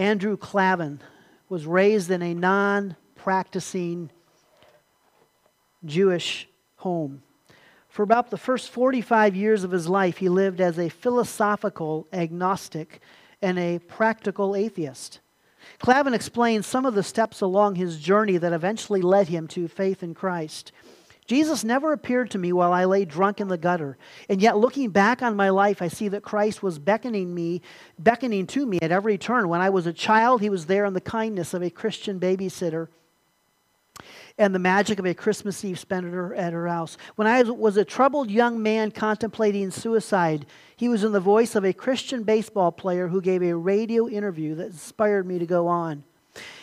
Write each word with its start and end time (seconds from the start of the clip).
Andrew 0.00 0.38
Klavan 0.38 1.02
was 1.50 1.66
raised 1.66 2.10
in 2.10 2.22
a 2.22 2.32
non 2.32 2.96
practicing 3.16 4.10
Jewish 5.84 6.48
home. 6.76 7.22
For 7.90 8.02
about 8.02 8.30
the 8.30 8.38
first 8.38 8.70
45 8.70 9.36
years 9.36 9.62
of 9.62 9.72
his 9.72 9.90
life, 9.90 10.16
he 10.16 10.30
lived 10.30 10.58
as 10.58 10.78
a 10.78 10.88
philosophical 10.88 12.06
agnostic 12.14 13.02
and 13.42 13.58
a 13.58 13.78
practical 13.78 14.56
atheist. 14.56 15.20
Klavan 15.80 16.14
explains 16.14 16.66
some 16.66 16.86
of 16.86 16.94
the 16.94 17.02
steps 17.02 17.42
along 17.42 17.74
his 17.74 18.00
journey 18.00 18.38
that 18.38 18.54
eventually 18.54 19.02
led 19.02 19.28
him 19.28 19.46
to 19.48 19.68
faith 19.68 20.02
in 20.02 20.14
Christ. 20.14 20.72
Jesus 21.30 21.62
never 21.62 21.92
appeared 21.92 22.28
to 22.32 22.38
me 22.38 22.52
while 22.52 22.72
I 22.72 22.86
lay 22.86 23.04
drunk 23.04 23.40
in 23.40 23.46
the 23.46 23.56
gutter. 23.56 23.96
And 24.28 24.42
yet, 24.42 24.56
looking 24.56 24.90
back 24.90 25.22
on 25.22 25.36
my 25.36 25.50
life, 25.50 25.80
I 25.80 25.86
see 25.86 26.08
that 26.08 26.24
Christ 26.24 26.60
was 26.60 26.80
beckoning 26.80 27.32
me, 27.32 27.62
beckoning 28.00 28.48
to 28.48 28.66
me 28.66 28.80
at 28.82 28.90
every 28.90 29.16
turn. 29.16 29.48
When 29.48 29.60
I 29.60 29.70
was 29.70 29.86
a 29.86 29.92
child, 29.92 30.40
he 30.40 30.50
was 30.50 30.66
there 30.66 30.84
in 30.84 30.92
the 30.92 31.00
kindness 31.00 31.54
of 31.54 31.62
a 31.62 31.70
Christian 31.70 32.18
babysitter 32.18 32.88
and 34.38 34.52
the 34.52 34.58
magic 34.58 34.98
of 34.98 35.06
a 35.06 35.14
Christmas 35.14 35.64
Eve 35.64 35.78
spent 35.78 36.04
at 36.04 36.12
her, 36.12 36.34
at 36.34 36.52
her 36.52 36.66
house. 36.66 36.96
When 37.14 37.28
I 37.28 37.44
was 37.44 37.76
a 37.76 37.84
troubled 37.84 38.28
young 38.28 38.60
man 38.60 38.90
contemplating 38.90 39.70
suicide, 39.70 40.46
he 40.76 40.88
was 40.88 41.04
in 41.04 41.12
the 41.12 41.20
voice 41.20 41.54
of 41.54 41.64
a 41.64 41.72
Christian 41.72 42.24
baseball 42.24 42.72
player 42.72 43.06
who 43.06 43.20
gave 43.20 43.40
a 43.40 43.54
radio 43.54 44.08
interview 44.08 44.56
that 44.56 44.72
inspired 44.72 45.28
me 45.28 45.38
to 45.38 45.46
go 45.46 45.68
on. 45.68 46.02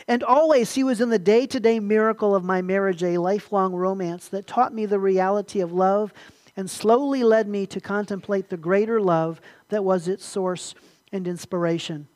And 0.07 0.23
always 0.23 0.73
he 0.73 0.83
was 0.83 1.01
in 1.01 1.09
the 1.09 1.19
day 1.19 1.45
to 1.47 1.59
day 1.59 1.79
miracle 1.79 2.33
of 2.33 2.43
my 2.43 2.61
marriage, 2.61 3.03
a 3.03 3.17
lifelong 3.17 3.73
romance 3.73 4.27
that 4.29 4.47
taught 4.47 4.73
me 4.73 4.85
the 4.85 4.99
reality 4.99 5.59
of 5.59 5.73
love 5.73 6.13
and 6.55 6.69
slowly 6.69 7.23
led 7.23 7.47
me 7.47 7.65
to 7.67 7.81
contemplate 7.81 8.49
the 8.49 8.57
greater 8.57 9.01
love 9.01 9.41
that 9.69 9.83
was 9.83 10.07
its 10.07 10.25
source 10.25 10.73
and 11.11 11.27
inspiration. 11.27 12.07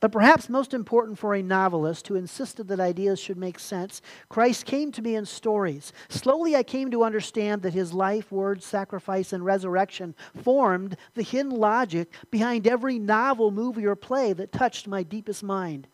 But 0.00 0.12
perhaps 0.12 0.48
most 0.48 0.74
important 0.74 1.18
for 1.18 1.34
a 1.34 1.42
novelist 1.42 2.06
who 2.06 2.14
insisted 2.14 2.68
that 2.68 2.78
ideas 2.78 3.18
should 3.18 3.36
make 3.36 3.58
sense, 3.58 4.00
Christ 4.28 4.64
came 4.64 4.92
to 4.92 5.02
me 5.02 5.16
in 5.16 5.26
stories. 5.26 5.92
Slowly 6.08 6.54
I 6.54 6.62
came 6.62 6.90
to 6.92 7.02
understand 7.02 7.62
that 7.62 7.74
his 7.74 7.92
life, 7.92 8.30
words, 8.30 8.64
sacrifice, 8.64 9.32
and 9.32 9.44
resurrection 9.44 10.14
formed 10.40 10.96
the 11.14 11.24
hidden 11.24 11.50
logic 11.50 12.12
behind 12.30 12.66
every 12.66 12.98
novel, 12.98 13.50
movie, 13.50 13.86
or 13.86 13.96
play 13.96 14.32
that 14.34 14.52
touched 14.52 14.86
my 14.86 15.02
deepest 15.02 15.42
mind. 15.42 15.88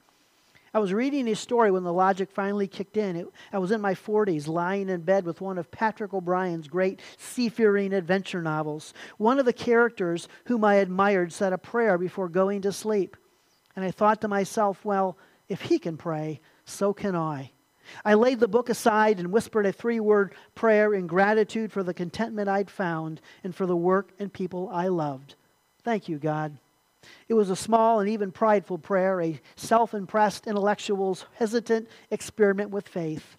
I 0.75 0.80
was 0.80 0.92
reading 0.92 1.27
his 1.27 1.39
story 1.39 1.70
when 1.70 1.84
the 1.84 1.92
logic 1.92 2.33
finally 2.33 2.67
kicked 2.67 2.97
in. 2.97 3.14
It, 3.14 3.28
I 3.53 3.58
was 3.58 3.70
in 3.70 3.80
my 3.80 3.94
40s, 3.94 4.48
lying 4.48 4.89
in 4.89 5.03
bed 5.03 5.25
with 5.25 5.41
one 5.41 5.56
of 5.56 5.70
Patrick 5.70 6.12
O'Brian's 6.12 6.67
great 6.67 7.00
seafaring 7.17 7.92
adventure 7.92 8.42
novels. 8.42 8.92
One 9.17 9.39
of 9.39 9.47
the 9.47 9.52
characters 9.52 10.27
whom 10.47 10.64
I 10.64 10.77
admired 10.77 11.33
said 11.33 11.52
a 11.52 11.58
prayer 11.58 11.97
before 11.97 12.28
going 12.28 12.62
to 12.62 12.72
sleep. 12.72 13.17
And 13.77 13.84
I 13.84 13.92
thought 13.92 14.20
to 14.22 14.28
myself, 14.28 14.84
well, 14.84 15.17
if 15.48 15.62
he 15.62 15.78
can 15.78 15.97
pray, 15.97 16.41
so 16.64 16.92
can 16.92 17.14
I. 17.14 17.52
I 18.05 18.14
laid 18.14 18.41
the 18.41 18.48
book 18.48 18.69
aside 18.69 19.20
and 19.20 19.30
whispered 19.30 19.67
a 19.67 19.72
three 19.72 20.00
word 20.00 20.34
prayer 20.56 20.92
in 20.92 21.06
gratitude 21.06 21.70
for 21.70 21.84
the 21.84 21.95
contentment 21.95 22.48
I'd 22.48 22.70
found 22.70 23.20
and 23.45 23.55
for 23.55 23.67
the 23.67 23.77
work 23.77 24.11
and 24.19 24.33
people 24.33 24.69
I 24.72 24.89
loved. 24.89 25.36
Thank 25.84 26.08
you, 26.08 26.19
God. 26.19 26.58
It 27.28 27.34
was 27.34 27.50
a 27.50 27.56
small 27.56 28.00
and 28.00 28.08
even 28.08 28.33
prideful 28.33 28.78
prayer, 28.78 29.20
a 29.20 29.41
self 29.56 29.94
impressed 29.94 30.47
intellectual's 30.47 31.27
hesitant 31.34 31.88
experiment 32.11 32.70
with 32.70 32.88
faith. 32.88 33.36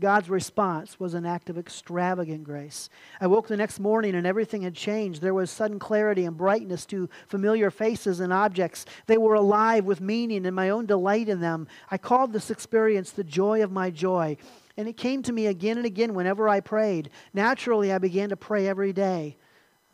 God's 0.00 0.30
response 0.30 0.98
was 0.98 1.14
an 1.14 1.26
act 1.26 1.50
of 1.50 1.58
extravagant 1.58 2.44
grace. 2.44 2.88
I 3.20 3.26
woke 3.26 3.46
the 3.46 3.56
next 3.56 3.78
morning 3.78 4.14
and 4.14 4.26
everything 4.26 4.62
had 4.62 4.74
changed. 4.74 5.20
There 5.20 5.34
was 5.34 5.50
sudden 5.50 5.78
clarity 5.78 6.24
and 6.24 6.36
brightness 6.36 6.86
to 6.86 7.10
familiar 7.28 7.70
faces 7.70 8.18
and 8.18 8.32
objects. 8.32 8.86
They 9.06 9.18
were 9.18 9.34
alive 9.34 9.84
with 9.84 10.00
meaning 10.00 10.46
and 10.46 10.56
my 10.56 10.70
own 10.70 10.86
delight 10.86 11.28
in 11.28 11.40
them. 11.40 11.68
I 11.90 11.98
called 11.98 12.32
this 12.32 12.50
experience 12.50 13.10
the 13.10 13.22
joy 13.22 13.62
of 13.62 13.70
my 13.70 13.90
joy. 13.90 14.38
And 14.78 14.88
it 14.88 14.96
came 14.96 15.22
to 15.22 15.32
me 15.32 15.46
again 15.46 15.76
and 15.76 15.86
again 15.86 16.14
whenever 16.14 16.48
I 16.48 16.60
prayed. 16.60 17.10
Naturally, 17.34 17.92
I 17.92 17.98
began 17.98 18.30
to 18.30 18.36
pray 18.36 18.66
every 18.66 18.94
day. 18.94 19.36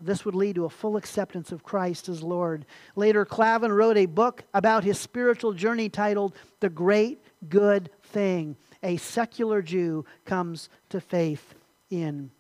This 0.00 0.25
would 0.25 0.34
lead 0.34 0.54
to 0.54 0.64
a 0.64 0.70
full 0.70 0.97
acceptance 0.97 1.50
of 1.50 1.64
Christ 1.64 2.09
as 2.09 2.22
Lord. 2.22 2.66
Later, 2.94 3.25
Klavan 3.25 3.72
wrote 3.72 3.97
a 3.97 4.06
book 4.06 4.44
about 4.54 4.84
his 4.84 4.98
spiritual 4.98 5.53
journey 5.53 5.88
titled 5.88 6.34
The 6.60 6.69
Great 6.69 7.20
Good 7.48 7.91
Thing. 8.04 8.56
A 8.82 8.97
secular 8.97 9.60
Jew 9.60 10.04
comes 10.25 10.69
to 10.91 11.00
faith 11.00 11.54
in 11.91 12.31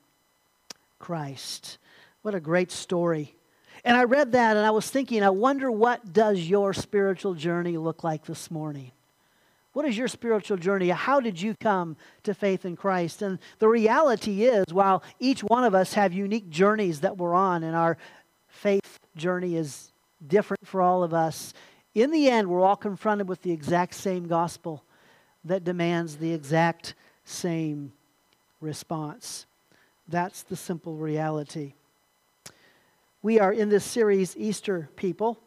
Christ. 1.00 1.78
What 2.22 2.36
a 2.36 2.40
great 2.40 2.70
story. 2.70 3.34
And 3.84 3.96
I 3.96 4.04
read 4.04 4.32
that 4.32 4.56
and 4.56 4.64
I 4.64 4.70
was 4.70 4.88
thinking, 4.88 5.22
I 5.22 5.30
wonder 5.30 5.70
what 5.70 6.12
does 6.12 6.40
your 6.40 6.72
spiritual 6.72 7.34
journey 7.34 7.76
look 7.76 8.04
like 8.04 8.24
this 8.24 8.50
morning? 8.50 8.92
What 9.78 9.86
is 9.86 9.96
your 9.96 10.08
spiritual 10.08 10.56
journey? 10.56 10.88
How 10.88 11.20
did 11.20 11.40
you 11.40 11.54
come 11.60 11.96
to 12.24 12.34
faith 12.34 12.64
in 12.64 12.74
Christ? 12.74 13.22
And 13.22 13.38
the 13.60 13.68
reality 13.68 14.42
is, 14.42 14.64
while 14.72 15.04
each 15.20 15.44
one 15.44 15.62
of 15.62 15.72
us 15.72 15.92
have 15.92 16.12
unique 16.12 16.50
journeys 16.50 16.98
that 17.02 17.16
we're 17.16 17.32
on, 17.32 17.62
and 17.62 17.76
our 17.76 17.96
faith 18.48 18.98
journey 19.14 19.54
is 19.54 19.92
different 20.26 20.66
for 20.66 20.82
all 20.82 21.04
of 21.04 21.14
us, 21.14 21.54
in 21.94 22.10
the 22.10 22.28
end, 22.28 22.48
we're 22.48 22.64
all 22.64 22.74
confronted 22.74 23.28
with 23.28 23.42
the 23.42 23.52
exact 23.52 23.94
same 23.94 24.26
gospel 24.26 24.82
that 25.44 25.62
demands 25.62 26.16
the 26.16 26.32
exact 26.32 26.96
same 27.24 27.92
response. 28.60 29.46
That's 30.08 30.42
the 30.42 30.56
simple 30.56 30.96
reality. 30.96 31.74
We 33.22 33.38
are 33.38 33.52
in 33.52 33.68
this 33.68 33.84
series, 33.84 34.36
Easter 34.36 34.88
People, 34.96 35.38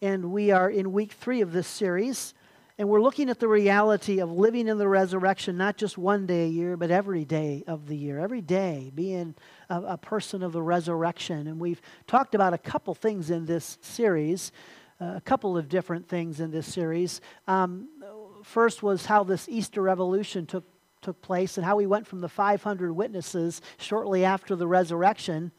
and 0.00 0.30
we 0.30 0.52
are 0.52 0.70
in 0.70 0.92
week 0.92 1.10
three 1.10 1.40
of 1.40 1.50
this 1.50 1.66
series. 1.66 2.32
And 2.76 2.88
we're 2.88 3.00
looking 3.00 3.30
at 3.30 3.38
the 3.38 3.46
reality 3.46 4.18
of 4.18 4.32
living 4.32 4.66
in 4.66 4.78
the 4.78 4.88
resurrection, 4.88 5.56
not 5.56 5.76
just 5.76 5.96
one 5.96 6.26
day 6.26 6.46
a 6.46 6.48
year, 6.48 6.76
but 6.76 6.90
every 6.90 7.24
day 7.24 7.62
of 7.68 7.86
the 7.86 7.96
year, 7.96 8.18
every 8.18 8.40
day 8.40 8.90
being 8.92 9.36
a, 9.70 9.80
a 9.82 9.96
person 9.96 10.42
of 10.42 10.50
the 10.50 10.62
resurrection. 10.62 11.46
And 11.46 11.60
we've 11.60 11.80
talked 12.08 12.34
about 12.34 12.52
a 12.52 12.58
couple 12.58 12.92
things 12.92 13.30
in 13.30 13.46
this 13.46 13.78
series, 13.80 14.50
uh, 15.00 15.12
a 15.16 15.20
couple 15.20 15.56
of 15.56 15.68
different 15.68 16.08
things 16.08 16.40
in 16.40 16.50
this 16.50 16.66
series. 16.66 17.20
Um, 17.46 17.88
first 18.42 18.82
was 18.82 19.06
how 19.06 19.22
this 19.22 19.48
Easter 19.48 19.80
revolution 19.80 20.44
took, 20.44 20.64
took 21.00 21.22
place 21.22 21.56
and 21.56 21.64
how 21.64 21.76
we 21.76 21.86
went 21.86 22.08
from 22.08 22.22
the 22.22 22.28
500 22.28 22.92
witnesses 22.92 23.62
shortly 23.76 24.24
after 24.24 24.56
the 24.56 24.66
resurrection 24.66 25.52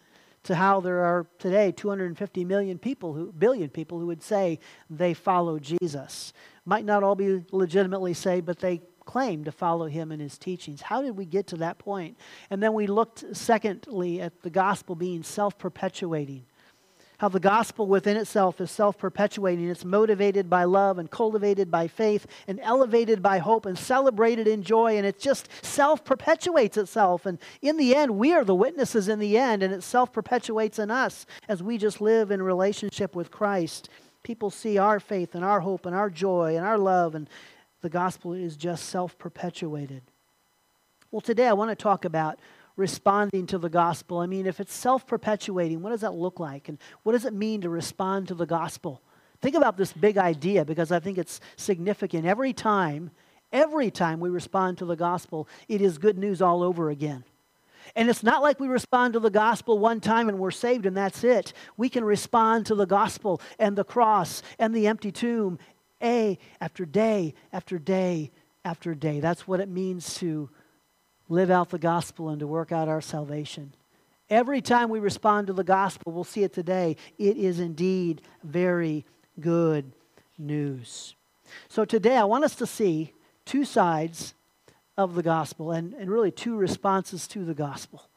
to 0.45 0.55
how 0.55 0.79
there 0.79 1.03
are 1.03 1.27
today 1.39 1.71
250 1.71 2.45
million 2.45 2.77
people 2.77 3.13
who 3.13 3.31
billion 3.31 3.69
people 3.69 3.99
who 3.99 4.07
would 4.07 4.23
say 4.23 4.59
they 4.89 5.13
follow 5.13 5.59
Jesus 5.59 6.33
might 6.65 6.85
not 6.85 7.03
all 7.03 7.15
be 7.15 7.43
legitimately 7.51 8.13
saved, 8.13 8.45
but 8.45 8.59
they 8.59 8.81
claim 9.05 9.43
to 9.43 9.51
follow 9.51 9.85
him 9.85 10.11
and 10.11 10.21
his 10.21 10.37
teachings. 10.37 10.81
How 10.81 11.01
did 11.01 11.15
we 11.15 11.25
get 11.25 11.47
to 11.47 11.57
that 11.57 11.77
point? 11.77 12.17
And 12.49 12.61
then 12.61 12.73
we 12.73 12.87
looked, 12.87 13.23
secondly, 13.35 14.19
at 14.19 14.41
the 14.41 14.49
gospel 14.49 14.95
being 14.95 15.23
self 15.23 15.57
perpetuating. 15.57 16.45
How 17.17 17.29
the 17.29 17.39
gospel 17.39 17.87
within 17.87 18.17
itself 18.17 18.59
is 18.59 18.71
self 18.71 18.97
perpetuating. 18.97 19.69
It's 19.69 19.85
motivated 19.85 20.49
by 20.49 20.65
love 20.65 20.99
and 20.99 21.09
cultivated 21.09 21.71
by 21.71 21.87
faith 21.87 22.27
and 22.47 22.59
elevated 22.61 23.21
by 23.21 23.37
hope 23.39 23.65
and 23.65 23.77
celebrated 23.77 24.47
in 24.47 24.63
joy. 24.63 24.97
And 24.97 25.05
it 25.05 25.19
just 25.19 25.49
self 25.63 26.03
perpetuates 26.03 26.77
itself. 26.77 27.25
And 27.25 27.39
in 27.61 27.77
the 27.77 27.95
end, 27.95 28.17
we 28.17 28.33
are 28.33 28.43
the 28.43 28.55
witnesses 28.55 29.07
in 29.07 29.19
the 29.19 29.37
end, 29.37 29.63
and 29.63 29.73
it 29.73 29.83
self 29.83 30.11
perpetuates 30.11 30.79
in 30.79 30.91
us 30.91 31.25
as 31.47 31.63
we 31.63 31.77
just 31.77 32.01
live 32.01 32.31
in 32.31 32.41
relationship 32.41 33.15
with 33.15 33.31
Christ 33.31 33.89
people 34.25 34.49
see 34.49 34.77
our 34.77 34.99
faith 34.99 35.35
and 35.35 35.45
our 35.45 35.61
hope 35.61 35.85
and 35.85 35.95
our 35.95 36.09
joy 36.09 36.57
and 36.57 36.65
our 36.65 36.79
love, 36.79 37.15
and 37.15 37.29
the 37.81 37.89
gospel 37.89 38.33
is 38.33 38.57
just 38.57 38.89
self 38.89 39.17
perpetuated. 39.17 40.01
Well, 41.11 41.21
today 41.21 41.47
I 41.47 41.53
want 41.53 41.69
to 41.69 41.75
talk 41.75 42.03
about 42.03 42.39
responding 42.75 43.47
to 43.47 43.57
the 43.57 43.69
gospel. 43.69 44.19
I 44.19 44.25
mean, 44.25 44.45
if 44.45 44.59
it's 44.59 44.73
self 44.73 45.07
perpetuating, 45.07 45.81
what 45.81 45.91
does 45.91 46.01
that 46.01 46.13
look 46.13 46.39
like? 46.39 46.69
And 46.69 46.77
what 47.03 47.13
does 47.13 47.25
it 47.25 47.33
mean 47.33 47.61
to 47.61 47.69
respond 47.69 48.27
to 48.27 48.35
the 48.35 48.45
gospel? 48.45 49.01
Think 49.41 49.55
about 49.55 49.77
this 49.77 49.93
big 49.93 50.17
idea 50.17 50.65
because 50.65 50.91
I 50.91 50.99
think 50.99 51.17
it's 51.17 51.39
significant. 51.55 52.25
Every 52.25 52.53
time, 52.53 53.11
every 53.51 53.91
time 53.91 54.19
we 54.19 54.29
respond 54.29 54.77
to 54.79 54.85
the 54.85 54.95
gospel, 54.95 55.47
it 55.67 55.81
is 55.81 55.97
good 55.97 56.17
news 56.17 56.41
all 56.41 56.63
over 56.63 56.89
again. 56.89 57.23
And 57.95 58.09
it's 58.09 58.23
not 58.23 58.41
like 58.41 58.59
we 58.59 58.67
respond 58.67 59.13
to 59.13 59.19
the 59.19 59.29
gospel 59.29 59.77
one 59.77 59.99
time 60.01 60.29
and 60.29 60.39
we're 60.39 60.51
saved 60.51 60.85
and 60.85 60.97
that's 60.97 61.23
it. 61.23 61.53
We 61.77 61.89
can 61.89 62.03
respond 62.03 62.65
to 62.67 62.75
the 62.75 62.87
gospel 62.87 63.41
and 63.59 63.75
the 63.75 63.83
cross 63.83 64.41
and 64.57 64.73
the 64.73 64.87
empty 64.87 65.11
tomb 65.11 65.59
a 66.01 66.37
after 66.59 66.85
day 66.85 67.35
after 67.53 67.77
day 67.77 68.31
after 68.63 68.95
day. 68.95 69.19
That's 69.19 69.47
what 69.47 69.59
it 69.59 69.69
means 69.69 70.15
to 70.15 70.49
live 71.29 71.49
out 71.49 71.69
the 71.69 71.79
gospel 71.79 72.29
and 72.29 72.39
to 72.39 72.47
work 72.47 72.71
out 72.71 72.87
our 72.87 73.01
salvation. 73.01 73.73
Every 74.29 74.61
time 74.61 74.89
we 74.89 74.99
respond 74.99 75.47
to 75.47 75.53
the 75.53 75.63
gospel, 75.63 76.11
we'll 76.11 76.23
see 76.23 76.43
it 76.43 76.53
today, 76.53 76.97
it 77.17 77.37
is 77.37 77.59
indeed 77.59 78.21
very 78.43 79.05
good 79.39 79.91
news. 80.37 81.15
So 81.67 81.85
today 81.85 82.17
I 82.17 82.23
want 82.23 82.43
us 82.43 82.55
to 82.55 82.65
see 82.65 83.13
two 83.45 83.65
sides 83.65 84.33
of 84.97 85.15
the 85.15 85.23
gospel 85.23 85.71
and, 85.71 85.93
and 85.93 86.09
really 86.09 86.31
two 86.31 86.55
responses 86.55 87.27
to 87.29 87.45
the 87.45 87.53
gospel. 87.53 88.09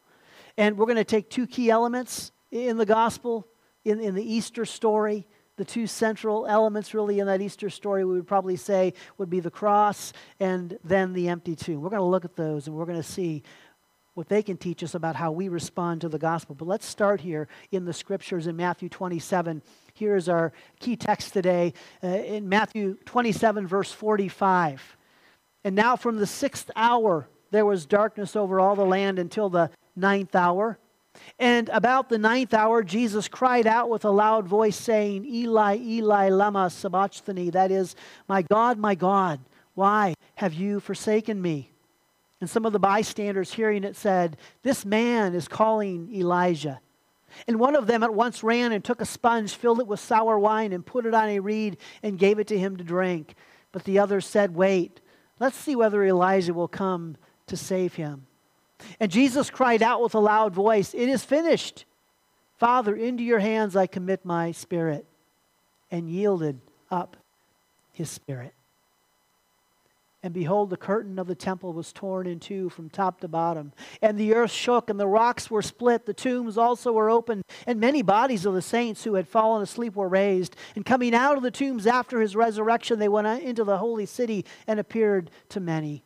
And 0.57 0.79
we're 0.79 0.87
going 0.87 0.97
to 0.97 1.05
take 1.05 1.29
two 1.29 1.47
key 1.47 1.71
elements 1.71 2.33
in 2.51 2.79
the 2.79 2.87
gospel, 2.87 3.47
in, 3.85 4.01
in 4.01 4.15
the 4.15 4.25
Easter 4.25 4.65
story, 4.65 5.27
the 5.59 5.65
two 5.65 5.87
central 5.87 6.47
elements 6.47 6.95
really 6.95 7.19
in 7.19 7.27
that 7.27 7.43
Easter 7.43 7.69
story, 7.69 8.05
we 8.05 8.15
would 8.15 8.27
probably 8.27 8.57
say 8.57 8.95
would 9.19 9.29
be 9.29 9.41
the 9.41 9.51
cross 9.51 10.13
and 10.41 10.79
then 10.85 11.13
the 11.13 11.29
empty 11.29 11.55
tomb. 11.55 11.83
We're 11.83 11.91
going 11.91 12.01
to 12.01 12.07
look 12.07 12.25
at 12.25 12.37
those 12.37 12.67
and 12.67 12.77
we're 12.77 12.87
going 12.87 12.97
to 12.97 13.03
see 13.03 13.43
what 14.15 14.29
they 14.29 14.43
can 14.43 14.57
teach 14.57 14.83
us 14.83 14.95
about 14.95 15.17
how 15.17 15.31
we 15.31 15.49
respond 15.49 16.01
to 16.01 16.09
the 16.09 16.19
gospel. 16.19 16.55
But 16.55 16.67
let's 16.67 16.87
start 16.87 17.21
here 17.21 17.49
in 17.71 17.85
the 17.85 17.93
scriptures 17.93 18.47
in 18.47 18.57
Matthew 18.57 18.89
27. 18.89 19.63
Here's 19.95 20.29
our 20.29 20.53
key 20.81 20.97
text 20.97 21.33
today 21.33 21.75
uh, 22.03 22.07
in 22.09 22.49
Matthew 22.49 22.97
27, 23.05 23.67
verse 23.67 23.93
45. 23.93 24.97
And 25.65 25.75
now 25.75 25.97
from 25.97 26.17
the 26.17 26.27
sixth 26.27 26.71
hour 26.77 27.29
there 27.51 27.67
was 27.67 27.85
darkness 27.85 28.37
over 28.37 28.61
all 28.61 28.77
the 28.77 28.85
land 28.85 29.19
until 29.19 29.49
the 29.49 29.71
ninth 29.97 30.35
hour. 30.35 30.79
And 31.39 31.69
about 31.69 32.09
the 32.09 32.19
ninth 32.19 32.53
hour, 32.53 32.83
Jesus 32.83 33.29
cried 33.29 33.67
out 33.67 33.89
with 33.91 34.05
a 34.05 34.11
loud 34.11 34.47
voice, 34.47 34.77
saying, 34.77 35.25
Eli, 35.25 35.77
Eli, 35.77 36.29
Lama 36.31 36.71
Sabachthani. 36.71 37.51
That 37.51 37.71
is, 37.71 37.95
My 38.29 38.43
God, 38.43 38.79
my 38.79 38.95
God, 38.95 39.41
why 39.75 40.15
have 40.37 40.55
you 40.55 40.81
forsaken 40.81 41.41
me? 41.41 41.71
And 42.41 42.49
some 42.49 42.65
of 42.65 42.73
the 42.73 42.79
bystanders 42.79 43.53
hearing 43.53 43.85
it 43.85 43.97
said, 43.97 44.37
This 44.63 44.85
man 44.85 45.35
is 45.35 45.49
calling 45.49 46.13
Elijah. 46.15 46.81
And 47.47 47.61
one 47.61 47.77
of 47.77 47.87
them 47.87 48.03
at 48.03 48.15
once 48.15 48.43
ran 48.43 48.73
and 48.73 48.83
took 48.83 49.01
a 49.01 49.07
sponge, 49.07 49.55
filled 49.55 49.81
it 49.81 49.87
with 49.87 50.01
sour 50.01 50.39
wine, 50.39 50.73
and 50.73 50.87
put 50.87 51.07
it 51.07 51.15
on 51.15 51.29
a 51.29 51.41
reed 51.41 51.77
and 52.03 52.19
gave 52.19 52.39
it 52.39 52.47
to 52.49 52.59
him 52.59 52.77
to 52.77 52.85
drink. 52.85 53.35
But 53.73 53.85
the 53.85 53.99
others 53.99 54.27
said, 54.27 54.55
Wait, 54.55 55.01
let's 55.39 55.57
see 55.57 55.77
whether 55.77 56.03
Elijah 56.05 56.55
will 56.55 56.69
come 56.69 57.17
to 57.47 57.57
save 57.57 57.95
him. 57.95 58.28
And 59.01 59.11
Jesus 59.11 59.51
cried 59.51 59.83
out 59.83 60.03
with 60.03 60.15
a 60.15 60.21
loud 60.21 60.55
voice, 60.55 60.95
It 60.95 61.09
is 61.09 61.25
finished. 61.25 61.85
Father, 62.59 62.95
into 62.95 63.23
your 63.23 63.39
hands 63.39 63.77
I 63.77 63.87
commit 63.87 64.25
my 64.25 64.53
spirit. 64.53 65.07
And 65.91 66.11
yielded 66.11 66.61
up 66.91 67.17
his 67.93 68.11
spirit. 68.11 68.53
And 70.23 70.35
behold, 70.35 70.71
the 70.71 70.77
curtain 70.77 71.19
of 71.19 71.29
the 71.29 71.35
temple 71.37 71.73
was 71.73 71.93
torn 71.93 72.27
in 72.27 72.41
two 72.41 72.69
from 72.71 72.91
top 72.91 73.21
to 73.21 73.29
bottom. 73.29 73.73
And 74.03 74.19
the 74.19 74.35
earth 74.35 74.51
shook, 74.51 74.91
and 74.91 74.99
the 74.99 75.07
rocks 75.07 75.49
were 75.49 75.63
split. 75.63 76.07
The 76.07 76.13
tombs 76.13 76.59
also 76.59 76.93
were 76.93 77.09
opened, 77.09 77.45
and 77.67 77.79
many 77.79 78.03
bodies 78.03 78.45
of 78.45 78.55
the 78.55 78.63
saints 78.63 79.05
who 79.05 79.15
had 79.15 79.29
fallen 79.29 79.63
asleep 79.63 79.95
were 79.95 80.09
raised. 80.09 80.57
And 80.75 80.85
coming 80.85 81.15
out 81.15 81.37
of 81.37 81.45
the 81.45 81.53
tombs 81.53 81.87
after 81.87 82.21
his 82.21 82.35
resurrection, 82.35 82.99
they 82.99 83.09
went 83.09 83.29
into 83.43 83.63
the 83.63 83.79
holy 83.79 84.07
city 84.07 84.45
and 84.67 84.81
appeared 84.81 85.31
to 85.51 85.61
many. 85.61 86.03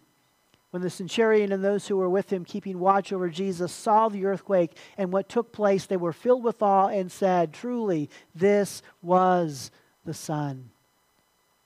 When 0.73 0.81
the 0.81 0.89
centurion 0.89 1.53
and 1.53 1.63
those 1.63 1.87
who 1.87 1.99
were 1.99 2.09
with 2.09 2.33
him, 2.33 2.47
keeping 2.47 2.79
watch 2.79 3.13
over 3.13 3.29
Jesus, 3.29 3.71
saw 3.71 4.09
the 4.09 4.25
earthquake 4.25 4.75
and 4.97 5.13
what 5.13 5.29
took 5.29 5.53
place, 5.53 5.85
they 5.85 5.99
were 5.99 6.15
filled 6.15 6.43
with 6.43 6.63
awe 6.63 6.89
and 6.89 7.13
said, 7.13 7.53
Truly, 7.53 8.09
this 8.35 8.81
was 9.03 9.71
the 10.07 10.15
Son 10.15 10.71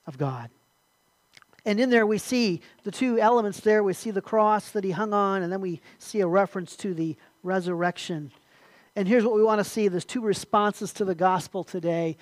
of 0.05 0.17
God. 0.17 0.49
And 1.63 1.79
in 1.79 1.89
there 1.89 2.05
we 2.05 2.17
see 2.17 2.59
the 2.83 2.91
two 2.91 3.17
elements 3.17 3.61
there. 3.61 3.81
We 3.81 3.93
see 3.93 4.11
the 4.11 4.21
cross 4.21 4.71
that 4.71 4.83
he 4.83 4.91
hung 4.91 5.13
on, 5.13 5.41
and 5.41 5.53
then 5.53 5.61
we 5.61 5.79
see 5.99 6.19
a 6.19 6.27
reference 6.27 6.75
to 6.77 6.93
the 6.93 7.15
resurrection. 7.43 8.31
And 8.97 9.07
here's 9.07 9.23
what 9.23 9.35
we 9.35 9.43
want 9.43 9.59
to 9.59 9.69
see 9.69 9.87
there's 9.87 10.03
two 10.03 10.21
responses 10.21 10.91
to 10.93 11.05
the 11.05 11.15
gospel 11.15 11.63
today. 11.63 12.17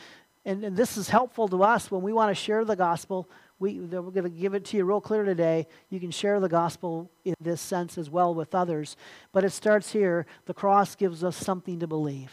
And, 0.45 0.63
and 0.63 0.77
this 0.77 0.97
is 0.97 1.09
helpful 1.09 1.47
to 1.47 1.63
us 1.63 1.89
when 1.89 2.03
we 2.03 2.13
want 2.13 2.29
to 2.29 2.39
share 2.39 2.63
the 2.63 2.75
gospel 2.75 3.27
we, 3.59 3.79
we're 3.79 4.01
going 4.01 4.23
to 4.23 4.29
give 4.29 4.53
it 4.53 4.65
to 4.65 4.77
you 4.77 4.85
real 4.85 5.01
clear 5.01 5.23
today. 5.23 5.67
You 5.89 5.99
can 5.99 6.11
share 6.11 6.39
the 6.39 6.49
gospel 6.49 7.09
in 7.23 7.35
this 7.39 7.61
sense 7.61 7.97
as 7.97 8.09
well 8.09 8.33
with 8.33 8.53
others. 8.53 8.97
But 9.31 9.43
it 9.43 9.51
starts 9.51 9.91
here. 9.91 10.25
The 10.45 10.53
cross 10.53 10.95
gives 10.95 11.23
us 11.23 11.37
something 11.37 11.79
to 11.79 11.87
believe. 11.87 12.31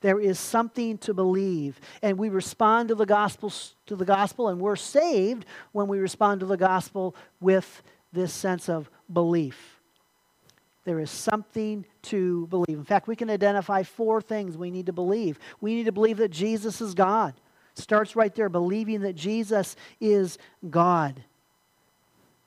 There 0.00 0.20
is 0.20 0.38
something 0.38 0.98
to 0.98 1.14
believe. 1.14 1.80
And 2.02 2.18
we 2.18 2.28
respond 2.28 2.88
to 2.88 2.94
the 2.94 3.06
gospel 3.06 3.52
to 3.86 3.96
the 3.96 4.04
gospel, 4.04 4.48
and 4.48 4.60
we're 4.60 4.76
saved 4.76 5.46
when 5.72 5.88
we 5.88 5.98
respond 5.98 6.40
to 6.40 6.46
the 6.46 6.56
gospel 6.56 7.14
with 7.40 7.82
this 8.12 8.32
sense 8.32 8.68
of 8.68 8.90
belief. 9.12 9.80
There 10.84 11.00
is 11.00 11.10
something 11.10 11.84
to 12.02 12.46
believe. 12.46 12.78
In 12.78 12.84
fact, 12.84 13.06
we 13.06 13.16
can 13.16 13.30
identify 13.30 13.82
four 13.82 14.22
things 14.22 14.56
we 14.56 14.70
need 14.70 14.86
to 14.86 14.92
believe. 14.92 15.38
We 15.60 15.74
need 15.74 15.84
to 15.84 15.92
believe 15.92 16.16
that 16.18 16.30
Jesus 16.30 16.80
is 16.80 16.94
God. 16.94 17.34
Starts 17.80 18.14
right 18.14 18.34
there, 18.34 18.48
believing 18.48 19.00
that 19.00 19.14
Jesus 19.14 19.76
is 20.00 20.38
God. 20.68 21.22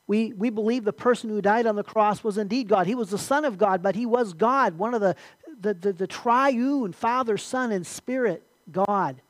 We, 0.06 0.33
we 0.33 0.50
believe 0.50 0.83
the 0.83 0.94
person 0.94 1.30
who 1.30 1.41
died 1.41 1.65
on 1.65 1.75
the 1.75 1.83
cross 1.83 2.24
was 2.24 2.38
indeed 2.38 2.68
God. 2.68 2.88
He 2.88 2.95
was 2.95 3.09
the 3.09 3.18
Son 3.18 3.45
of 3.45 3.57
God, 3.57 3.81
but 3.81 3.95
he 3.95 4.06
was 4.06 4.33
God, 4.33 4.77
one 4.77 4.94
of 4.94 5.01
the, 5.01 5.15
the, 5.59 5.74
the, 5.74 5.94
the 5.94 6.07
triune 6.07 6.91
Father, 6.91 7.38
Son, 7.38 7.71
and 7.71 7.88
Spirit 7.88 8.44
God. 8.71 9.21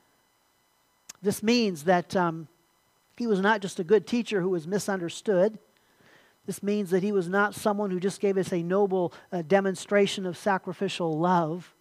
This 1.21 1.43
means 1.43 1.83
that 1.83 2.15
um, 2.15 2.47
he 3.17 3.27
was 3.27 3.39
not 3.39 3.61
just 3.61 3.79
a 3.79 3.83
good 3.83 4.07
teacher 4.07 4.41
who 4.41 4.49
was 4.49 4.67
misunderstood. 4.67 5.59
This 6.45 6.61
means 6.61 6.89
that 6.89 7.03
he 7.03 7.11
was 7.11 7.29
not 7.29 7.55
someone 7.55 7.91
who 7.91 7.99
just 7.99 8.19
gave 8.19 8.37
us 8.37 8.51
a 8.51 8.61
noble 8.61 9.13
uh, 9.31 9.43
demonstration 9.43 10.25
of 10.25 10.37
sacrificial 10.37 11.17
love. 11.17 11.73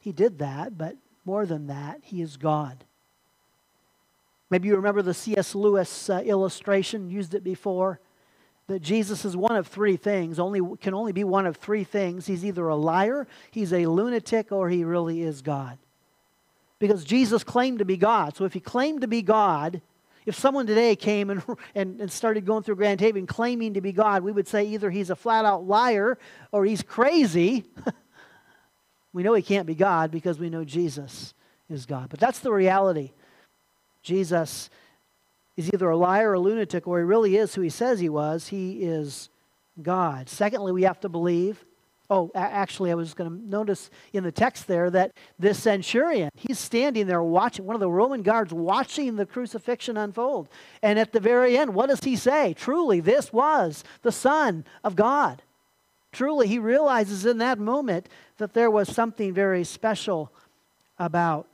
He 0.00 0.12
did 0.12 0.38
that, 0.38 0.76
but 0.76 0.96
more 1.24 1.46
than 1.46 1.66
that, 1.66 2.00
he 2.02 2.22
is 2.22 2.36
God. 2.36 2.84
Maybe 4.50 4.68
you 4.68 4.76
remember 4.76 5.02
the 5.02 5.14
C.S. 5.14 5.54
Lewis 5.54 6.08
uh, 6.08 6.20
illustration, 6.24 7.10
used 7.10 7.34
it 7.34 7.42
before, 7.42 8.00
that 8.68 8.80
Jesus 8.80 9.24
is 9.24 9.36
one 9.36 9.56
of 9.56 9.66
three 9.66 9.96
things, 9.96 10.38
only 10.38 10.60
can 10.78 10.94
only 10.94 11.12
be 11.12 11.24
one 11.24 11.46
of 11.46 11.56
three 11.56 11.84
things. 11.84 12.26
He's 12.26 12.44
either 12.44 12.66
a 12.68 12.76
liar, 12.76 13.26
he's 13.50 13.72
a 13.72 13.86
lunatic, 13.86 14.50
or 14.50 14.68
he 14.68 14.84
really 14.84 15.22
is 15.22 15.42
God. 15.42 15.78
Because 16.78 17.04
Jesus 17.04 17.42
claimed 17.42 17.78
to 17.78 17.84
be 17.84 17.96
God. 17.96 18.36
So 18.36 18.44
if 18.44 18.52
he 18.52 18.60
claimed 18.60 19.00
to 19.00 19.08
be 19.08 19.22
God, 19.22 19.80
if 20.26 20.34
someone 20.34 20.66
today 20.66 20.96
came 20.96 21.30
and, 21.30 21.42
and, 21.74 22.00
and 22.00 22.10
started 22.10 22.44
going 22.44 22.64
through 22.64 22.76
Grand 22.76 23.00
Haven 23.00 23.26
claiming 23.26 23.74
to 23.74 23.80
be 23.80 23.92
God, 23.92 24.22
we 24.22 24.32
would 24.32 24.48
say 24.48 24.64
either 24.64 24.90
he's 24.90 25.10
a 25.10 25.16
flat 25.16 25.44
out 25.44 25.66
liar 25.66 26.18
or 26.52 26.64
he's 26.64 26.82
crazy. 26.82 27.64
We 29.16 29.22
know 29.22 29.32
he 29.32 29.40
can't 29.40 29.66
be 29.66 29.74
God 29.74 30.10
because 30.10 30.38
we 30.38 30.50
know 30.50 30.62
Jesus 30.62 31.32
is 31.70 31.86
God. 31.86 32.10
But 32.10 32.20
that's 32.20 32.40
the 32.40 32.52
reality. 32.52 33.12
Jesus 34.06 34.70
is 35.56 35.68
either 35.72 35.90
a 35.90 35.96
liar 35.96 36.30
or 36.30 36.34
a 36.34 36.38
lunatic, 36.38 36.86
or 36.86 36.98
he 36.98 37.04
really 37.04 37.36
is 37.36 37.56
who 37.56 37.60
he 37.60 37.68
says 37.68 37.98
he 37.98 38.08
was. 38.08 38.46
He 38.48 38.84
is 38.84 39.30
God. 39.82 40.28
Secondly, 40.28 40.70
we 40.70 40.84
have 40.84 41.00
to 41.00 41.08
believe. 41.08 41.64
Oh, 42.08 42.30
actually, 42.36 42.92
I 42.92 42.94
was 42.94 43.14
going 43.14 43.28
to 43.28 43.48
notice 43.48 43.90
in 44.12 44.22
the 44.22 44.30
text 44.30 44.68
there 44.68 44.90
that 44.90 45.10
this 45.40 45.60
centurion, 45.60 46.30
he's 46.36 46.60
standing 46.60 47.08
there 47.08 47.20
watching, 47.20 47.64
one 47.64 47.74
of 47.74 47.80
the 47.80 47.90
Roman 47.90 48.22
guards 48.22 48.52
watching 48.52 49.16
the 49.16 49.26
crucifixion 49.26 49.96
unfold. 49.96 50.48
And 50.82 51.00
at 51.00 51.10
the 51.10 51.18
very 51.18 51.58
end, 51.58 51.74
what 51.74 51.88
does 51.88 52.04
he 52.04 52.14
say? 52.14 52.54
Truly, 52.54 53.00
this 53.00 53.32
was 53.32 53.82
the 54.02 54.12
Son 54.12 54.64
of 54.84 54.94
God. 54.94 55.42
Truly, 56.12 56.46
he 56.46 56.60
realizes 56.60 57.26
in 57.26 57.38
that 57.38 57.58
moment 57.58 58.08
that 58.38 58.54
there 58.54 58.70
was 58.70 58.88
something 58.88 59.34
very 59.34 59.64
special 59.64 60.30
about 60.96 61.48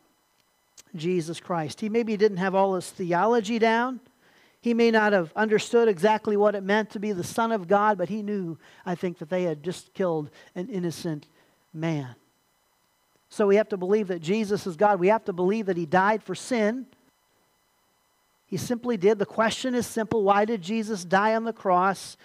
Jesus 0.94 1.40
Christ. 1.40 1.80
He 1.80 1.88
maybe 1.88 2.16
didn't 2.16 2.38
have 2.38 2.54
all 2.54 2.74
his 2.74 2.90
theology 2.90 3.58
down. 3.58 4.00
He 4.60 4.74
may 4.74 4.90
not 4.90 5.12
have 5.12 5.32
understood 5.34 5.88
exactly 5.88 6.36
what 6.36 6.54
it 6.54 6.62
meant 6.62 6.90
to 6.90 7.00
be 7.00 7.12
the 7.12 7.24
Son 7.24 7.50
of 7.50 7.66
God, 7.66 7.98
but 7.98 8.08
he 8.08 8.22
knew, 8.22 8.58
I 8.86 8.94
think, 8.94 9.18
that 9.18 9.28
they 9.28 9.42
had 9.42 9.62
just 9.62 9.92
killed 9.92 10.30
an 10.54 10.68
innocent 10.68 11.26
man. 11.74 12.14
So 13.28 13.46
we 13.46 13.56
have 13.56 13.70
to 13.70 13.76
believe 13.76 14.08
that 14.08 14.20
Jesus 14.20 14.66
is 14.66 14.76
God. 14.76 15.00
We 15.00 15.08
have 15.08 15.24
to 15.24 15.32
believe 15.32 15.66
that 15.66 15.76
he 15.76 15.86
died 15.86 16.22
for 16.22 16.34
sin. 16.34 16.86
He 18.46 18.58
simply 18.58 18.98
did. 18.98 19.18
The 19.18 19.26
question 19.26 19.74
is 19.74 19.86
simple 19.86 20.22
why 20.22 20.44
did 20.44 20.60
Jesus 20.60 21.04
die 21.04 21.34
on 21.34 21.44
the 21.44 21.52
cross? 21.52 22.16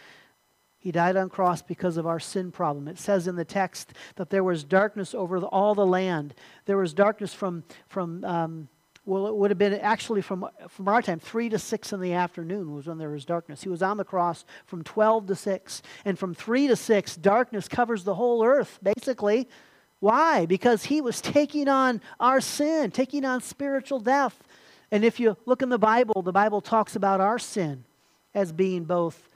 He 0.80 0.92
died 0.92 1.18
on 1.18 1.30
cross 1.30 1.62
because 1.62 1.98
of 1.98 2.06
our 2.06 2.20
sin 2.20 2.52
problem. 2.52 2.88
It 2.88 3.00
says 3.00 3.28
in 3.28 3.36
the 3.36 3.46
text 3.46 3.94
that 4.16 4.30
there 4.30 4.44
was 4.44 4.64
darkness 4.64 5.14
over 5.14 5.40
all 5.40 5.76
the 5.76 5.86
land. 5.86 6.34
There 6.66 6.78
was 6.78 6.94
darkness 6.94 7.34
from, 7.34 7.64
from 7.88 8.24
um, 8.24 8.70
well, 9.08 9.28
it 9.28 9.36
would 9.36 9.52
have 9.52 9.58
been 9.58 9.74
actually 9.74 10.22
from, 10.22 10.48
from 10.68 10.88
our 10.90 11.02
time, 11.02 11.20
3 11.20 11.50
to 11.50 11.58
6 11.58 11.94
in 11.94 12.02
the 12.02 12.14
afternoon 12.14 12.74
was 12.74 12.88
when 12.88 12.98
there 12.98 13.10
was 13.10 13.24
darkness. 13.24 13.64
He 13.64 13.70
was 13.70 13.82
on 13.82 13.96
the 13.96 14.04
cross 14.04 14.44
from 14.66 14.84
12 14.84 15.28
to 15.28 15.36
6. 15.36 15.82
And 16.04 16.20
from 16.20 16.34
3 16.34 16.68
to 16.68 16.76
6, 16.76 17.16
darkness 17.16 17.70
covers 17.70 18.04
the 18.04 18.16
whole 18.16 18.44
earth, 18.44 18.80
basically. 18.84 19.48
Why? 20.00 20.46
Because 20.46 20.84
he 20.84 21.00
was 21.00 21.22
taking 21.22 21.70
on 21.70 22.02
our 22.20 22.42
sin, 22.42 22.92
taking 22.92 23.24
on 23.24 23.42
spiritual 23.42 24.02
death. 24.02 24.38
And 24.92 25.06
if 25.06 25.20
you 25.20 25.38
look 25.46 25.62
in 25.62 25.70
the 25.70 25.80
Bible, 25.80 26.22
the 26.22 26.34
Bible 26.34 26.60
talks 26.60 26.96
about 26.96 27.22
our 27.22 27.40
sin 27.40 27.86
as 28.36 28.52
being 28.52 28.84
both 28.84 29.30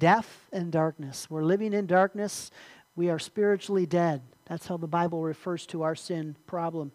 death 0.00 0.48
and 0.52 0.72
darkness. 0.72 1.30
We're 1.30 1.44
living 1.44 1.72
in 1.72 1.86
darkness. 1.86 2.50
We 2.96 3.08
are 3.08 3.20
spiritually 3.20 3.86
dead. 3.86 4.22
That's 4.46 4.66
how 4.66 4.76
the 4.76 4.88
Bible 4.88 5.22
refers 5.22 5.64
to 5.66 5.82
our 5.82 5.94
sin 5.94 6.34
problem. 6.46 6.90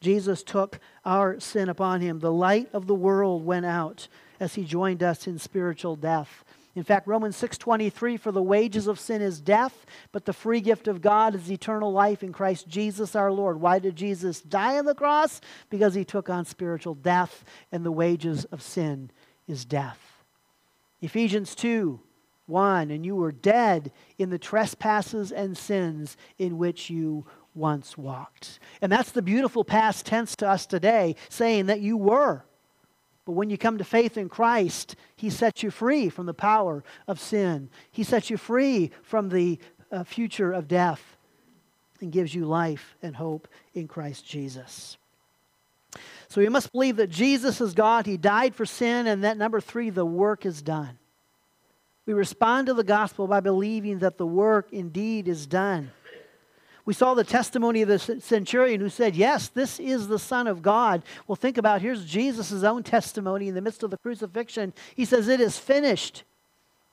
Jesus 0.00 0.44
took 0.44 0.78
our 1.04 1.40
sin 1.40 1.68
upon 1.68 2.00
him. 2.00 2.20
The 2.20 2.32
light 2.32 2.70
of 2.72 2.86
the 2.86 2.94
world 2.94 3.44
went 3.44 3.66
out 3.66 4.06
as 4.38 4.54
he 4.54 4.64
joined 4.64 5.02
us 5.02 5.26
in 5.26 5.38
spiritual 5.38 5.96
death. 5.96 6.44
In 6.76 6.84
fact, 6.84 7.08
Romans 7.08 7.36
6:23 7.36 8.16
for 8.16 8.30
the 8.30 8.42
wages 8.42 8.86
of 8.86 9.00
sin 9.00 9.20
is 9.20 9.40
death, 9.40 9.84
but 10.12 10.24
the 10.24 10.32
free 10.32 10.60
gift 10.60 10.86
of 10.86 11.02
God 11.02 11.34
is 11.34 11.50
eternal 11.50 11.92
life 11.92 12.22
in 12.22 12.32
Christ 12.32 12.68
Jesus 12.68 13.16
our 13.16 13.32
Lord. 13.32 13.60
Why 13.60 13.80
did 13.80 13.96
Jesus 13.96 14.40
die 14.40 14.78
on 14.78 14.84
the 14.84 14.94
cross? 14.94 15.40
Because 15.68 15.94
he 15.94 16.04
took 16.04 16.30
on 16.30 16.44
spiritual 16.44 16.94
death 16.94 17.44
and 17.72 17.84
the 17.84 17.92
wages 17.92 18.44
of 18.46 18.62
sin 18.62 19.10
is 19.48 19.64
death. 19.64 20.24
Ephesians 21.00 21.54
2 21.54 22.00
1 22.50 22.90
and 22.90 23.06
you 23.06 23.16
were 23.16 23.32
dead 23.32 23.92
in 24.18 24.30
the 24.30 24.38
trespasses 24.38 25.32
and 25.32 25.56
sins 25.56 26.16
in 26.38 26.58
which 26.58 26.90
you 26.90 27.24
once 27.54 27.96
walked. 27.96 28.58
And 28.82 28.92
that's 28.92 29.12
the 29.12 29.22
beautiful 29.22 29.64
past 29.64 30.04
tense 30.04 30.36
to 30.36 30.48
us 30.48 30.66
today, 30.66 31.16
saying 31.28 31.66
that 31.66 31.80
you 31.80 31.96
were. 31.96 32.44
But 33.24 33.32
when 33.32 33.50
you 33.50 33.58
come 33.58 33.78
to 33.78 33.84
faith 33.84 34.16
in 34.16 34.28
Christ, 34.28 34.96
He 35.16 35.30
sets 35.30 35.62
you 35.62 35.70
free 35.70 36.08
from 36.08 36.26
the 36.26 36.34
power 36.34 36.84
of 37.06 37.20
sin. 37.20 37.70
He 37.90 38.02
sets 38.02 38.30
you 38.30 38.36
free 38.36 38.90
from 39.02 39.28
the 39.28 39.58
uh, 39.92 40.04
future 40.04 40.52
of 40.52 40.68
death 40.68 41.16
and 42.00 42.12
gives 42.12 42.34
you 42.34 42.44
life 42.44 42.96
and 43.02 43.16
hope 43.16 43.48
in 43.74 43.88
Christ 43.88 44.26
Jesus. 44.26 44.96
So 46.28 46.40
we 46.40 46.48
must 46.48 46.72
believe 46.72 46.96
that 46.96 47.10
Jesus 47.10 47.60
is 47.60 47.74
God. 47.74 48.06
He 48.06 48.16
died 48.16 48.54
for 48.54 48.64
sin. 48.64 49.06
And 49.06 49.24
that 49.24 49.36
number 49.36 49.60
three, 49.60 49.90
the 49.90 50.06
work 50.06 50.46
is 50.46 50.62
done. 50.62 50.98
We 52.10 52.14
respond 52.14 52.66
to 52.66 52.74
the 52.74 52.82
gospel 52.82 53.28
by 53.28 53.38
believing 53.38 54.00
that 54.00 54.18
the 54.18 54.26
work 54.26 54.72
indeed 54.72 55.28
is 55.28 55.46
done. 55.46 55.92
We 56.84 56.92
saw 56.92 57.14
the 57.14 57.22
testimony 57.22 57.82
of 57.82 57.88
the 57.88 58.00
centurion 58.00 58.80
who 58.80 58.88
said, 58.88 59.14
Yes, 59.14 59.46
this 59.46 59.78
is 59.78 60.08
the 60.08 60.18
Son 60.18 60.48
of 60.48 60.60
God. 60.60 61.04
Well, 61.28 61.36
think 61.36 61.56
about 61.56 61.82
here's 61.82 62.04
Jesus' 62.04 62.64
own 62.64 62.82
testimony 62.82 63.46
in 63.46 63.54
the 63.54 63.60
midst 63.60 63.84
of 63.84 63.92
the 63.92 63.96
crucifixion. 63.98 64.74
He 64.96 65.04
says, 65.04 65.28
It 65.28 65.40
is 65.40 65.56
finished. 65.56 66.24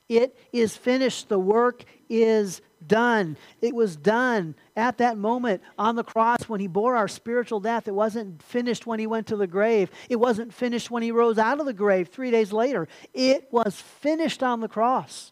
It 0.10 0.38
is 0.54 0.78
finished. 0.78 1.30
The 1.30 1.40
work 1.40 1.84
is 2.10 2.62
done. 2.86 3.38
It 3.62 3.76
was 3.76 3.96
done 3.96 4.56
at 4.76 5.00
that 5.00 5.18
moment 5.18 5.62
on 5.78 5.96
the 5.96 6.04
cross 6.04 6.48
when 6.48 6.60
he 6.60 6.68
bore 6.68 6.96
our 6.96 7.08
spiritual 7.08 7.60
death. 7.60 7.88
It 7.88 7.94
wasn't 7.94 8.42
finished 8.42 8.86
when 8.86 9.00
he 9.00 9.08
went 9.08 9.28
to 9.28 9.36
the 9.36 9.48
grave. 9.48 9.90
It 10.10 10.18
wasn't 10.18 10.54
finished 10.54 10.90
when 10.90 11.04
he 11.04 11.12
rose 11.12 11.38
out 11.38 11.60
of 11.60 11.66
the 11.66 11.74
grave 11.74 12.10
three 12.10 12.32
days 12.32 12.54
later. 12.54 12.88
It 13.14 13.48
was 13.52 13.82
finished 13.82 14.44
on 14.44 14.62
the 14.62 14.68
cross. 14.68 15.32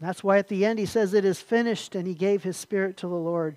That's 0.00 0.24
why 0.24 0.38
at 0.38 0.48
the 0.48 0.64
end 0.64 0.80
he 0.80 0.86
says, 0.86 1.14
It 1.14 1.24
is 1.24 1.40
finished, 1.40 1.94
and 1.94 2.08
he 2.08 2.14
gave 2.14 2.42
his 2.42 2.56
spirit 2.56 2.96
to 2.98 3.08
the 3.08 3.14
Lord 3.14 3.56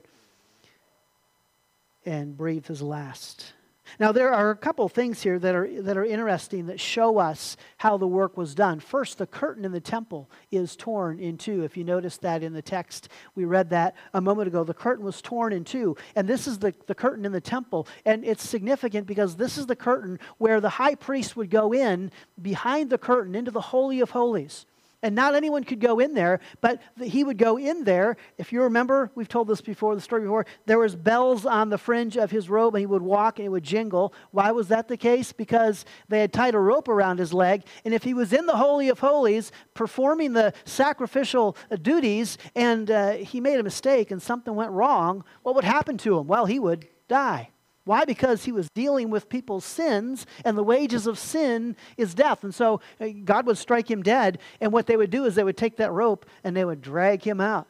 and 2.05 2.37
breathed 2.37 2.67
his 2.67 2.83
last. 2.83 3.54
Now, 3.99 4.11
there 4.11 4.33
are 4.33 4.49
a 4.49 4.55
couple 4.55 4.87
things 4.89 5.21
here 5.21 5.39
that 5.39 5.55
are, 5.55 5.81
that 5.81 5.97
are 5.97 6.05
interesting 6.05 6.65
that 6.67 6.79
show 6.79 7.17
us 7.17 7.55
how 7.77 7.97
the 7.97 8.07
work 8.07 8.37
was 8.37 8.55
done. 8.55 8.79
First, 8.79 9.17
the 9.17 9.27
curtain 9.27 9.65
in 9.65 9.71
the 9.71 9.79
temple 9.79 10.29
is 10.51 10.75
torn 10.75 11.19
in 11.19 11.37
two. 11.37 11.63
If 11.63 11.77
you 11.77 11.83
notice 11.83 12.17
that 12.17 12.43
in 12.43 12.53
the 12.53 12.61
text, 12.61 13.09
we 13.35 13.45
read 13.45 13.69
that 13.69 13.95
a 14.13 14.21
moment 14.21 14.47
ago. 14.47 14.63
The 14.63 14.73
curtain 14.73 15.05
was 15.05 15.21
torn 15.21 15.53
in 15.53 15.63
two. 15.63 15.95
And 16.15 16.27
this 16.27 16.47
is 16.47 16.59
the, 16.59 16.73
the 16.87 16.95
curtain 16.95 17.25
in 17.25 17.31
the 17.31 17.41
temple. 17.41 17.87
And 18.05 18.25
it's 18.25 18.47
significant 18.47 19.07
because 19.07 19.35
this 19.35 19.57
is 19.57 19.65
the 19.65 19.75
curtain 19.75 20.19
where 20.37 20.59
the 20.59 20.69
high 20.69 20.95
priest 20.95 21.35
would 21.35 21.49
go 21.49 21.73
in 21.73 22.11
behind 22.41 22.89
the 22.89 22.97
curtain 22.97 23.35
into 23.35 23.51
the 23.51 23.61
Holy 23.61 23.99
of 23.99 24.11
Holies 24.11 24.65
and 25.01 25.15
not 25.15 25.35
anyone 25.35 25.63
could 25.63 25.79
go 25.79 25.99
in 25.99 26.13
there, 26.13 26.39
but 26.61 26.81
he 27.01 27.23
would 27.23 27.37
go 27.37 27.57
in 27.57 27.83
there. 27.83 28.17
If 28.37 28.51
you 28.51 28.63
remember, 28.63 29.11
we've 29.15 29.27
told 29.27 29.47
this 29.47 29.61
before, 29.61 29.95
the 29.95 30.01
story 30.01 30.21
before, 30.23 30.45
there 30.65 30.79
was 30.79 30.95
bells 30.95 31.45
on 31.45 31.69
the 31.69 31.77
fringe 31.77 32.17
of 32.17 32.31
his 32.31 32.49
robe, 32.49 32.75
and 32.75 32.81
he 32.81 32.85
would 32.85 33.01
walk 33.01 33.39
and 33.39 33.45
it 33.45 33.49
would 33.49 33.63
jingle. 33.63 34.13
Why 34.31 34.51
was 34.51 34.67
that 34.69 34.87
the 34.87 34.97
case? 34.97 35.31
Because 35.31 35.85
they 36.07 36.19
had 36.19 36.33
tied 36.33 36.55
a 36.55 36.59
rope 36.59 36.87
around 36.87 37.19
his 37.19 37.33
leg, 37.33 37.63
and 37.83 37.93
if 37.93 38.03
he 38.03 38.13
was 38.13 38.33
in 38.33 38.45
the 38.45 38.57
Holy 38.57 38.89
of 38.89 38.99
Holies 38.99 39.51
performing 39.73 40.33
the 40.33 40.53
sacrificial 40.65 41.57
duties, 41.81 42.37
and 42.55 42.89
uh, 42.89 43.11
he 43.13 43.39
made 43.39 43.59
a 43.59 43.63
mistake 43.63 44.11
and 44.11 44.21
something 44.21 44.55
went 44.55 44.71
wrong, 44.71 45.23
what 45.43 45.55
would 45.55 45.63
happen 45.63 45.97
to 45.99 46.17
him? 46.17 46.27
Well, 46.27 46.45
he 46.45 46.59
would 46.59 46.87
die. 47.07 47.51
Why? 47.85 48.03
Because 48.03 48.45
he 48.45 48.51
was 48.51 48.67
dealing 48.71 49.11
with 49.11 49.29
people's 49.29 49.63
sins, 49.63 50.25
and 50.43 50.57
the 50.57 50.63
wages 50.63 51.05
of 51.05 51.19
sin 51.19 51.75
is 51.97 52.15
death. 52.15 52.43
And 52.43 52.53
so 52.53 52.81
uh, 52.99 53.07
God 53.23 53.45
would 53.45 53.59
strike 53.59 53.89
him 53.89 54.01
dead, 54.01 54.39
and 54.59 54.73
what 54.73 54.87
they 54.87 54.97
would 54.97 55.11
do 55.11 55.25
is 55.25 55.35
they 55.35 55.43
would 55.43 55.57
take 55.57 55.77
that 55.77 55.91
rope 55.91 56.25
and 56.43 56.57
they 56.57 56.65
would 56.65 56.81
drag 56.81 57.23
him 57.23 57.39
out. 57.39 57.67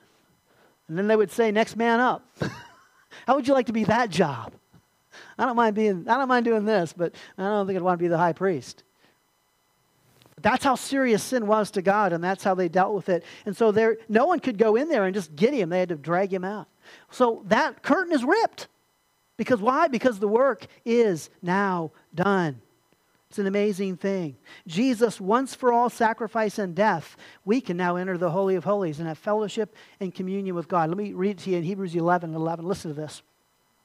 And 0.87 0.97
then 0.97 1.07
they 1.07 1.15
would 1.15 1.31
say, 1.31 1.51
Next 1.51 1.75
man 1.75 1.99
up. 1.99 2.25
How 3.27 3.35
would 3.35 3.47
you 3.47 3.53
like 3.53 3.67
to 3.67 3.73
be 3.73 3.83
that 3.85 4.09
job? 4.09 4.53
I 5.37 5.45
don't 5.45 5.55
mind 5.55 5.75
being, 5.75 6.07
I 6.07 6.17
don't 6.17 6.27
mind 6.27 6.45
doing 6.45 6.65
this, 6.65 6.93
but 6.93 7.13
I 7.37 7.43
don't 7.43 7.67
think 7.67 7.77
I'd 7.77 7.83
want 7.83 7.99
to 7.99 8.03
be 8.03 8.09
the 8.09 8.17
high 8.17 8.33
priest. 8.33 8.83
That's 10.41 10.63
how 10.63 10.75
serious 10.75 11.23
sin 11.23 11.47
was 11.47 11.71
to 11.71 11.81
God, 11.81 12.13
and 12.13 12.23
that's 12.23 12.43
how 12.43 12.55
they 12.55 12.69
dealt 12.69 12.93
with 12.93 13.09
it. 13.09 13.23
And 13.45 13.55
so 13.55 13.71
there, 13.71 13.97
no 14.07 14.25
one 14.25 14.39
could 14.39 14.57
go 14.57 14.75
in 14.75 14.89
there 14.89 15.05
and 15.05 15.13
just 15.13 15.35
get 15.35 15.53
him. 15.53 15.69
They 15.69 15.79
had 15.79 15.89
to 15.89 15.95
drag 15.95 16.33
him 16.33 16.43
out. 16.43 16.67
So 17.09 17.43
that 17.47 17.81
curtain 17.81 18.13
is 18.13 18.23
ripped. 18.23 18.67
Because 19.37 19.59
why? 19.59 19.87
Because 19.87 20.19
the 20.19 20.27
work 20.27 20.67
is 20.85 21.29
now 21.41 21.91
done. 22.13 22.61
It's 23.29 23.39
an 23.39 23.47
amazing 23.47 23.97
thing. 23.97 24.37
Jesus, 24.65 25.19
once 25.19 25.55
for 25.55 25.73
all 25.73 25.89
sacrifice 25.89 26.57
and 26.57 26.73
death, 26.73 27.17
we 27.43 27.59
can 27.59 27.75
now 27.75 27.97
enter 27.97 28.17
the 28.17 28.31
Holy 28.31 28.55
of 28.55 28.63
Holies 28.63 28.99
and 28.99 29.07
have 29.07 29.17
fellowship 29.17 29.75
and 29.99 30.15
communion 30.15 30.55
with 30.55 30.69
God. 30.69 30.89
Let 30.89 30.97
me 30.97 31.11
read 31.11 31.31
it 31.31 31.37
to 31.39 31.49
you 31.49 31.57
in 31.57 31.63
Hebrews 31.63 31.95
11 31.95 32.33
11. 32.33 32.65
Listen 32.65 32.93
to 32.93 33.01
this. 33.01 33.23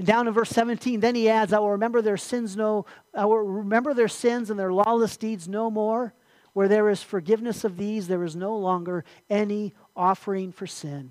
And 0.00 0.06
down 0.06 0.26
in 0.26 0.32
verse 0.32 0.48
17, 0.48 1.00
then 1.00 1.14
he 1.14 1.28
adds, 1.28 1.52
I 1.52 1.58
will 1.58 1.72
remember 1.72 2.00
their 2.00 2.16
sins 2.16 2.56
no, 2.56 2.86
I 3.12 3.26
will 3.26 3.36
remember 3.36 3.92
their 3.92 4.08
sins 4.08 4.48
and 4.48 4.58
their 4.58 4.72
lawless 4.72 5.18
deeds 5.18 5.46
no 5.46 5.70
more. 5.70 6.14
Where 6.54 6.68
there 6.68 6.88
is 6.88 7.02
forgiveness 7.02 7.64
of 7.64 7.76
these, 7.76 8.08
there 8.08 8.24
is 8.24 8.34
no 8.34 8.56
longer 8.56 9.04
any 9.28 9.74
offering 9.94 10.52
for 10.52 10.66
sin. 10.66 11.10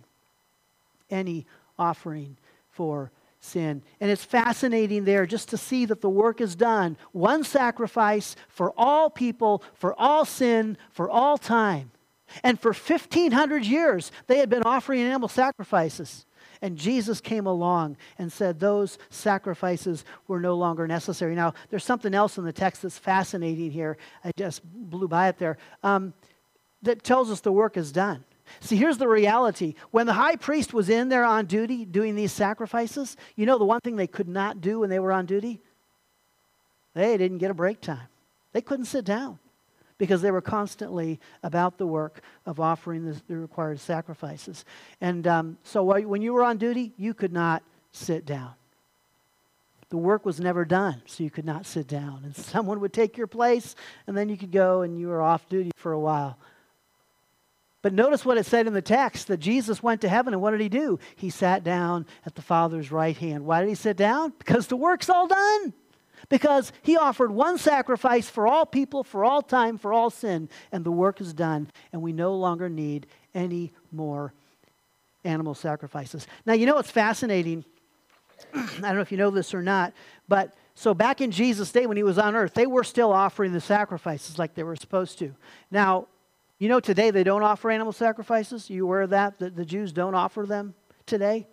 Any 1.08 1.46
offering 1.78 2.38
for 2.72 3.12
sin. 3.40 3.84
And 4.02 4.10
it's 4.10 4.26
fascinating 4.26 5.06
there 5.06 5.28
just 5.28 5.50
to 5.50 5.58
see 5.58 5.86
that 5.86 6.02
the 6.02 6.10
work 6.10 6.42
is 6.42 6.56
done. 6.56 6.98
One 7.12 7.44
sacrifice 7.44 8.36
for 8.48 8.74
all 8.76 9.12
people, 9.12 9.62
for 9.76 9.94
all 10.02 10.26
sin, 10.26 10.80
for 10.90 11.12
all 11.12 11.38
time. 11.38 11.92
And 12.44 12.60
for 12.60 12.74
1,500 12.74 13.66
years, 13.66 14.12
they 14.26 14.40
had 14.40 14.50
been 14.50 14.64
offering 14.64 15.02
animal 15.02 15.30
sacrifices. 15.30 16.26
And 16.62 16.78
Jesus 16.78 17.22
came 17.22 17.46
along 17.46 17.98
and 18.18 18.32
said 18.32 18.60
those 18.60 18.98
sacrifices 19.10 20.04
were 20.28 20.40
no 20.40 20.56
longer 20.56 20.88
necessary. 20.88 21.34
Now, 21.34 21.54
there's 21.70 21.86
something 21.86 22.14
else 22.14 22.38
in 22.38 22.44
the 22.44 22.52
text 22.52 22.82
that's 22.82 22.98
fascinating 22.98 23.72
here. 23.72 23.98
I 24.24 24.32
just 24.38 24.62
blew 24.64 25.08
by 25.08 25.30
it 25.30 25.38
there. 25.38 25.58
Um, 25.84 26.14
that 26.82 27.04
tells 27.04 27.32
us 27.32 27.42
the 27.42 27.52
work 27.52 27.78
is 27.78 27.92
done. 27.92 28.26
See, 28.60 28.76
here's 28.76 28.98
the 28.98 29.08
reality. 29.08 29.76
When 29.92 30.06
the 30.06 30.14
high 30.14 30.36
priest 30.36 30.74
was 30.74 30.90
in 30.90 31.10
there 31.10 31.24
on 31.24 31.46
duty 31.46 31.86
doing 31.86 32.16
these 32.16 32.32
sacrifices, 32.32 33.16
you 33.36 33.46
know 33.46 33.58
the 33.58 33.66
one 33.66 33.80
thing 33.82 33.96
they 33.96 34.08
could 34.08 34.28
not 34.28 34.60
do 34.60 34.80
when 34.80 34.90
they 34.90 35.00
were 35.00 35.12
on 35.12 35.26
duty? 35.26 35.62
They 36.94 37.16
didn't 37.18 37.38
get 37.38 37.52
a 37.52 37.54
break 37.54 37.80
time. 37.80 38.08
They 38.52 38.62
couldn't 38.62 38.86
sit 38.86 39.06
down 39.06 39.40
because 40.00 40.22
they 40.24 40.32
were 40.32 40.42
constantly 40.42 41.20
about 41.44 41.78
the 41.78 41.86
work 41.86 42.22
of 42.48 42.60
offering 42.60 43.06
the, 43.06 43.22
the 43.28 43.38
required 43.38 43.80
sacrifices. 43.80 44.66
And 45.00 45.28
um, 45.28 45.58
so 45.64 45.84
when 45.84 46.24
you 46.24 46.34
were 46.34 46.44
on 46.44 46.58
duty, 46.58 46.94
you 46.98 47.14
could 47.14 47.34
not 47.34 47.62
sit 47.92 48.26
down. 48.26 48.54
The 49.90 49.98
work 49.98 50.26
was 50.26 50.40
never 50.40 50.66
done, 50.66 51.02
so 51.06 51.24
you 51.24 51.30
could 51.30 51.46
not 51.46 51.66
sit 51.66 51.88
down. 51.88 52.22
And 52.24 52.36
someone 52.36 52.80
would 52.80 52.94
take 52.94 53.18
your 53.18 53.28
place, 53.28 53.76
and 54.08 54.18
then 54.18 54.30
you 54.30 54.38
could 54.38 54.52
go 54.52 54.82
and 54.82 55.00
you 55.00 55.10
were 55.10 55.22
off 55.22 55.48
duty 55.50 55.72
for 55.76 55.92
a 55.92 56.00
while. 56.00 56.40
But 57.82 57.94
notice 57.94 58.26
what 58.26 58.38
it 58.38 58.46
said 58.46 58.68
in 58.68 58.74
the 58.74 58.82
text 58.82 59.28
that 59.28 59.38
Jesus 59.38 59.84
went 59.84 60.02
to 60.02 60.10
heaven, 60.10 60.34
and 60.34 60.42
what 60.42 60.52
did 60.52 60.62
he 60.62 60.70
do? 60.70 61.00
He 61.16 61.30
sat 61.30 61.64
down 61.64 62.06
at 62.26 62.36
the 62.36 62.42
Father's 62.42 62.92
right 62.92 63.16
hand. 63.16 63.46
Why 63.46 63.62
did 63.62 63.70
he 63.70 63.76
sit 63.76 63.98
down? 63.98 64.34
Because 64.38 64.68
the 64.68 64.76
work's 64.76 65.10
all 65.10 65.28
done 65.28 65.74
because 66.30 66.72
he 66.82 66.96
offered 66.96 67.32
one 67.32 67.58
sacrifice 67.58 68.30
for 68.30 68.48
all 68.48 68.66
people, 68.66 69.04
for 69.04 69.26
all 69.26 69.42
time, 69.42 69.78
for 69.78 69.92
all 69.92 70.10
sin, 70.10 70.48
and 70.72 70.86
the 70.86 70.92
work 70.92 71.20
is 71.20 71.34
done, 71.34 71.70
and 71.92 72.02
we 72.02 72.14
no 72.14 72.34
longer 72.36 72.70
need 72.70 73.08
any 73.36 73.72
more 73.92 74.34
animal 75.26 75.54
sacrifices. 75.54 76.28
Now, 76.46 76.54
you 76.54 76.66
know 76.66 76.76
what's 76.76 76.92
fascinating? 76.92 77.66
I 78.54 78.66
don't 78.82 78.96
know 78.96 79.02
if 79.02 79.12
you 79.12 79.18
know 79.18 79.32
this 79.32 79.54
or 79.54 79.62
not, 79.62 79.94
but 80.28 80.54
so 80.76 80.94
back 80.94 81.20
in 81.20 81.32
Jesus' 81.32 81.72
day 81.72 81.86
when 81.86 81.98
he 81.98 82.04
was 82.04 82.18
on 82.18 82.36
earth, 82.36 82.54
they 82.54 82.68
were 82.68 82.86
still 82.86 83.12
offering 83.12 83.52
the 83.52 83.60
sacrifices 83.60 84.40
like 84.40 84.56
they 84.56 84.64
were 84.64 84.78
supposed 84.78 85.20
to. 85.20 85.36
Now, 85.72 86.08
You 86.60 86.68
know, 86.68 86.82
today 86.82 87.10
they 87.10 87.24
don't 87.24 87.42
offer 87.42 87.72
animal 87.72 87.94
sacrifices. 87.94 88.70
You 88.70 88.84
aware 88.84 89.02
of 89.02 89.12
that? 89.12 89.40
That 89.40 89.56
the 89.56 89.66
Jews 89.66 89.94
don't 89.94 90.14
offer 90.14 90.46
them 90.46 90.76
today? 91.06 91.48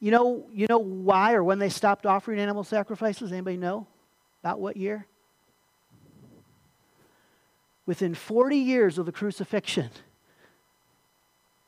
You 0.00 0.10
know, 0.12 0.46
you 0.52 0.66
know 0.68 0.78
why 0.78 1.34
or 1.34 1.42
when 1.42 1.58
they 1.58 1.68
stopped 1.68 2.06
offering 2.06 2.38
animal 2.38 2.64
sacrifices? 2.64 3.32
Anybody 3.32 3.56
know? 3.56 3.86
About 4.42 4.60
what 4.60 4.76
year? 4.76 5.06
Within 7.84 8.14
40 8.14 8.56
years 8.56 8.98
of 8.98 9.06
the 9.06 9.12
crucifixion. 9.12 9.90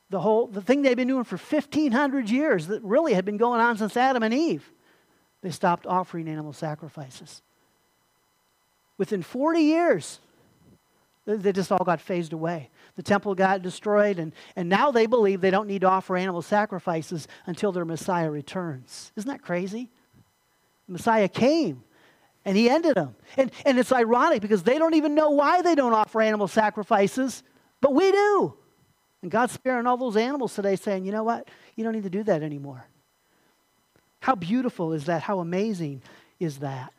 The 0.09 0.19
whole 0.19 0.47
the 0.47 0.61
thing 0.61 0.81
they've 0.81 0.95
been 0.95 1.07
doing 1.07 1.23
for 1.23 1.37
1500 1.37 2.29
years 2.29 2.67
that 2.67 2.83
really 2.83 3.13
had 3.13 3.25
been 3.25 3.37
going 3.37 3.61
on 3.61 3.77
since 3.77 3.95
Adam 3.97 4.23
and 4.23 4.33
Eve. 4.33 4.69
They 5.41 5.51
stopped 5.51 5.87
offering 5.87 6.27
animal 6.27 6.53
sacrifices. 6.53 7.41
Within 8.97 9.23
40 9.23 9.61
years, 9.61 10.19
they 11.25 11.51
just 11.51 11.71
all 11.71 11.83
got 11.83 11.99
phased 11.99 12.33
away. 12.33 12.69
The 12.95 13.03
temple 13.03 13.35
got 13.35 13.61
destroyed, 13.61 14.19
and, 14.19 14.33
and 14.55 14.67
now 14.67 14.91
they 14.91 15.05
believe 15.05 15.41
they 15.41 15.51
don't 15.51 15.67
need 15.67 15.81
to 15.81 15.87
offer 15.87 16.17
animal 16.17 16.41
sacrifices 16.41 17.27
until 17.45 17.71
their 17.71 17.85
Messiah 17.85 18.29
returns. 18.29 19.11
Isn't 19.15 19.29
that 19.29 19.41
crazy? 19.41 19.89
The 20.87 20.93
Messiah 20.93 21.29
came, 21.29 21.83
and 22.43 22.57
he 22.57 22.69
ended 22.69 22.95
them. 22.95 23.15
And, 23.37 23.51
and 23.65 23.79
it's 23.79 23.91
ironic 23.91 24.41
because 24.41 24.63
they 24.63 24.77
don't 24.77 24.95
even 24.95 25.15
know 25.15 25.29
why 25.29 25.61
they 25.61 25.73
don't 25.73 25.93
offer 25.93 26.21
animal 26.21 26.47
sacrifices, 26.47 27.43
but 27.79 27.93
we 27.93 28.11
do. 28.11 28.57
And 29.21 29.31
God's 29.31 29.53
sparing 29.53 29.87
all 29.87 29.97
those 29.97 30.17
animals 30.17 30.53
today, 30.53 30.75
saying, 30.75 31.05
you 31.05 31.11
know 31.11 31.23
what? 31.23 31.47
You 31.75 31.83
don't 31.83 31.93
need 31.93 32.03
to 32.03 32.09
do 32.09 32.23
that 32.23 32.43
anymore. 32.43 32.85
How 34.19 34.35
beautiful 34.35 34.93
is 34.93 35.05
that? 35.05 35.21
How 35.21 35.39
amazing 35.39 36.01
is 36.39 36.59
that? 36.59 36.93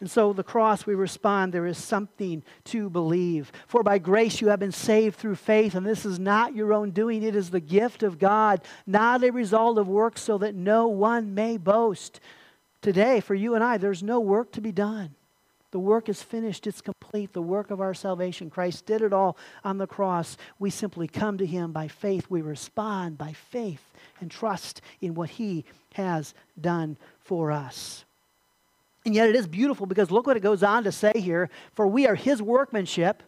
And 0.00 0.10
so 0.10 0.32
the 0.32 0.42
cross, 0.42 0.86
we 0.86 0.94
respond, 0.94 1.52
there 1.52 1.66
is 1.66 1.76
something 1.76 2.42
to 2.64 2.88
believe. 2.88 3.52
For 3.66 3.82
by 3.82 3.98
grace 3.98 4.40
you 4.40 4.48
have 4.48 4.58
been 4.58 4.72
saved 4.72 5.16
through 5.16 5.34
faith, 5.34 5.74
and 5.74 5.86
this 5.86 6.06
is 6.06 6.18
not 6.18 6.54
your 6.54 6.72
own 6.72 6.90
doing, 6.90 7.22
it 7.22 7.36
is 7.36 7.50
the 7.50 7.60
gift 7.60 8.02
of 8.02 8.18
God, 8.18 8.62
not 8.86 9.22
a 9.22 9.30
result 9.30 9.76
of 9.76 9.88
works, 9.88 10.22
so 10.22 10.38
that 10.38 10.54
no 10.54 10.88
one 10.88 11.34
may 11.34 11.58
boast. 11.58 12.20
Today, 12.80 13.20
for 13.20 13.34
you 13.34 13.54
and 13.54 13.62
I, 13.62 13.76
there's 13.76 14.02
no 14.02 14.20
work 14.20 14.52
to 14.52 14.62
be 14.62 14.72
done. 14.72 15.14
The 15.70 15.78
work 15.78 16.08
is 16.08 16.22
finished, 16.22 16.66
it's 16.66 16.80
complete. 16.80 17.32
The 17.32 17.42
work 17.42 17.70
of 17.70 17.80
our 17.80 17.94
salvation. 17.94 18.50
Christ 18.50 18.86
did 18.86 19.02
it 19.02 19.12
all 19.12 19.36
on 19.62 19.78
the 19.78 19.86
cross. 19.86 20.36
We 20.58 20.70
simply 20.70 21.06
come 21.06 21.38
to 21.38 21.46
Him 21.46 21.72
by 21.72 21.88
faith. 21.88 22.26
We 22.28 22.40
respond 22.40 23.18
by 23.18 23.34
faith 23.34 23.84
and 24.20 24.30
trust 24.30 24.80
in 25.00 25.14
what 25.14 25.30
He 25.30 25.64
has 25.94 26.34
done 26.60 26.96
for 27.20 27.52
us. 27.52 28.04
And 29.04 29.14
yet 29.14 29.28
it 29.28 29.36
is 29.36 29.46
beautiful 29.46 29.86
because 29.86 30.10
look 30.10 30.26
what 30.26 30.36
it 30.36 30.42
goes 30.42 30.62
on 30.62 30.84
to 30.84 30.92
say 30.92 31.12
here 31.14 31.48
for 31.72 31.86
we 31.86 32.06
are 32.06 32.14
his 32.14 32.42
workmanship, 32.42 33.22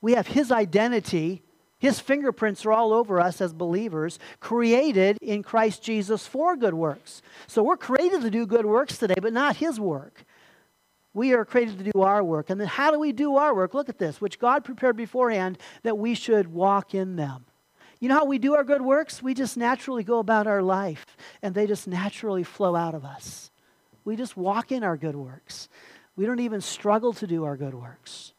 we 0.00 0.12
have 0.12 0.28
his 0.28 0.50
identity, 0.50 1.42
his 1.78 2.00
fingerprints 2.00 2.64
are 2.64 2.72
all 2.72 2.92
over 2.92 3.20
us 3.20 3.40
as 3.40 3.52
believers, 3.52 4.18
created 4.40 5.18
in 5.20 5.42
Christ 5.42 5.82
Jesus 5.82 6.26
for 6.26 6.56
good 6.56 6.74
works. 6.74 7.22
So 7.46 7.62
we're 7.62 7.76
created 7.76 8.22
to 8.22 8.30
do 8.30 8.46
good 8.46 8.66
works 8.66 8.98
today, 8.98 9.14
but 9.20 9.32
not 9.32 9.56
his 9.56 9.78
work. 9.78 10.24
We 11.14 11.32
are 11.34 11.44
created 11.44 11.78
to 11.78 11.90
do 11.92 12.02
our 12.02 12.22
work. 12.22 12.50
And 12.50 12.60
then 12.60 12.68
how 12.68 12.90
do 12.90 12.98
we 12.98 13.12
do 13.12 13.36
our 13.36 13.54
work? 13.54 13.74
Look 13.74 13.88
at 13.88 13.98
this, 13.98 14.20
which 14.20 14.38
God 14.38 14.64
prepared 14.64 14.96
beforehand 14.96 15.58
that 15.82 15.98
we 15.98 16.14
should 16.14 16.48
walk 16.52 16.94
in 16.94 17.16
them. 17.16 17.44
You 18.00 18.08
know 18.08 18.16
how 18.16 18.24
we 18.24 18.38
do 18.38 18.54
our 18.54 18.64
good 18.64 18.82
works? 18.82 19.22
We 19.22 19.34
just 19.34 19.56
naturally 19.56 20.04
go 20.04 20.18
about 20.18 20.46
our 20.46 20.62
life, 20.62 21.04
and 21.42 21.54
they 21.54 21.66
just 21.66 21.88
naturally 21.88 22.44
flow 22.44 22.76
out 22.76 22.94
of 22.94 23.04
us. 23.04 23.50
We 24.08 24.16
just 24.16 24.38
walk 24.38 24.72
in 24.72 24.84
our 24.84 24.96
good 24.96 25.16
works. 25.16 25.68
We 26.16 26.24
don't 26.24 26.40
even 26.40 26.62
struggle 26.62 27.12
to 27.12 27.26
do 27.26 27.44
our 27.44 27.58
good 27.58 27.74
works. 27.74 28.32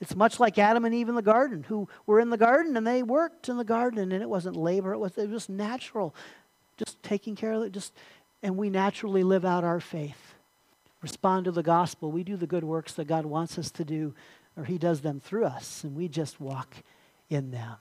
It's 0.00 0.16
much 0.16 0.40
like 0.40 0.56
Adam 0.56 0.86
and 0.86 0.94
Eve 0.94 1.10
in 1.10 1.14
the 1.14 1.20
garden, 1.20 1.62
who 1.62 1.90
were 2.06 2.20
in 2.20 2.30
the 2.30 2.38
garden 2.38 2.74
and 2.74 2.86
they 2.86 3.02
worked 3.02 3.50
in 3.50 3.58
the 3.58 3.64
garden, 3.64 3.98
and 3.98 4.22
it 4.22 4.30
wasn't 4.30 4.56
labor, 4.56 4.94
it 4.94 4.98
was, 4.98 5.18
it 5.18 5.28
was 5.28 5.50
natural, 5.50 6.14
just 6.78 7.02
taking 7.02 7.36
care 7.36 7.52
of 7.52 7.64
it, 7.64 7.72
just, 7.72 7.92
and 8.42 8.56
we 8.56 8.70
naturally 8.70 9.22
live 9.22 9.44
out 9.44 9.62
our 9.62 9.78
faith. 9.78 10.32
Respond 11.02 11.44
to 11.44 11.52
the 11.52 11.62
gospel. 11.62 12.10
We 12.10 12.24
do 12.24 12.38
the 12.38 12.46
good 12.46 12.64
works 12.64 12.94
that 12.94 13.06
God 13.06 13.26
wants 13.26 13.58
us 13.58 13.70
to 13.72 13.84
do, 13.84 14.14
or 14.56 14.64
He 14.64 14.78
does 14.78 15.02
them 15.02 15.20
through 15.20 15.44
us, 15.44 15.84
and 15.84 15.94
we 15.94 16.08
just 16.08 16.40
walk 16.40 16.76
in 17.28 17.50
them. 17.50 17.76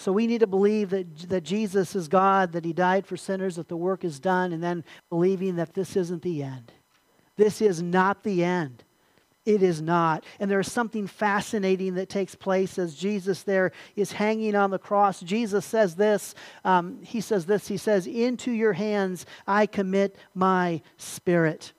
So 0.00 0.12
we 0.12 0.26
need 0.26 0.40
to 0.40 0.46
believe 0.46 0.88
that, 0.90 1.28
that 1.28 1.42
Jesus 1.42 1.94
is 1.94 2.08
God, 2.08 2.52
that 2.52 2.64
He 2.64 2.72
died 2.72 3.06
for 3.06 3.18
sinners, 3.18 3.56
that 3.56 3.68
the 3.68 3.76
work 3.76 4.02
is 4.02 4.18
done, 4.18 4.54
and 4.54 4.62
then 4.62 4.82
believing 5.10 5.56
that 5.56 5.74
this 5.74 5.94
isn't 5.94 6.22
the 6.22 6.42
end. 6.42 6.72
This 7.36 7.60
is 7.60 7.82
not 7.82 8.22
the 8.22 8.42
end. 8.42 8.82
It 9.44 9.62
is 9.62 9.82
not. 9.82 10.24
And 10.38 10.50
there's 10.50 10.72
something 10.72 11.06
fascinating 11.06 11.96
that 11.96 12.08
takes 12.08 12.34
place 12.34 12.78
as 12.78 12.94
Jesus 12.94 13.42
there 13.42 13.72
is 13.94 14.12
hanging 14.12 14.54
on 14.54 14.70
the 14.70 14.78
cross. 14.78 15.20
Jesus 15.20 15.66
says 15.66 15.96
this. 15.96 16.34
Um, 16.64 17.02
he 17.02 17.20
says 17.20 17.44
this. 17.44 17.68
He 17.68 17.76
says, 17.76 18.06
Into 18.06 18.52
your 18.52 18.72
hands 18.72 19.26
I 19.46 19.66
commit 19.66 20.16
my 20.34 20.80
spirit. 20.96 21.74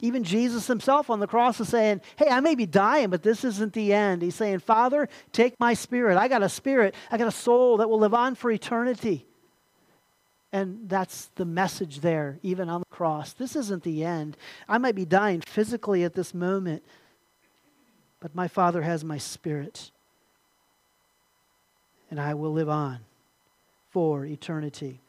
Even 0.00 0.24
Jesus 0.24 0.66
himself 0.66 1.08
on 1.08 1.20
the 1.20 1.26
cross 1.26 1.58
is 1.58 1.68
saying, 1.68 2.02
Hey, 2.16 2.28
I 2.28 2.40
may 2.40 2.54
be 2.54 2.66
dying, 2.66 3.08
but 3.08 3.22
this 3.22 3.44
isn't 3.44 3.72
the 3.72 3.94
end. 3.94 4.22
He's 4.22 4.34
saying, 4.34 4.58
Father, 4.58 5.08
take 5.32 5.58
my 5.58 5.72
spirit. 5.72 6.18
I 6.18 6.28
got 6.28 6.42
a 6.42 6.48
spirit, 6.48 6.94
I 7.10 7.16
got 7.16 7.28
a 7.28 7.32
soul 7.32 7.78
that 7.78 7.88
will 7.88 7.98
live 7.98 8.14
on 8.14 8.34
for 8.34 8.50
eternity. 8.50 9.26
And 10.52 10.88
that's 10.88 11.26
the 11.34 11.44
message 11.44 12.00
there, 12.00 12.38
even 12.42 12.68
on 12.68 12.80
the 12.80 12.94
cross. 12.94 13.32
This 13.32 13.56
isn't 13.56 13.82
the 13.82 14.04
end. 14.04 14.36
I 14.68 14.78
might 14.78 14.94
be 14.94 15.04
dying 15.04 15.40
physically 15.40 16.04
at 16.04 16.14
this 16.14 16.32
moment, 16.32 16.82
but 18.20 18.34
my 18.34 18.48
Father 18.48 18.82
has 18.82 19.04
my 19.04 19.18
spirit. 19.18 19.90
And 22.10 22.20
I 22.20 22.34
will 22.34 22.52
live 22.52 22.68
on 22.68 23.00
for 23.90 24.24
eternity. 24.24 25.00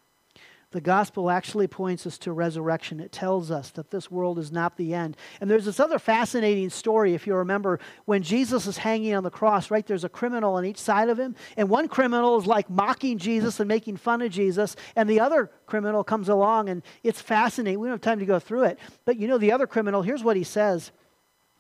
The 0.72 0.82
gospel 0.82 1.30
actually 1.30 1.68
points 1.68 2.06
us 2.06 2.18
to 2.20 2.34
resurrection. 2.34 3.00
It 3.00 3.14
tells 3.14 3.52
us 3.52 3.70
that 3.72 3.90
this 3.90 4.12
world 4.12 4.38
is 4.38 4.52
not 4.52 4.76
the 4.76 4.94
end. 4.94 5.16
And 5.40 5.50
there's 5.50 5.64
this 5.64 5.80
other 5.80 5.98
fascinating 5.98 6.70
story, 6.70 7.14
if 7.14 7.26
you 7.26 7.36
remember, 7.36 7.80
when 8.04 8.22
Jesus 8.22 8.68
is 8.68 8.78
hanging 8.78 9.16
on 9.16 9.24
the 9.24 9.30
cross, 9.30 9.72
right? 9.72 9.88
There's 9.88 10.04
a 10.04 10.10
criminal 10.10 10.56
on 10.56 10.66
each 10.66 10.78
side 10.78 11.08
of 11.08 11.18
him. 11.18 11.38
And 11.56 11.70
one 11.70 11.88
criminal 11.88 12.38
is 12.38 12.46
like 12.46 12.70
mocking 12.70 13.18
Jesus 13.18 13.62
and 13.62 13.68
making 13.70 13.96
fun 13.96 14.22
of 14.22 14.30
Jesus. 14.30 14.76
And 14.98 15.10
the 15.10 15.22
other 15.22 15.50
criminal 15.68 16.04
comes 16.04 16.28
along, 16.28 16.68
and 16.68 16.84
it's 17.02 17.22
fascinating. 17.22 17.80
We 17.80 17.88
don't 17.88 17.94
have 17.94 18.02
time 18.02 18.20
to 18.20 18.26
go 18.26 18.40
through 18.40 18.66
it. 18.66 18.78
But 19.06 19.16
you 19.16 19.30
know, 19.30 19.38
the 19.38 19.54
other 19.54 19.68
criminal, 19.68 20.02
here's 20.02 20.24
what 20.24 20.36
he 20.36 20.44
says. 20.44 20.92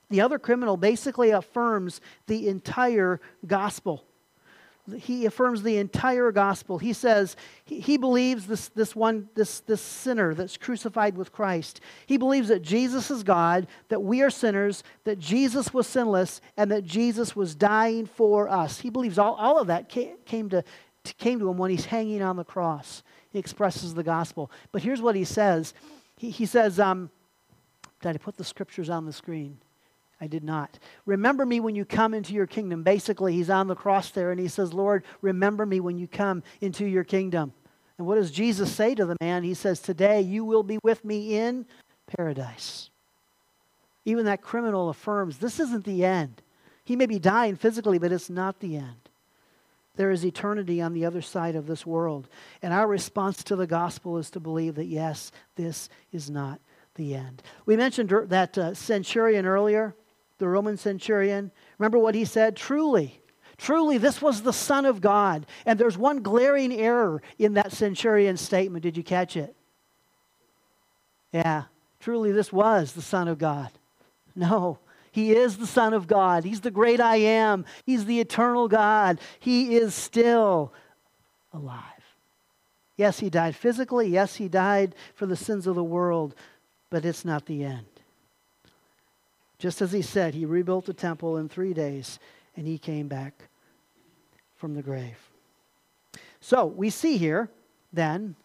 The 0.09 0.19
other 0.19 0.37
criminal 0.37 0.75
basically 0.75 1.29
affirms 1.29 2.01
the 2.27 2.49
entire 2.49 3.21
gospel 3.45 4.03
he 4.95 5.25
affirms 5.25 5.63
the 5.63 5.77
entire 5.77 6.31
gospel. 6.31 6.77
He 6.77 6.93
says 6.93 7.35
he, 7.65 7.79
he 7.79 7.97
believes 7.97 8.47
this, 8.47 8.69
this 8.69 8.95
one, 8.95 9.29
this, 9.35 9.59
this 9.61 9.81
sinner 9.81 10.33
that's 10.33 10.57
crucified 10.57 11.17
with 11.17 11.31
Christ. 11.31 11.81
He 12.05 12.17
believes 12.17 12.47
that 12.47 12.61
Jesus 12.61 13.11
is 13.11 13.23
God, 13.23 13.67
that 13.89 14.01
we 14.01 14.21
are 14.21 14.29
sinners, 14.29 14.83
that 15.03 15.19
Jesus 15.19 15.73
was 15.73 15.87
sinless, 15.87 16.41
and 16.55 16.71
that 16.71 16.85
Jesus 16.85 17.35
was 17.35 17.55
dying 17.55 18.05
for 18.05 18.47
us. 18.49 18.79
He 18.79 18.89
believes 18.89 19.17
all, 19.17 19.35
all 19.35 19.59
of 19.59 19.67
that 19.67 19.89
came, 19.89 20.49
to, 20.49 20.63
came 21.17 21.39
to 21.39 21.49
him 21.49 21.57
when 21.57 21.71
he's 21.71 21.85
hanging 21.85 22.21
on 22.21 22.37
the 22.37 22.45
cross. 22.45 23.03
He 23.29 23.39
expresses 23.39 23.93
the 23.93 24.03
gospel. 24.03 24.49
But 24.71 24.83
here's 24.83 25.01
what 25.01 25.15
he 25.15 25.25
says. 25.25 25.73
He, 26.17 26.29
he 26.29 26.45
says, 26.45 26.79
um, 26.79 27.11
did 28.01 28.15
I 28.15 28.17
put 28.17 28.37
the 28.37 28.43
scriptures 28.43 28.89
on 28.89 29.05
the 29.05 29.13
screen? 29.13 29.57
I 30.19 30.27
did 30.27 30.43
not. 30.43 30.79
Remember 31.05 31.45
me 31.45 31.59
when 31.59 31.75
you 31.75 31.85
come 31.85 32.13
into 32.13 32.33
your 32.33 32.47
kingdom. 32.47 32.83
Basically, 32.83 33.33
he's 33.33 33.49
on 33.49 33.67
the 33.67 33.75
cross 33.75 34.09
there 34.09 34.31
and 34.31 34.39
he 34.39 34.47
says, 34.47 34.73
Lord, 34.73 35.03
remember 35.21 35.65
me 35.65 35.79
when 35.79 35.97
you 35.97 36.07
come 36.07 36.43
into 36.59 36.85
your 36.85 37.03
kingdom. 37.03 37.53
And 37.97 38.07
what 38.07 38.15
does 38.15 38.31
Jesus 38.31 38.71
say 38.71 38.95
to 38.95 39.05
the 39.05 39.17
man? 39.21 39.43
He 39.43 39.53
says, 39.53 39.79
Today 39.79 40.21
you 40.21 40.43
will 40.43 40.63
be 40.63 40.79
with 40.83 41.05
me 41.05 41.35
in 41.37 41.65
paradise. 42.15 42.89
Even 44.05 44.25
that 44.25 44.41
criminal 44.41 44.89
affirms 44.89 45.37
this 45.37 45.59
isn't 45.59 45.85
the 45.85 46.05
end. 46.05 46.41
He 46.83 46.95
may 46.95 47.05
be 47.05 47.19
dying 47.19 47.55
physically, 47.55 47.99
but 47.99 48.11
it's 48.11 48.29
not 48.29 48.59
the 48.59 48.77
end. 48.77 49.09
There 49.97 50.11
is 50.11 50.25
eternity 50.25 50.81
on 50.81 50.93
the 50.93 51.05
other 51.05 51.21
side 51.21 51.55
of 51.55 51.67
this 51.67 51.85
world. 51.85 52.29
And 52.61 52.71
our 52.71 52.87
response 52.87 53.43
to 53.43 53.55
the 53.55 53.67
gospel 53.67 54.17
is 54.17 54.29
to 54.31 54.39
believe 54.39 54.75
that, 54.75 54.85
yes, 54.85 55.31
this 55.55 55.89
is 56.13 56.29
not 56.29 56.61
the 56.95 57.15
end. 57.15 57.43
We 57.65 57.75
mentioned 57.75 58.09
that 58.29 58.57
uh, 58.57 58.73
centurion 58.73 59.45
earlier 59.45 59.95
the 60.37 60.47
Roman 60.47 60.77
centurion. 60.77 61.51
Remember 61.77 61.97
what 61.97 62.15
he 62.15 62.25
said? 62.25 62.55
Truly, 62.55 63.21
truly, 63.57 63.97
this 63.97 64.21
was 64.21 64.41
the 64.41 64.53
Son 64.53 64.85
of 64.85 65.01
God. 65.01 65.45
And 65.65 65.79
there's 65.79 65.97
one 65.97 66.21
glaring 66.21 66.73
error 66.73 67.21
in 67.37 67.53
that 67.55 67.71
centurion's 67.71 68.41
statement. 68.41 68.83
Did 68.83 68.97
you 68.97 69.03
catch 69.03 69.35
it? 69.35 69.55
Yeah, 71.31 71.63
truly, 71.99 72.31
this 72.31 72.53
was 72.53 72.93
the 72.93 73.01
Son 73.01 73.27
of 73.27 73.37
God. 73.37 73.69
No, 74.35 74.79
he 75.11 75.31
is 75.31 75.57
the 75.57 75.67
Son 75.67 75.93
of 75.93 76.07
God. 76.07 76.43
He's 76.43 76.61
the 76.61 76.71
great 76.71 77.01
I 77.01 77.17
am. 77.17 77.65
He's 77.85 78.05
the 78.05 78.19
eternal 78.19 78.67
God. 78.67 79.19
He 79.39 79.75
is 79.75 79.95
still 79.95 80.73
alive. 81.51 81.83
Yes, 82.97 83.19
he 83.19 83.29
died 83.29 83.55
physically. 83.55 84.07
Yes, 84.09 84.35
he 84.35 84.47
died 84.47 84.95
for 85.13 85.25
the 85.25 85.35
sins 85.35 85.67
of 85.67 85.75
the 85.75 85.83
world, 85.83 86.35
but 86.89 87.05
it's 87.05 87.25
not 87.25 87.45
the 87.45 87.63
end. 87.63 87.85
Just 89.59 89.81
as 89.81 89.91
he 89.91 90.01
said, 90.01 90.33
he 90.33 90.45
rebuilt 90.45 90.85
the 90.85 90.93
temple 90.93 91.37
in 91.37 91.49
three 91.49 91.73
days, 91.73 92.19
and 92.55 92.67
he 92.67 92.77
came 92.77 93.07
back 93.07 93.49
from 94.55 94.75
the 94.75 94.83
grave. 94.83 95.17
So 96.39 96.65
we 96.65 96.89
see 96.89 97.17
here 97.17 97.49
then 97.91 98.35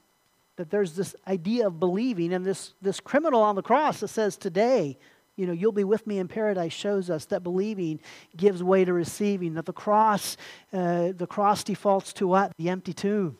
that 0.56 0.70
there's 0.70 0.94
this 0.94 1.14
idea 1.26 1.66
of 1.66 1.80
believing, 1.80 2.32
and 2.32 2.44
this, 2.44 2.74
this 2.80 3.00
criminal 3.00 3.42
on 3.42 3.56
the 3.56 3.62
cross 3.62 4.00
that 4.00 4.08
says, 4.08 4.36
Today, 4.36 4.98
you 5.36 5.46
know, 5.46 5.52
you'll 5.52 5.72
be 5.72 5.84
with 5.84 6.06
me 6.06 6.18
in 6.18 6.28
paradise 6.28 6.72
shows 6.72 7.08
us 7.08 7.24
that 7.26 7.42
believing 7.42 8.00
gives 8.36 8.62
way 8.62 8.84
to 8.84 8.92
receiving, 8.92 9.54
that 9.54 9.66
the 9.66 9.72
cross, 9.72 10.36
uh, 10.72 11.12
the 11.16 11.26
cross 11.26 11.64
defaults 11.64 12.12
to 12.14 12.26
what? 12.26 12.52
The 12.58 12.68
empty 12.68 12.92
tomb. 12.92 13.38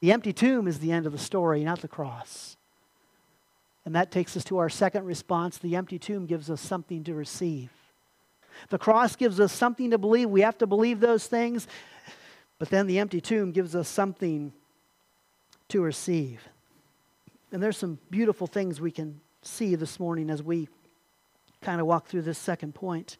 The 0.00 0.12
empty 0.12 0.32
tomb 0.32 0.66
is 0.66 0.78
the 0.78 0.92
end 0.92 1.06
of 1.06 1.12
the 1.12 1.18
story, 1.18 1.64
not 1.64 1.80
the 1.80 1.88
cross. 1.88 2.56
And 3.90 3.96
that 3.96 4.12
takes 4.12 4.36
us 4.36 4.44
to 4.44 4.58
our 4.58 4.68
second 4.68 5.04
response. 5.04 5.58
The 5.58 5.74
empty 5.74 5.98
tomb 5.98 6.26
gives 6.26 6.48
us 6.48 6.60
something 6.60 7.02
to 7.02 7.12
receive. 7.12 7.70
The 8.68 8.78
cross 8.78 9.16
gives 9.16 9.40
us 9.40 9.52
something 9.52 9.90
to 9.90 9.98
believe. 9.98 10.30
We 10.30 10.42
have 10.42 10.56
to 10.58 10.66
believe 10.68 11.00
those 11.00 11.26
things. 11.26 11.66
But 12.60 12.70
then 12.70 12.86
the 12.86 13.00
empty 13.00 13.20
tomb 13.20 13.50
gives 13.50 13.74
us 13.74 13.88
something 13.88 14.52
to 15.70 15.82
receive. 15.82 16.40
And 17.50 17.60
there's 17.60 17.76
some 17.76 17.98
beautiful 18.10 18.46
things 18.46 18.80
we 18.80 18.92
can 18.92 19.20
see 19.42 19.74
this 19.74 19.98
morning 19.98 20.30
as 20.30 20.40
we 20.40 20.68
kind 21.60 21.80
of 21.80 21.88
walk 21.88 22.06
through 22.06 22.22
this 22.22 22.38
second 22.38 22.76
point. 22.76 23.16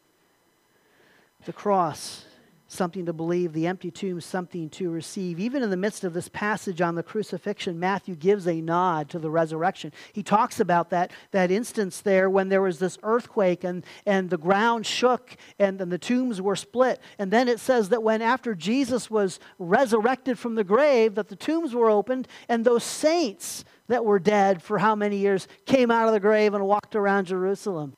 The 1.43 1.51
cross 1.51 2.23
something 2.71 3.05
to 3.05 3.13
believe, 3.13 3.53
the 3.53 3.67
empty 3.67 3.91
tomb, 3.91 4.21
something 4.21 4.69
to 4.69 4.89
receive. 4.89 5.39
Even 5.39 5.61
in 5.61 5.69
the 5.69 5.77
midst 5.77 6.03
of 6.03 6.13
this 6.13 6.29
passage 6.29 6.81
on 6.81 6.95
the 6.95 7.03
crucifixion, 7.03 7.79
Matthew 7.79 8.15
gives 8.15 8.47
a 8.47 8.61
nod 8.61 9.09
to 9.09 9.19
the 9.19 9.29
resurrection. 9.29 9.91
He 10.13 10.23
talks 10.23 10.59
about 10.59 10.89
that, 10.91 11.11
that 11.31 11.51
instance 11.51 12.01
there 12.01 12.29
when 12.29 12.49
there 12.49 12.61
was 12.61 12.79
this 12.79 12.97
earthquake 13.03 13.63
and, 13.63 13.85
and 14.05 14.29
the 14.29 14.37
ground 14.37 14.85
shook 14.85 15.35
and, 15.59 15.81
and 15.81 15.91
the 15.91 15.97
tombs 15.97 16.41
were 16.41 16.55
split. 16.55 16.99
And 17.19 17.31
then 17.31 17.47
it 17.47 17.59
says 17.59 17.89
that 17.89 18.03
when 18.03 18.21
after 18.21 18.55
Jesus 18.55 19.11
was 19.11 19.39
resurrected 19.59 20.39
from 20.39 20.55
the 20.55 20.63
grave, 20.63 21.15
that 21.15 21.27
the 21.27 21.35
tombs 21.35 21.73
were 21.75 21.89
opened 21.89 22.27
and 22.47 22.63
those 22.63 22.83
saints 22.83 23.65
that 23.87 24.05
were 24.05 24.19
dead 24.19 24.63
for 24.63 24.79
how 24.79 24.95
many 24.95 25.17
years 25.17 25.47
came 25.65 25.91
out 25.91 26.07
of 26.07 26.13
the 26.13 26.19
grave 26.19 26.53
and 26.53 26.65
walked 26.65 26.95
around 26.95 27.25
Jerusalem. 27.25 27.97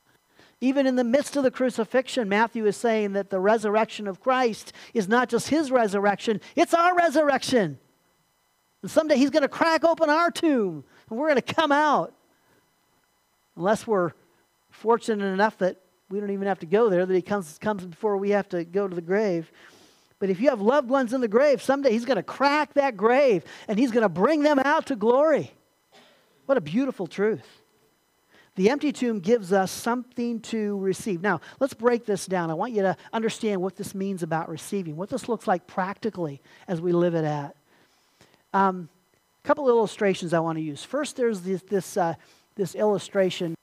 Even 0.63 0.87
in 0.87 0.95
the 0.95 1.03
midst 1.03 1.35
of 1.35 1.43
the 1.43 1.51
crucifixion, 1.51 2.29
Matthew 2.29 2.65
is 2.65 2.77
saying 2.77 3.11
that 3.13 3.29
the 3.29 3.41
resurrection 3.41 4.07
of 4.07 4.21
Christ 4.21 4.71
is 4.93 5.09
not 5.09 5.27
just 5.27 5.49
his 5.49 5.69
resurrection, 5.71 6.39
it's 6.55 6.73
our 6.73 6.95
resurrection. 6.95 7.77
And 8.81 8.89
someday 8.89 9.17
he's 9.17 9.29
going 9.29 9.41
to 9.41 9.49
crack 9.49 9.83
open 9.83 10.09
our 10.09 10.31
tomb 10.31 10.85
and 11.09 11.19
we're 11.19 11.27
going 11.27 11.41
to 11.41 11.53
come 11.53 11.73
out. 11.73 12.13
Unless 13.57 13.85
we're 13.85 14.13
fortunate 14.69 15.25
enough 15.25 15.57
that 15.57 15.81
we 16.09 16.21
don't 16.21 16.31
even 16.31 16.47
have 16.47 16.59
to 16.59 16.65
go 16.65 16.89
there, 16.89 17.05
that 17.05 17.13
he 17.13 17.21
comes, 17.21 17.57
comes 17.57 17.85
before 17.85 18.15
we 18.15 18.29
have 18.29 18.47
to 18.47 18.63
go 18.63 18.87
to 18.87 18.95
the 18.95 19.01
grave. 19.01 19.51
But 20.17 20.29
if 20.29 20.39
you 20.39 20.49
have 20.49 20.61
loved 20.61 20.87
ones 20.87 21.11
in 21.11 21.19
the 21.19 21.27
grave, 21.27 21.61
someday 21.61 21.91
he's 21.91 22.05
going 22.05 22.15
to 22.15 22.23
crack 22.23 22.75
that 22.75 22.95
grave 22.95 23.43
and 23.67 23.77
he's 23.77 23.91
going 23.91 24.03
to 24.03 24.07
bring 24.07 24.43
them 24.43 24.59
out 24.59 24.85
to 24.85 24.95
glory. 24.95 25.51
What 26.45 26.57
a 26.57 26.61
beautiful 26.61 27.05
truth. 27.05 27.62
The 28.55 28.69
empty 28.69 28.91
tomb 28.91 29.19
gives 29.19 29.51
us 29.51 29.71
something 29.71 30.39
to 30.41 30.77
receive. 30.77 31.21
Now, 31.21 31.41
let's 31.59 31.73
break 31.73 32.05
this 32.05 32.27
down. 32.27 32.51
I 32.51 32.53
want 32.53 32.73
you 32.73 32.83
to 32.83 32.95
understand 33.11 33.61
what 33.61 33.75
this 33.75 33.95
means 33.95 34.21
about 34.21 34.47
receiving, 34.47 34.95
what 34.95 35.09
this 35.09 35.27
looks 35.27 35.47
like 35.47 35.65
practically 35.65 36.39
as 36.67 36.79
we 36.79 36.91
live 36.91 37.15
it 37.15 37.25
out. 37.25 37.55
Um, 38.53 38.89
a 39.43 39.47
couple 39.47 39.65
of 39.65 39.69
illustrations 39.69 40.33
I 40.33 40.39
want 40.39 40.59
to 40.59 40.61
use. 40.61 40.83
First, 40.83 41.15
there's 41.15 41.41
this, 41.41 41.63
this, 41.63 41.97
uh, 41.97 42.13
this 42.55 42.75
illustration. 42.75 43.55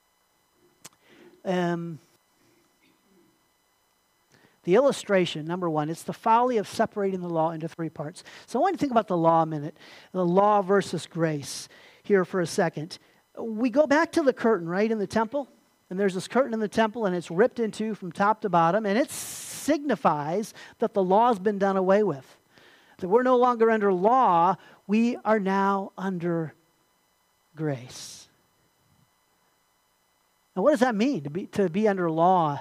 Um, 1.44 2.00
the 4.64 4.74
illustration, 4.74 5.46
number 5.46 5.70
one, 5.70 5.88
it's 5.88 6.02
the 6.02 6.12
folly 6.12 6.58
of 6.58 6.66
separating 6.66 7.20
the 7.20 7.28
law 7.30 7.52
into 7.52 7.68
three 7.68 7.88
parts. 7.88 8.24
So 8.46 8.58
I 8.58 8.62
want 8.62 8.72
you 8.72 8.76
to 8.78 8.80
think 8.80 8.92
about 8.92 9.06
the 9.08 9.16
law 9.16 9.42
a 9.42 9.46
minute, 9.46 9.76
the 10.12 10.26
law 10.26 10.62
versus 10.62 11.06
grace 11.06 11.68
here 12.02 12.24
for 12.24 12.40
a 12.40 12.46
second 12.46 12.98
we 13.38 13.70
go 13.70 13.86
back 13.86 14.12
to 14.12 14.22
the 14.22 14.32
curtain, 14.32 14.68
right, 14.68 14.90
in 14.90 14.98
the 14.98 15.06
temple. 15.06 15.48
And 15.88 15.98
there's 15.98 16.14
this 16.14 16.28
curtain 16.28 16.54
in 16.54 16.60
the 16.60 16.68
temple, 16.68 17.06
and 17.06 17.16
it's 17.16 17.30
ripped 17.30 17.58
into 17.58 17.94
from 17.94 18.12
top 18.12 18.42
to 18.42 18.48
bottom, 18.48 18.86
and 18.86 18.96
it 18.96 19.10
signifies 19.10 20.54
that 20.78 20.94
the 20.94 21.02
law's 21.02 21.38
been 21.38 21.58
done 21.58 21.76
away 21.76 22.04
with. 22.04 22.36
That 22.98 23.08
we're 23.08 23.24
no 23.24 23.36
longer 23.36 23.70
under 23.70 23.92
law, 23.92 24.56
we 24.86 25.16
are 25.24 25.40
now 25.40 25.92
under 25.98 26.54
grace. 27.56 28.28
Now, 30.54 30.62
what 30.62 30.70
does 30.70 30.80
that 30.80 30.94
mean 30.94 31.22
to 31.24 31.30
be, 31.30 31.46
to 31.46 31.68
be 31.68 31.88
under 31.88 32.08
law, 32.08 32.60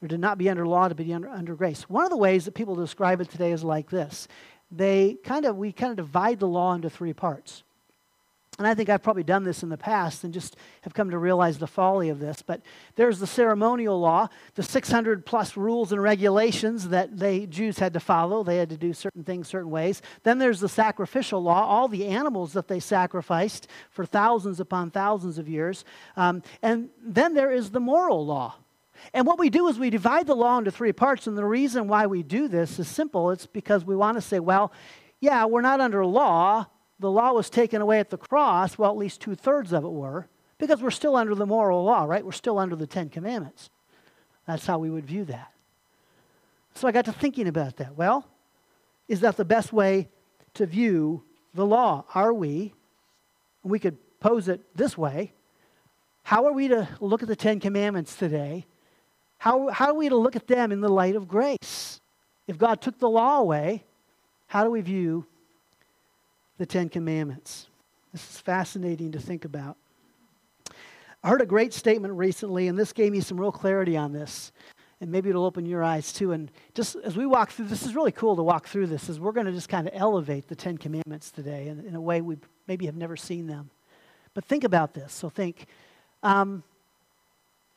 or 0.00 0.08
to 0.08 0.16
not 0.16 0.38
be 0.38 0.48
under 0.48 0.66
law, 0.66 0.88
to 0.88 0.94
be 0.94 1.12
under, 1.12 1.28
under 1.28 1.54
grace? 1.54 1.82
One 1.90 2.04
of 2.04 2.10
the 2.10 2.16
ways 2.16 2.46
that 2.46 2.54
people 2.54 2.74
describe 2.74 3.20
it 3.20 3.30
today 3.30 3.52
is 3.52 3.64
like 3.64 3.90
this. 3.90 4.28
They 4.70 5.18
kind 5.24 5.44
of, 5.44 5.56
we 5.56 5.72
kind 5.72 5.90
of 5.90 5.96
divide 5.96 6.40
the 6.40 6.48
law 6.48 6.74
into 6.74 6.88
three 6.88 7.12
parts 7.12 7.64
and 8.58 8.66
I 8.66 8.74
think 8.74 8.88
I've 8.88 9.02
probably 9.02 9.22
done 9.22 9.44
this 9.44 9.62
in 9.62 9.68
the 9.68 9.76
past 9.76 10.24
and 10.24 10.32
just 10.32 10.56
have 10.82 10.94
come 10.94 11.10
to 11.10 11.18
realize 11.18 11.58
the 11.58 11.66
folly 11.66 12.08
of 12.08 12.20
this. 12.20 12.40
But 12.40 12.62
there's 12.94 13.18
the 13.18 13.26
ceremonial 13.26 14.00
law, 14.00 14.28
the 14.54 14.62
600 14.62 15.26
plus 15.26 15.56
rules 15.56 15.92
and 15.92 16.02
regulations 16.02 16.88
that 16.88 17.18
they 17.18 17.46
Jews 17.46 17.78
had 17.78 17.92
to 17.92 18.00
follow. 18.00 18.42
They 18.42 18.56
had 18.56 18.70
to 18.70 18.76
do 18.76 18.94
certain 18.94 19.24
things 19.24 19.48
certain 19.48 19.70
ways. 19.70 20.00
Then 20.22 20.38
there's 20.38 20.60
the 20.60 20.68
sacrificial 20.68 21.42
law, 21.42 21.66
all 21.66 21.86
the 21.86 22.06
animals 22.06 22.54
that 22.54 22.68
they 22.68 22.80
sacrificed 22.80 23.68
for 23.90 24.06
thousands 24.06 24.58
upon 24.58 24.90
thousands 24.90 25.36
of 25.36 25.48
years. 25.48 25.84
Um, 26.16 26.42
and 26.62 26.88
then 27.02 27.34
there 27.34 27.50
is 27.50 27.70
the 27.70 27.80
moral 27.80 28.24
law. 28.24 28.54
And 29.12 29.26
what 29.26 29.38
we 29.38 29.50
do 29.50 29.68
is 29.68 29.78
we 29.78 29.90
divide 29.90 30.26
the 30.26 30.34
law 30.34 30.56
into 30.56 30.70
three 30.70 30.92
parts. 30.92 31.26
And 31.26 31.36
the 31.36 31.44
reason 31.44 31.88
why 31.88 32.06
we 32.06 32.22
do 32.22 32.48
this 32.48 32.78
is 32.78 32.88
simple 32.88 33.30
it's 33.30 33.46
because 33.46 33.84
we 33.84 33.94
want 33.94 34.16
to 34.16 34.22
say, 34.22 34.38
well, 34.38 34.72
yeah, 35.20 35.44
we're 35.44 35.60
not 35.60 35.80
under 35.80 36.04
law, 36.04 36.66
the 36.98 37.10
law 37.10 37.32
was 37.32 37.50
taken 37.50 37.82
away 37.82 38.00
at 38.00 38.10
the 38.10 38.16
cross, 38.16 38.78
well, 38.78 38.90
at 38.90 38.96
least 38.96 39.20
two 39.20 39.34
thirds 39.34 39.72
of 39.72 39.84
it 39.84 39.90
were, 39.90 40.28
because 40.58 40.80
we're 40.80 40.90
still 40.90 41.16
under 41.16 41.34
the 41.34 41.46
moral 41.46 41.84
law, 41.84 42.04
right? 42.04 42.24
We're 42.24 42.32
still 42.32 42.58
under 42.58 42.76
the 42.76 42.86
Ten 42.86 43.08
Commandments. 43.08 43.68
That's 44.46 44.66
how 44.66 44.78
we 44.78 44.90
would 44.90 45.04
view 45.04 45.24
that. 45.26 45.52
So 46.74 46.88
I 46.88 46.92
got 46.92 47.04
to 47.06 47.12
thinking 47.12 47.48
about 47.48 47.76
that. 47.76 47.96
Well, 47.96 48.26
is 49.08 49.20
that 49.20 49.36
the 49.36 49.44
best 49.44 49.72
way 49.72 50.08
to 50.54 50.66
view 50.66 51.22
the 51.54 51.66
law? 51.66 52.04
Are 52.14 52.32
we, 52.32 52.74
we 53.62 53.78
could 53.78 53.98
pose 54.20 54.48
it 54.48 54.60
this 54.74 54.96
way, 54.96 55.32
how 56.22 56.46
are 56.46 56.52
we 56.52 56.68
to 56.68 56.88
look 57.00 57.22
at 57.22 57.28
the 57.28 57.36
Ten 57.36 57.60
Commandments 57.60 58.16
today? 58.16 58.66
How, 59.38 59.68
how 59.68 59.88
are 59.88 59.94
we 59.94 60.08
to 60.08 60.16
look 60.16 60.34
at 60.34 60.46
them 60.48 60.72
in 60.72 60.80
the 60.80 60.88
light 60.88 61.14
of 61.14 61.28
grace? 61.28 62.00
If 62.46 62.58
God 62.58 62.80
took 62.80 62.98
the 62.98 63.08
law 63.08 63.38
away, 63.38 63.84
how 64.48 64.64
do 64.64 64.70
we 64.70 64.80
view 64.80 65.26
the 66.58 66.66
Ten 66.66 66.88
Commandments. 66.88 67.68
This 68.12 68.30
is 68.30 68.40
fascinating 68.40 69.12
to 69.12 69.20
think 69.20 69.44
about. 69.44 69.76
I 71.22 71.28
heard 71.28 71.42
a 71.42 71.46
great 71.46 71.74
statement 71.74 72.14
recently, 72.14 72.68
and 72.68 72.78
this 72.78 72.92
gave 72.92 73.12
me 73.12 73.20
some 73.20 73.38
real 73.38 73.52
clarity 73.52 73.96
on 73.96 74.12
this. 74.12 74.52
And 75.00 75.10
maybe 75.10 75.28
it'll 75.28 75.44
open 75.44 75.66
your 75.66 75.84
eyes 75.84 76.12
too. 76.12 76.32
And 76.32 76.50
just 76.72 76.96
as 76.96 77.16
we 77.16 77.26
walk 77.26 77.50
through, 77.50 77.66
this 77.66 77.84
is 77.84 77.94
really 77.94 78.12
cool 78.12 78.36
to 78.36 78.42
walk 78.42 78.66
through 78.66 78.86
this, 78.86 79.10
is 79.10 79.20
we're 79.20 79.32
going 79.32 79.46
to 79.46 79.52
just 79.52 79.68
kind 79.68 79.86
of 79.86 79.92
elevate 79.94 80.48
the 80.48 80.56
Ten 80.56 80.78
Commandments 80.78 81.30
today 81.30 81.68
in, 81.68 81.84
in, 81.84 81.94
a 81.94 82.00
way 82.00 82.22
we 82.22 82.38
maybe 82.66 82.86
have 82.86 82.96
never 82.96 83.16
seen 83.16 83.46
them. 83.46 83.68
But 84.32 84.44
think 84.44 84.64
about 84.64 84.94
this. 84.94 85.12
So 85.12 85.28
think, 85.28 85.66
um, 86.22 86.62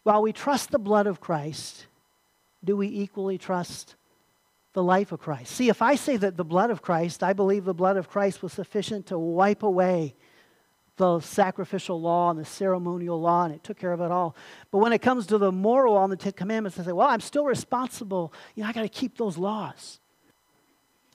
while 0.03 0.21
we 0.21 0.31
trust 0.31 0.71
the 0.71 0.79
blood 0.79 1.07
of 1.07 1.19
Christ, 1.19 1.87
do 2.63 2.77
we 2.77 2.87
equally 2.87 3.37
trust 3.37 3.95
the 4.79 4.83
life 4.83 5.11
of 5.11 5.19
Christ. 5.19 5.51
See, 5.51 5.67
if 5.67 5.81
I 5.81 5.95
say 5.95 6.15
that 6.15 6.37
the 6.37 6.45
blood 6.45 6.71
of 6.71 6.81
Christ, 6.81 7.21
I 7.21 7.33
believe 7.33 7.65
the 7.65 7.73
blood 7.73 7.97
of 7.97 8.07
Christ 8.07 8.41
was 8.41 8.53
sufficient 8.53 9.07
to 9.07 9.19
wipe 9.19 9.61
away 9.61 10.15
the 10.95 11.19
sacrificial 11.19 11.99
law 11.99 12.29
and 12.29 12.39
the 12.39 12.45
ceremonial 12.45 13.19
law, 13.19 13.43
and 13.43 13.53
it 13.53 13.61
took 13.61 13.77
care 13.77 13.91
of 13.91 13.99
it 13.99 14.09
all. 14.09 14.37
But 14.71 14.77
when 14.77 14.93
it 14.93 15.01
comes 15.01 15.27
to 15.27 15.37
the 15.37 15.51
moral 15.51 15.97
on 15.97 16.09
the 16.09 16.15
Ten 16.15 16.31
Commandments, 16.31 16.79
I 16.79 16.85
say, 16.85 16.93
well, 16.93 17.09
I'm 17.09 17.19
still 17.19 17.43
responsible. 17.43 18.31
You 18.55 18.63
know, 18.63 18.69
I 18.69 18.71
got 18.71 18.83
to 18.83 18.87
keep 18.87 19.17
those 19.17 19.37
laws. 19.37 19.99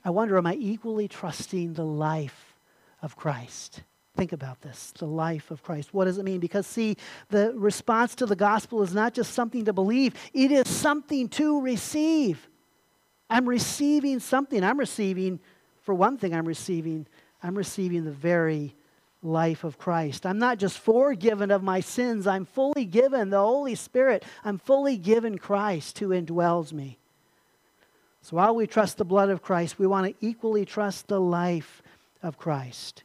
I 0.05 0.11
wonder, 0.11 0.37
am 0.37 0.46
I 0.46 0.57
equally 0.57 1.09
trusting 1.09 1.72
the 1.72 1.87
life 1.87 2.59
of 3.00 3.16
Christ? 3.16 3.81
Think 4.14 4.33
about 4.33 4.61
this 4.61 4.92
the 4.98 5.07
life 5.07 5.50
of 5.50 5.62
Christ. 5.62 5.94
What 5.94 6.05
does 6.05 6.18
it 6.18 6.24
mean? 6.24 6.38
Because, 6.38 6.66
see, 6.66 6.98
the 7.31 7.55
response 7.57 8.14
to 8.16 8.27
the 8.27 8.37
gospel 8.37 8.83
is 8.83 8.92
not 8.92 9.14
just 9.14 9.33
something 9.33 9.64
to 9.64 9.72
believe, 9.72 10.12
it 10.35 10.53
is 10.53 10.68
something 10.68 11.31
to 11.31 11.62
receive. 11.62 12.46
I'm 13.35 13.49
receiving 13.49 14.20
something. 14.20 14.62
I'm 14.62 14.79
receiving, 14.79 15.40
for 15.83 15.92
one 15.92 16.18
thing, 16.18 16.33
I'm 16.33 16.47
receiving, 16.47 17.05
I'm 17.42 17.57
receiving 17.57 18.05
the 18.05 18.12
very 18.12 18.77
life 19.25 19.64
of 19.64 19.77
Christ. 19.77 20.25
I'm 20.25 20.38
not 20.38 20.59
just 20.59 20.79
forgiven 20.79 21.51
of 21.51 21.61
my 21.61 21.81
sins, 21.81 22.29
I'm 22.29 22.44
fully 22.44 22.85
given 22.85 23.31
the 23.31 23.40
Holy 23.40 23.75
Spirit. 23.75 24.25
I'm 24.44 24.59
fully 24.59 24.97
given 24.97 25.37
Christ 25.37 25.99
who 25.99 26.11
indwells 26.11 26.73
me. 26.73 26.97
So 28.23 28.37
while 28.37 28.55
we 28.55 28.68
trust 28.68 28.99
the 28.99 29.05
blood 29.05 29.31
of 29.31 29.42
Christ, 29.42 29.81
we 29.81 29.87
want 29.88 30.07
to 30.07 30.27
equally 30.27 30.64
trust 30.64 31.09
the 31.09 31.20
life 31.20 31.83
of 32.23 32.38
Christ. 32.38 33.03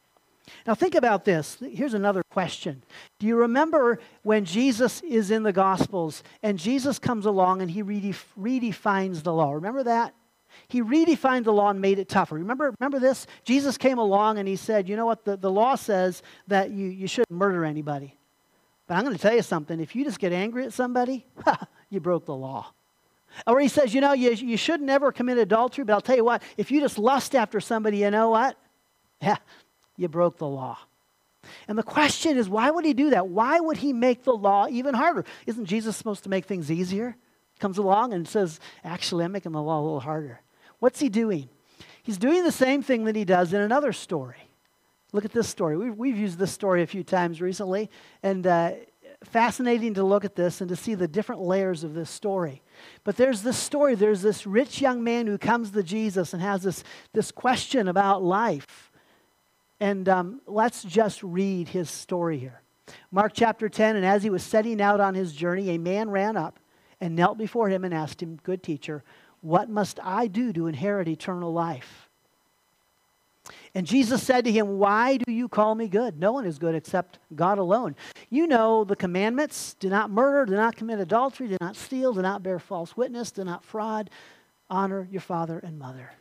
Now, 0.68 0.76
think 0.76 0.94
about 0.94 1.26
this. 1.26 1.58
Here's 1.60 1.96
another 1.96 2.22
question. 2.32 2.84
Do 3.18 3.26
you 3.26 3.36
remember 3.36 4.00
when 4.22 4.46
Jesus 4.46 5.02
is 5.02 5.32
in 5.32 5.42
the 5.42 5.54
Gospels 5.54 6.24
and 6.44 6.60
Jesus 6.60 7.00
comes 7.00 7.26
along 7.26 7.64
and 7.64 7.72
he 7.72 7.82
redefines 7.82 9.24
the 9.24 9.34
law? 9.34 9.54
Remember 9.54 9.84
that? 9.84 10.14
He 10.68 10.82
redefined 10.82 11.46
the 11.46 11.54
law 11.54 11.70
and 11.70 11.82
made 11.82 12.00
it 12.00 12.10
tougher. 12.10 12.36
Remember, 12.36 12.74
remember 12.80 13.00
this? 13.00 13.28
Jesus 13.44 13.78
came 13.78 13.98
along 13.98 14.38
and 14.38 14.48
he 14.48 14.56
said, 14.56 14.90
You 14.90 14.96
know 14.96 15.06
what? 15.06 15.26
The, 15.26 15.38
the 15.38 15.52
law 15.52 15.76
says 15.76 16.22
that 16.48 16.72
you, 16.72 16.88
you 16.88 17.08
shouldn't 17.08 17.32
murder 17.32 17.66
anybody. 17.66 18.16
But 18.88 18.96
I'm 18.96 19.04
going 19.04 19.16
to 19.16 19.22
tell 19.22 19.36
you 19.36 19.42
something. 19.42 19.80
If 19.80 19.96
you 19.96 20.04
just 20.04 20.20
get 20.20 20.34
angry 20.34 20.66
at 20.66 20.74
somebody, 20.74 21.26
you 21.90 22.00
broke 22.00 22.26
the 22.26 22.36
law. 22.36 22.74
Or 23.46 23.60
he 23.60 23.68
says, 23.68 23.94
You 23.94 24.02
know, 24.02 24.14
you, 24.14 24.32
you 24.32 24.58
should 24.58 24.82
never 24.82 25.12
commit 25.12 25.38
adultery, 25.38 25.84
but 25.86 25.94
I'll 25.94 26.02
tell 26.02 26.16
you 26.16 26.26
what, 26.26 26.42
if 26.58 26.72
you 26.72 26.82
just 26.82 26.98
lust 26.98 27.36
after 27.36 27.60
somebody, 27.60 28.00
you 28.00 28.12
know 28.12 28.30
what? 28.30 28.58
Yeah, 29.22 29.36
you 29.98 30.08
broke 30.08 30.38
the 30.38 30.48
law. 30.48 30.78
And 31.68 31.78
the 31.78 31.84
question 31.84 32.38
is, 32.38 32.48
why 32.50 32.72
would 32.72 32.86
he 32.86 32.94
do 32.94 33.10
that? 33.10 33.28
Why 33.28 33.60
would 33.60 33.76
he 33.78 33.94
make 33.94 34.24
the 34.24 34.34
law 34.34 34.68
even 34.70 34.94
harder? 34.94 35.26
Isn't 35.46 35.66
Jesus 35.66 35.98
supposed 35.98 36.24
to 36.24 36.30
make 36.30 36.46
things 36.46 36.72
easier? 36.72 37.16
Comes 37.60 37.78
along 37.78 38.14
and 38.14 38.28
says, 38.28 38.60
Actually, 38.84 39.26
I'm 39.26 39.34
making 39.34 39.52
the 39.52 39.62
law 39.62 39.80
a 39.80 39.84
little 39.84 40.00
harder. 40.00 40.40
What's 40.80 41.00
he 41.00 41.10
doing? 41.10 41.50
He's 42.04 42.18
doing 42.18 42.44
the 42.44 42.52
same 42.52 42.82
thing 42.82 43.04
that 43.06 43.16
he 43.16 43.26
does 43.26 43.54
in 43.54 43.62
another 43.62 43.94
story. 43.94 44.50
Look 45.12 45.26
at 45.26 45.32
this 45.32 45.50
story. 45.50 45.78
We've, 45.78 45.96
we've 45.96 46.18
used 46.18 46.38
this 46.38 46.52
story 46.52 46.84
a 46.84 46.88
few 46.88 47.04
times 47.04 47.42
recently, 47.42 47.90
and 48.24 48.46
uh, 48.46 48.72
fascinating 49.24 49.96
to 49.96 50.04
look 50.04 50.24
at 50.24 50.36
this 50.36 50.62
and 50.62 50.70
to 50.70 50.76
see 50.76 50.96
the 50.96 51.08
different 51.08 51.42
layers 51.42 51.84
of 51.84 51.94
this 51.94 52.10
story. 52.10 52.62
But 53.04 53.18
there's 53.18 53.42
this 53.42 53.58
story 53.58 53.96
there's 53.96 54.22
this 54.22 54.46
rich 54.48 54.82
young 54.82 55.04
man 55.04 55.28
who 55.28 55.38
comes 55.38 55.72
to 55.72 55.84
Jesus 55.84 56.34
and 56.34 56.42
has 56.42 56.64
this, 56.64 56.84
this 57.14 57.32
question 57.32 57.88
about 57.88 58.24
life. 58.24 58.92
And 59.80 60.08
um, 60.10 60.42
let's 60.46 60.84
just 60.84 61.24
read 61.24 61.70
his 61.70 61.90
story 61.90 62.38
here. 62.38 62.62
Mark 63.12 63.34
chapter 63.34 63.70
10 63.70 63.96
And 63.96 64.06
as 64.06 64.24
he 64.24 64.30
was 64.30 64.44
setting 64.44 64.82
out 64.82 65.00
on 65.00 65.16
his 65.16 65.34
journey, 65.34 65.70
a 65.70 65.78
man 65.78 66.10
ran 66.10 66.38
up 66.38 66.60
and 67.02 67.16
knelt 67.16 67.38
before 67.38 67.70
him 67.70 67.84
and 67.84 67.94
asked 67.94 68.22
him, 68.22 68.40
Good 68.44 68.62
teacher, 68.62 69.04
what 69.42 69.70
must 69.70 70.00
I 70.04 70.28
do 70.28 70.54
to 70.54 70.68
inherit 70.68 71.08
eternal 71.08 71.54
life? 71.54 72.10
And 73.76 73.86
Jesus 73.86 74.24
said 74.24 74.46
to 74.46 74.52
him, 74.52 74.80
Why 74.80 75.18
do 75.18 75.32
you 75.32 75.48
call 75.48 75.76
me 75.76 75.88
good? 75.88 76.20
No 76.20 76.32
one 76.32 76.46
is 76.46 76.58
good 76.58 76.76
except 76.76 77.20
God 77.36 77.58
alone. 77.60 77.96
You 78.30 78.48
know 78.48 78.84
the 78.84 78.96
commandments 78.96 79.76
do 79.80 79.90
not 79.90 80.10
murder, 80.10 80.46
do 80.46 80.56
not 80.56 80.76
commit 80.76 81.00
adultery, 81.00 81.48
do 81.48 81.58
not 81.62 81.76
steal, 81.76 82.14
do 82.14 82.22
not 82.22 82.44
bear 82.44 82.60
false 82.60 82.98
witness, 82.98 83.32
do 83.32 83.44
not 83.44 83.64
fraud, 83.64 84.10
honor 84.70 85.08
your 85.12 85.22
father 85.22 85.60
and 85.60 85.78
mother. 85.78 86.12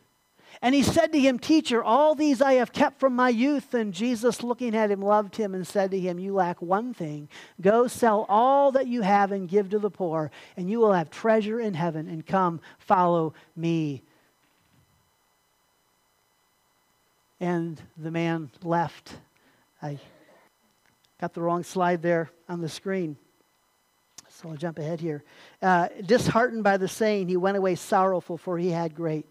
And 0.61 0.75
he 0.75 0.83
said 0.83 1.13
to 1.13 1.21
him, 1.21 1.39
Teacher, 1.39 1.85
all 1.85 2.15
these 2.15 2.43
I 2.43 2.55
have 2.55 2.73
kept 2.73 2.99
from 2.99 3.15
my 3.15 3.29
youth. 3.29 3.75
And 3.75 3.95
Jesus, 3.95 4.43
looking 4.43 4.75
at 4.75 4.91
him, 4.91 5.01
loved 5.01 5.37
him 5.37 5.55
and 5.55 5.67
said 5.67 5.93
to 5.93 6.01
him, 6.01 6.19
You 6.19 6.35
lack 6.35 6.61
one 6.61 6.93
thing. 6.93 7.29
Go 7.61 7.87
sell 7.87 8.27
all 8.29 8.73
that 8.73 8.89
you 8.89 9.03
have 9.03 9.31
and 9.31 9.49
give 9.49 9.71
to 9.71 9.79
the 9.79 9.91
poor, 9.91 10.31
and 10.57 10.69
you 10.69 10.81
will 10.81 10.93
have 10.93 11.11
treasure 11.11 11.61
in 11.61 11.75
heaven. 11.75 12.09
And 12.09 12.27
come, 12.27 12.61
follow 12.79 13.35
me. 13.55 14.03
And 17.41 17.81
the 17.97 18.11
man 18.11 18.51
left. 18.65 19.17
I 19.81 19.99
got 21.21 21.35
the 21.35 21.41
wrong 21.41 21.63
slide 21.63 22.03
there 22.03 22.31
on 22.49 22.61
the 22.61 22.69
screen. 22.69 23.17
So 24.29 24.49
I'll 24.49 24.57
jump 24.57 24.81
ahead 24.81 25.01
here. 25.01 25.23
Uh, 25.63 25.89
disheartened 26.05 26.65
by 26.65 26.77
the 26.77 26.89
saying, 26.89 27.29
he 27.29 27.37
went 27.37 27.57
away 27.57 27.77
sorrowful, 27.77 28.39
for 28.39 28.59
he 28.59 28.71
had 28.71 28.95
great 28.95 29.25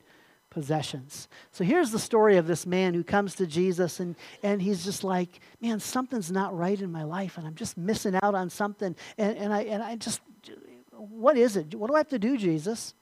possessions. 0.58 1.28
So 1.52 1.64
here's 1.64 1.92
the 1.92 2.00
story 2.00 2.38
of 2.38 2.48
this 2.48 2.66
man 2.66 2.96
who 2.96 3.04
comes 3.04 3.36
to 3.36 3.46
Jesus 3.46 4.00
and, 4.00 4.16
and 4.42 4.60
he's 4.60 4.84
just 4.84 5.04
like, 5.04 5.40
man, 5.62 5.80
something's 5.80 6.32
not 6.32 6.58
right 6.58 6.82
in 6.82 6.92
my 6.92 7.04
life 7.04 7.38
and 7.38 7.46
I'm 7.46 7.54
just 7.54 7.78
missing 7.78 8.16
out 8.24 8.34
on 8.34 8.50
something. 8.50 8.96
And, 9.20 9.38
and, 9.38 9.54
I, 9.54 9.62
and 9.66 9.84
I 9.84 9.98
just, 9.98 10.20
what 10.94 11.38
is 11.38 11.58
it? 11.58 11.76
What 11.76 11.92
do 11.92 11.94
I 11.94 12.00
have 12.00 12.10
to 12.10 12.18
do, 12.18 12.40
Jesus? 12.40 12.96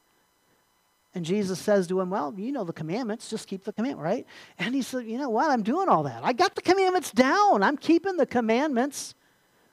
And 1.13 1.23
Jesus 1.23 1.57
says 1.57 1.87
to 1.87 2.01
him, 2.01 2.09
Well, 2.09 2.33
you 2.35 2.51
know 2.51 2.65
the 2.65 2.73
commandments, 2.73 3.29
just 3.29 3.47
keep 3.47 3.63
the 3.63 3.71
commandment, 3.71 4.03
right? 4.03 4.27
And 4.59 4.75
he 4.75 4.81
said, 4.81 5.05
You 5.05 5.17
know 5.17 5.29
what? 5.29 5.49
I'm 5.49 5.63
doing 5.63 5.87
all 5.87 6.03
that. 6.03 6.25
I 6.25 6.33
got 6.33 6.55
the 6.55 6.61
commandments 6.61 7.11
down. 7.11 7.63
I'm 7.63 7.77
keeping 7.77 8.17
the 8.17 8.25
commandments. 8.25 9.15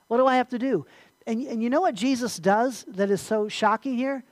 What 0.07 0.19
do 0.19 0.25
I 0.25 0.37
have 0.37 0.47
to 0.49 0.57
do? 0.57 0.85
And, 1.27 1.45
and 1.47 1.61
you 1.61 1.69
know 1.69 1.81
what 1.81 1.95
Jesus 1.95 2.37
does 2.37 2.85
that 2.87 3.11
is 3.11 3.19
so 3.19 3.49
shocking 3.49 3.97
here? 3.97 4.23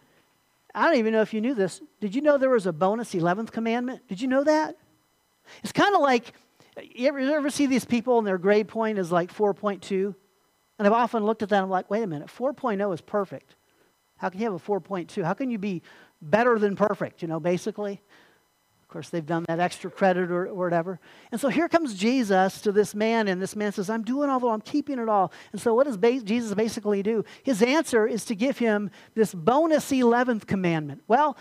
I 0.74 0.86
don't 0.86 0.98
even 0.98 1.14
know 1.14 1.22
if 1.22 1.34
you 1.34 1.42
knew 1.42 1.54
this. 1.54 1.82
Did 2.00 2.16
you 2.16 2.22
know 2.22 2.38
there 2.38 2.50
was 2.50 2.66
a 2.66 2.74
bonus 2.74 3.14
11th 3.14 3.52
commandment? 3.52 4.08
Did 4.08 4.22
you 4.22 4.28
know 4.28 4.44
that? 4.44 4.78
It's 5.64 5.72
kind 5.72 5.96
of 5.96 6.02
like, 6.02 6.34
you 6.82 7.08
ever, 7.08 7.20
you 7.20 7.32
ever, 7.34 7.50
see 7.50 7.66
these 7.66 7.86
people 7.86 8.18
and 8.18 8.28
their 8.28 8.38
grade 8.38 8.68
point 8.68 8.98
is 8.98 9.12
like 9.12 9.34
4.2? 9.34 10.16
And 10.80 10.88
I've 10.88 10.94
often 10.94 11.26
looked 11.26 11.44
at 11.44 11.50
that 11.50 11.58
and 11.58 11.66
I'm 11.66 11.70
like, 11.70 11.90
wait 11.90 12.04
a 12.04 12.08
minute, 12.08 12.28
4.0 12.28 12.94
is 12.94 13.02
perfect. 13.02 13.56
How 14.18 14.30
can 14.30 14.40
you 14.40 14.46
have 14.46 14.54
a 14.54 14.60
4.2? 14.60 15.24
How 15.24 15.34
can 15.34 15.50
you 15.50 15.58
be 15.58 15.82
better 16.22 16.58
than 16.58 16.76
perfect, 16.76 17.22
you 17.22 17.28
know, 17.28 17.40
basically? 17.40 18.02
Course, 18.92 19.10
they've 19.10 19.26
done 19.26 19.46
that 19.48 19.60
extra 19.60 19.90
credit 19.90 20.30
or, 20.30 20.48
or, 20.48 20.54
whatever. 20.54 21.00
And 21.32 21.42
so 21.42 21.50
here 21.50 21.68
comes 21.68 21.96
Jesus 21.96 22.62
to 22.62 22.72
this 22.72 22.94
man, 22.94 23.28
and 23.28 23.42
this 23.42 23.56
man 23.56 23.72
says, 23.72 23.90
I'm 23.90 24.04
doing 24.04 24.30
all 24.30 24.40
the 24.40 24.48
I'm 24.48 24.62
keeping 24.62 25.00
it 25.00 25.10
all. 25.10 25.32
And 25.52 25.60
so 25.60 25.74
what 25.74 25.88
does 25.88 25.98
ba- 25.98 26.22
Jesus 26.22 26.54
basically 26.54 27.02
do? 27.02 27.24
His 27.44 27.62
answer 27.62 28.06
is 28.06 28.26
to 28.26 28.36
give 28.36 28.58
him 28.58 28.92
this 29.16 29.34
bonus 29.34 29.90
11th 29.92 30.46
commandment. 30.46 31.02
Well, 31.08 31.38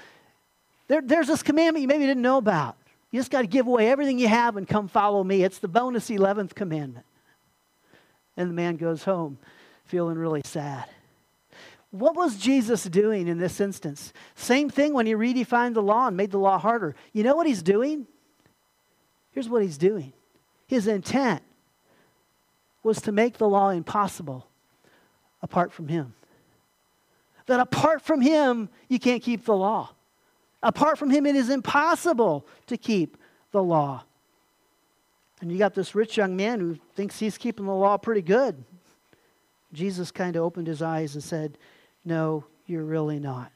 there, 0.88 1.02
there's 1.02 1.26
this 1.26 1.42
commandment 1.42 1.82
you 1.82 1.88
maybe 1.88 2.06
didn't 2.06 2.22
know 2.22 2.38
about. 2.38 2.76
You 3.10 3.18
just 3.18 3.30
got 3.30 3.42
to 3.42 3.48
give 3.48 3.66
away 3.66 3.90
everything 3.90 4.18
you 4.18 4.28
have 4.28 4.56
and 4.56 4.66
come 4.66 4.88
follow 4.88 5.22
me. 5.24 5.42
It's 5.42 5.58
the 5.58 5.68
bonus 5.68 6.08
11th 6.08 6.54
commandment. 6.54 7.06
And 8.36 8.48
the 8.48 8.54
man 8.54 8.76
goes 8.76 9.04
home 9.04 9.38
feeling 9.84 10.16
really 10.16 10.42
sad. 10.44 10.86
What 11.90 12.14
was 12.14 12.36
Jesus 12.36 12.84
doing 12.84 13.26
in 13.26 13.38
this 13.38 13.60
instance? 13.60 14.12
Same 14.36 14.70
thing 14.70 14.94
when 14.94 15.06
he 15.06 15.14
redefined 15.14 15.74
the 15.74 15.82
law 15.82 16.06
and 16.06 16.16
made 16.16 16.30
the 16.30 16.38
law 16.38 16.58
harder. 16.58 16.94
You 17.12 17.24
know 17.24 17.34
what 17.34 17.46
he's 17.46 17.62
doing? 17.62 18.06
Here's 19.32 19.48
what 19.48 19.62
he's 19.62 19.78
doing 19.78 20.12
his 20.66 20.86
intent 20.86 21.42
was 22.82 23.02
to 23.02 23.12
make 23.12 23.38
the 23.38 23.48
law 23.48 23.70
impossible 23.70 24.46
apart 25.42 25.72
from 25.72 25.88
him. 25.88 26.14
That 27.46 27.58
apart 27.58 28.02
from 28.02 28.20
him, 28.20 28.68
you 28.88 29.00
can't 29.00 29.22
keep 29.22 29.44
the 29.44 29.56
law. 29.56 29.90
Apart 30.62 30.98
from 30.98 31.10
him, 31.10 31.26
it 31.26 31.34
is 31.34 31.50
impossible 31.50 32.46
to 32.68 32.76
keep 32.76 33.16
the 33.50 33.62
law. 33.62 34.04
And 35.40 35.50
you 35.50 35.58
got 35.58 35.74
this 35.74 35.94
rich 35.94 36.16
young 36.16 36.36
man 36.36 36.60
who 36.60 36.78
thinks 36.94 37.18
he's 37.18 37.36
keeping 37.36 37.66
the 37.66 37.74
law 37.74 37.96
pretty 37.96 38.22
good. 38.22 38.62
Jesus 39.72 40.10
kind 40.10 40.36
of 40.36 40.42
opened 40.42 40.66
his 40.66 40.82
eyes 40.82 41.14
and 41.14 41.24
said, 41.24 41.56
no, 42.04 42.44
you're 42.66 42.84
really 42.84 43.18
not. 43.18 43.52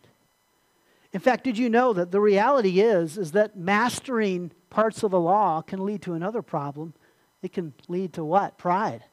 In 1.12 1.20
fact, 1.20 1.44
did 1.44 1.57
you 1.57 1.70
know 1.70 1.92
that 1.92 2.11
the 2.11 2.20
reality 2.20 2.80
is 2.80 3.16
is 3.16 3.33
that 3.33 3.57
mastering 3.57 4.50
parts 4.68 5.02
of 5.02 5.12
the 5.12 5.20
law 5.20 5.62
can 5.62 5.85
lead 5.85 6.02
to 6.02 6.14
another 6.14 6.42
problem? 6.42 6.94
It 7.40 7.52
can 7.52 7.72
lead 7.88 8.14
to 8.14 8.24
what? 8.24 8.59
Pride. 8.59 9.04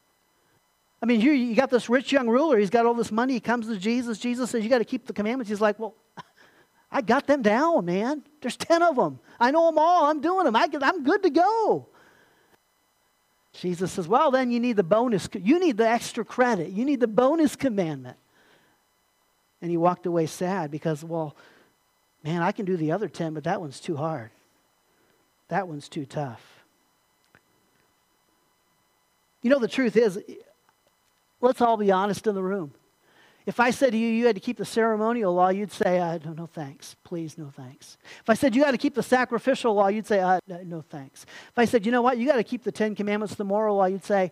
I 1.02 1.06
mean, 1.06 1.20
here 1.20 1.34
you 1.34 1.56
got 1.56 1.70
this 1.70 1.90
rich 1.90 2.12
young 2.12 2.28
ruler. 2.28 2.58
He's 2.58 2.70
got 2.70 2.86
all 2.86 2.94
this 2.94 3.12
money. 3.12 3.34
He 3.34 3.40
comes 3.40 3.68
to 3.68 3.78
Jesus. 3.78 4.18
Jesus 4.18 4.50
says, 4.52 4.64
You 4.64 4.70
got 4.70 4.80
to 4.80 4.86
keep 4.86 5.06
the 5.06 5.14
commandments. 5.14 5.50
He's 5.50 5.62
like, 5.62 5.80
Well, 5.80 5.96
I 6.92 7.02
got 7.02 7.28
them 7.28 7.42
down, 7.42 7.86
man. 7.86 8.24
There's 8.42 8.58
10 8.58 8.82
of 8.82 8.96
them. 8.96 9.20
I 9.40 9.52
know 9.52 9.68
them 9.68 9.78
all. 9.78 10.06
I'm 10.06 10.22
doing 10.22 10.46
them. 10.46 10.56
I, 10.56 10.68
I'm 10.82 11.04
good 11.04 11.24
to 11.24 11.30
go. 11.30 11.88
Jesus 13.54 13.92
says, 13.92 14.08
Well, 14.08 14.32
then 14.32 14.52
you 14.52 14.60
need 14.60 14.76
the 14.76 14.84
bonus. 14.84 15.28
You 15.34 15.60
need 15.60 15.78
the 15.78 15.88
extra 15.88 16.24
credit. 16.24 16.70
You 16.70 16.86
need 16.86 17.00
the 17.00 17.08
bonus 17.08 17.56
commandment. 17.56 18.18
And 19.62 19.70
he 19.70 19.78
walked 19.78 20.06
away 20.06 20.26
sad 20.26 20.72
because, 20.72 21.04
well, 21.04 21.36
man, 22.24 22.42
I 22.42 22.52
can 22.52 22.66
do 22.66 22.78
the 22.78 22.92
other 22.92 23.08
10, 23.08 23.34
but 23.34 23.44
that 23.44 23.62
one's 23.62 23.80
too 23.80 23.96
hard. 23.96 24.32
That 25.50 25.68
one's 25.68 25.90
too 25.90 26.06
tough. 26.06 26.64
You 29.42 29.50
know, 29.50 29.60
the 29.60 29.68
truth 29.68 29.98
is, 29.98 30.20
let's 31.42 31.62
all 31.62 31.78
be 31.78 31.92
honest 31.92 32.28
in 32.28 32.36
the 32.36 32.44
room. 32.44 32.74
If 33.46 33.60
I 33.60 33.72
said 33.72 33.92
to 33.92 33.98
you, 33.98 34.08
you 34.08 34.28
had 34.28 34.36
to 34.36 34.42
keep 34.42 34.58
the 34.58 34.66
ceremonial 34.66 35.34
law, 35.34 35.50
you'd 35.50 35.72
say, 35.72 36.00
uh, 36.00 36.20
no, 36.24 36.34
no 36.34 36.46
thanks. 36.46 36.96
Please, 37.04 37.40
no 37.40 37.52
thanks. 37.56 37.98
If 38.22 38.30
I 38.30 38.36
said 38.36 38.56
you 38.56 38.64
got 38.64 38.72
to 38.72 38.78
keep 38.78 38.94
the 38.94 39.02
sacrificial 39.02 39.74
law, 39.74 39.88
you'd 39.88 40.06
say, 40.06 40.20
uh, 40.20 40.40
no 40.48 40.82
thanks. 40.82 41.24
If 41.24 41.58
I 41.58 41.66
said, 41.66 41.86
you 41.86 41.92
know 41.92 42.04
what, 42.04 42.20
you 42.20 42.28
got 42.28 42.36
to 42.36 42.44
keep 42.44 42.64
the 42.64 42.72
Ten 42.72 42.94
Commandments, 42.94 43.34
the 43.36 43.44
moral 43.44 43.78
law, 43.78 43.86
you'd 43.86 44.06
say, 44.06 44.32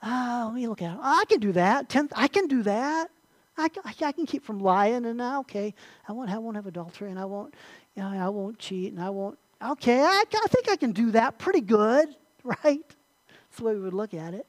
oh, 0.00 0.44
let 0.46 0.54
me 0.54 0.68
look 0.68 0.80
at 0.80 0.92
it. 0.92 0.98
Oh, 1.02 1.20
I 1.20 1.24
can 1.24 1.40
do 1.40 1.52
that. 1.52 1.88
Tenth, 1.88 2.12
I 2.14 2.28
can 2.28 2.46
do 2.46 2.62
that. 2.62 3.10
I, 3.56 3.68
I, 3.84 3.94
I 4.06 4.12
can 4.12 4.26
keep 4.26 4.44
from 4.44 4.58
lying, 4.58 5.04
and 5.06 5.20
uh, 5.20 5.40
okay, 5.40 5.74
I 6.08 6.12
won't, 6.12 6.30
I 6.30 6.38
won't 6.38 6.56
have 6.56 6.66
adultery, 6.66 7.10
and 7.10 7.18
I 7.18 7.24
won't, 7.24 7.54
you 7.94 8.02
know, 8.02 8.08
I 8.08 8.28
won't 8.28 8.58
cheat, 8.58 8.92
and 8.92 9.00
I 9.00 9.10
won't. 9.10 9.38
Okay, 9.62 10.00
I, 10.00 10.24
I 10.32 10.46
think 10.48 10.68
I 10.68 10.76
can 10.76 10.92
do 10.92 11.12
that 11.12 11.38
pretty 11.38 11.60
good, 11.60 12.08
right? 12.44 12.56
That's 12.64 13.58
the 13.58 13.64
way 13.64 13.74
we 13.74 13.80
would 13.80 13.94
look 13.94 14.14
at 14.14 14.34
it. 14.34 14.46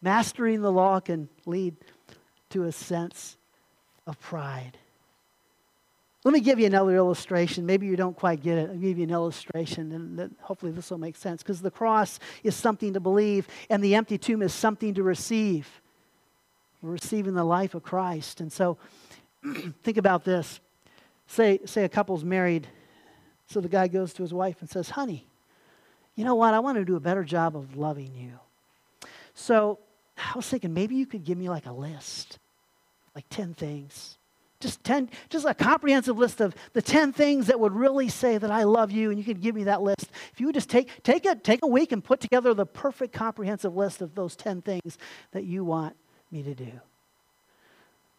Mastering 0.00 0.62
the 0.62 0.72
law 0.72 1.00
can 1.00 1.28
lead 1.44 1.76
to 2.50 2.64
a 2.64 2.72
sense 2.72 3.36
of 4.06 4.18
pride. 4.20 4.78
Let 6.24 6.32
me 6.32 6.40
give 6.40 6.58
you 6.58 6.66
another 6.66 6.96
illustration. 6.96 7.64
Maybe 7.64 7.86
you 7.86 7.96
don't 7.96 8.16
quite 8.16 8.42
get 8.42 8.58
it. 8.58 8.70
I'll 8.70 8.76
give 8.76 8.98
you 8.98 9.04
an 9.04 9.10
illustration, 9.10 9.92
and 9.92 10.34
hopefully 10.40 10.72
this 10.72 10.90
will 10.90 10.98
make 10.98 11.16
sense. 11.16 11.42
Because 11.42 11.60
the 11.60 11.70
cross 11.70 12.18
is 12.42 12.56
something 12.56 12.94
to 12.94 13.00
believe, 13.00 13.46
and 13.70 13.82
the 13.82 13.94
empty 13.94 14.18
tomb 14.18 14.42
is 14.42 14.52
something 14.52 14.94
to 14.94 15.02
receive. 15.02 15.80
We're 16.82 16.92
receiving 16.92 17.34
the 17.34 17.44
life 17.44 17.74
of 17.74 17.82
Christ. 17.82 18.40
And 18.40 18.52
so, 18.52 18.78
think 19.82 19.96
about 19.96 20.24
this. 20.24 20.60
Say, 21.26 21.60
say 21.64 21.84
a 21.84 21.88
couple's 21.88 22.24
married. 22.24 22.66
So 23.46 23.60
the 23.60 23.68
guy 23.68 23.88
goes 23.88 24.12
to 24.14 24.22
his 24.22 24.32
wife 24.32 24.56
and 24.60 24.68
says, 24.68 24.90
Honey, 24.90 25.26
you 26.14 26.24
know 26.24 26.34
what? 26.34 26.54
I 26.54 26.60
want 26.60 26.78
to 26.78 26.84
do 26.84 26.96
a 26.96 27.00
better 27.00 27.24
job 27.24 27.56
of 27.56 27.76
loving 27.76 28.14
you. 28.14 28.38
So 29.34 29.78
I 30.16 30.32
was 30.36 30.48
thinking 30.48 30.74
maybe 30.74 30.96
you 30.96 31.06
could 31.06 31.24
give 31.24 31.38
me 31.38 31.48
like 31.48 31.66
a 31.66 31.72
list, 31.72 32.38
like 33.14 33.24
10 33.30 33.54
things 33.54 34.18
just 34.60 34.82
10, 34.84 35.10
just 35.28 35.46
a 35.46 35.54
comprehensive 35.54 36.18
list 36.18 36.40
of 36.40 36.54
the 36.72 36.82
10 36.82 37.12
things 37.12 37.46
that 37.46 37.60
would 37.60 37.72
really 37.72 38.08
say 38.08 38.38
that 38.38 38.50
I 38.50 38.64
love 38.64 38.90
you, 38.90 39.10
and 39.10 39.18
you 39.18 39.24
could 39.24 39.40
give 39.40 39.54
me 39.54 39.64
that 39.64 39.82
list. 39.82 40.10
If 40.32 40.40
you 40.40 40.46
would 40.46 40.54
just 40.54 40.68
take, 40.68 41.02
take, 41.02 41.26
a, 41.26 41.36
take 41.36 41.60
a 41.62 41.66
week 41.66 41.92
and 41.92 42.02
put 42.02 42.20
together 42.20 42.54
the 42.54 42.66
perfect 42.66 43.12
comprehensive 43.12 43.76
list 43.76 44.02
of 44.02 44.14
those 44.14 44.34
10 44.34 44.62
things 44.62 44.98
that 45.32 45.44
you 45.44 45.64
want 45.64 45.94
me 46.30 46.42
to 46.42 46.54
do. 46.54 46.72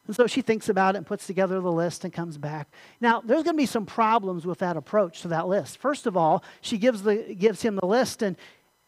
And 0.07 0.15
so 0.15 0.25
she 0.25 0.41
thinks 0.41 0.69
about 0.69 0.95
it 0.95 0.99
and 0.99 1.05
puts 1.05 1.27
together 1.27 1.61
the 1.61 1.71
list 1.71 2.03
and 2.03 2.11
comes 2.11 2.37
back. 2.37 2.67
Now, 2.99 3.21
there's 3.21 3.43
going 3.43 3.55
to 3.55 3.61
be 3.61 3.67
some 3.67 3.85
problems 3.85 4.45
with 4.45 4.59
that 4.59 4.75
approach 4.75 5.21
to 5.21 5.27
that 5.27 5.47
list. 5.47 5.77
First 5.77 6.07
of 6.07 6.17
all, 6.17 6.43
she 6.61 6.77
gives, 6.77 7.03
the, 7.03 7.35
gives 7.35 7.61
him 7.61 7.75
the 7.75 7.85
list, 7.85 8.23
and, 8.23 8.35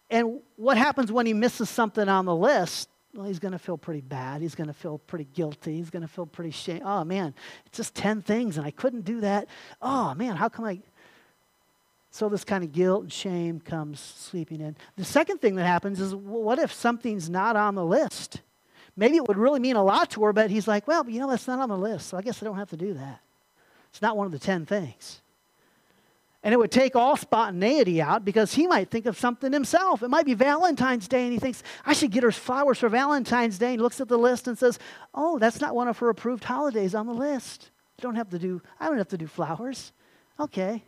and 0.09 0.39
what 0.55 0.77
happens 0.77 1.11
when 1.11 1.27
he 1.27 1.33
misses 1.33 1.69
something 1.69 2.09
on 2.09 2.25
the 2.25 2.35
list? 2.35 2.89
well, 3.13 3.25
he's 3.25 3.39
going 3.39 3.51
to 3.51 3.59
feel 3.59 3.77
pretty 3.77 4.01
bad. 4.01 4.41
He's 4.41 4.55
going 4.55 4.67
to 4.67 4.73
feel 4.73 4.97
pretty 4.99 5.27
guilty. 5.33 5.75
He's 5.75 5.89
going 5.89 6.01
to 6.01 6.07
feel 6.07 6.25
pretty 6.25 6.51
shame. 6.51 6.81
Oh, 6.83 7.03
man, 7.03 7.33
it's 7.65 7.77
just 7.77 7.95
10 7.95 8.21
things 8.21 8.57
and 8.57 8.65
I 8.65 8.71
couldn't 8.71 9.01
do 9.01 9.21
that. 9.21 9.47
Oh, 9.81 10.13
man, 10.13 10.35
how 10.35 10.49
come 10.49 10.65
I. 10.65 10.79
So 12.11 12.27
this 12.27 12.43
kind 12.43 12.63
of 12.63 12.73
guilt 12.73 13.03
and 13.03 13.13
shame 13.13 13.59
comes 13.59 13.99
sweeping 13.99 14.59
in. 14.59 14.75
The 14.97 15.05
second 15.05 15.39
thing 15.39 15.55
that 15.55 15.65
happens 15.65 15.99
is 15.99 16.13
what 16.13 16.59
if 16.59 16.73
something's 16.73 17.29
not 17.29 17.55
on 17.55 17.75
the 17.75 17.85
list? 17.85 18.41
Maybe 19.01 19.17
it 19.17 19.27
would 19.27 19.39
really 19.39 19.59
mean 19.59 19.77
a 19.77 19.83
lot 19.83 20.11
to 20.11 20.23
her, 20.25 20.31
but 20.31 20.51
he's 20.51 20.67
like, 20.67 20.87
well, 20.87 21.09
you 21.09 21.19
know, 21.19 21.27
that's 21.27 21.47
not 21.47 21.59
on 21.59 21.69
the 21.69 21.77
list, 21.77 22.09
so 22.09 22.17
I 22.17 22.21
guess 22.21 22.43
I 22.43 22.45
don't 22.45 22.57
have 22.57 22.69
to 22.69 22.77
do 22.77 22.93
that. 22.93 23.19
It's 23.89 23.99
not 23.99 24.15
one 24.15 24.27
of 24.27 24.31
the 24.31 24.37
10 24.37 24.67
things. 24.67 25.21
And 26.43 26.53
it 26.53 26.57
would 26.57 26.71
take 26.71 26.95
all 26.95 27.17
spontaneity 27.17 27.99
out 27.99 28.23
because 28.23 28.53
he 28.53 28.67
might 28.67 28.91
think 28.91 29.07
of 29.07 29.17
something 29.17 29.51
himself. 29.51 30.03
It 30.03 30.09
might 30.09 30.27
be 30.27 30.35
Valentine's 30.35 31.07
Day 31.07 31.23
and 31.23 31.33
he 31.33 31.39
thinks, 31.39 31.63
I 31.83 31.93
should 31.93 32.11
get 32.11 32.21
her 32.21 32.31
flowers 32.31 32.77
for 32.77 32.89
Valentine's 32.89 33.57
Day. 33.57 33.71
And 33.71 33.79
he 33.79 33.81
looks 33.81 33.99
at 34.01 34.07
the 34.07 34.19
list 34.19 34.47
and 34.47 34.55
says, 34.55 34.77
Oh, 35.15 35.39
that's 35.39 35.61
not 35.61 35.73
one 35.73 35.87
of 35.87 35.97
her 35.97 36.09
approved 36.09 36.43
holidays 36.43 36.93
on 36.93 37.07
the 37.07 37.13
list. 37.13 37.71
I 37.97 38.03
don't 38.03 38.15
have 38.15 38.29
to 38.29 38.39
do, 38.39 38.61
I 38.79 38.87
don't 38.87 38.99
have 38.99 39.09
to 39.09 39.17
do 39.17 39.25
flowers. 39.25 39.93
Okay. 40.39 40.83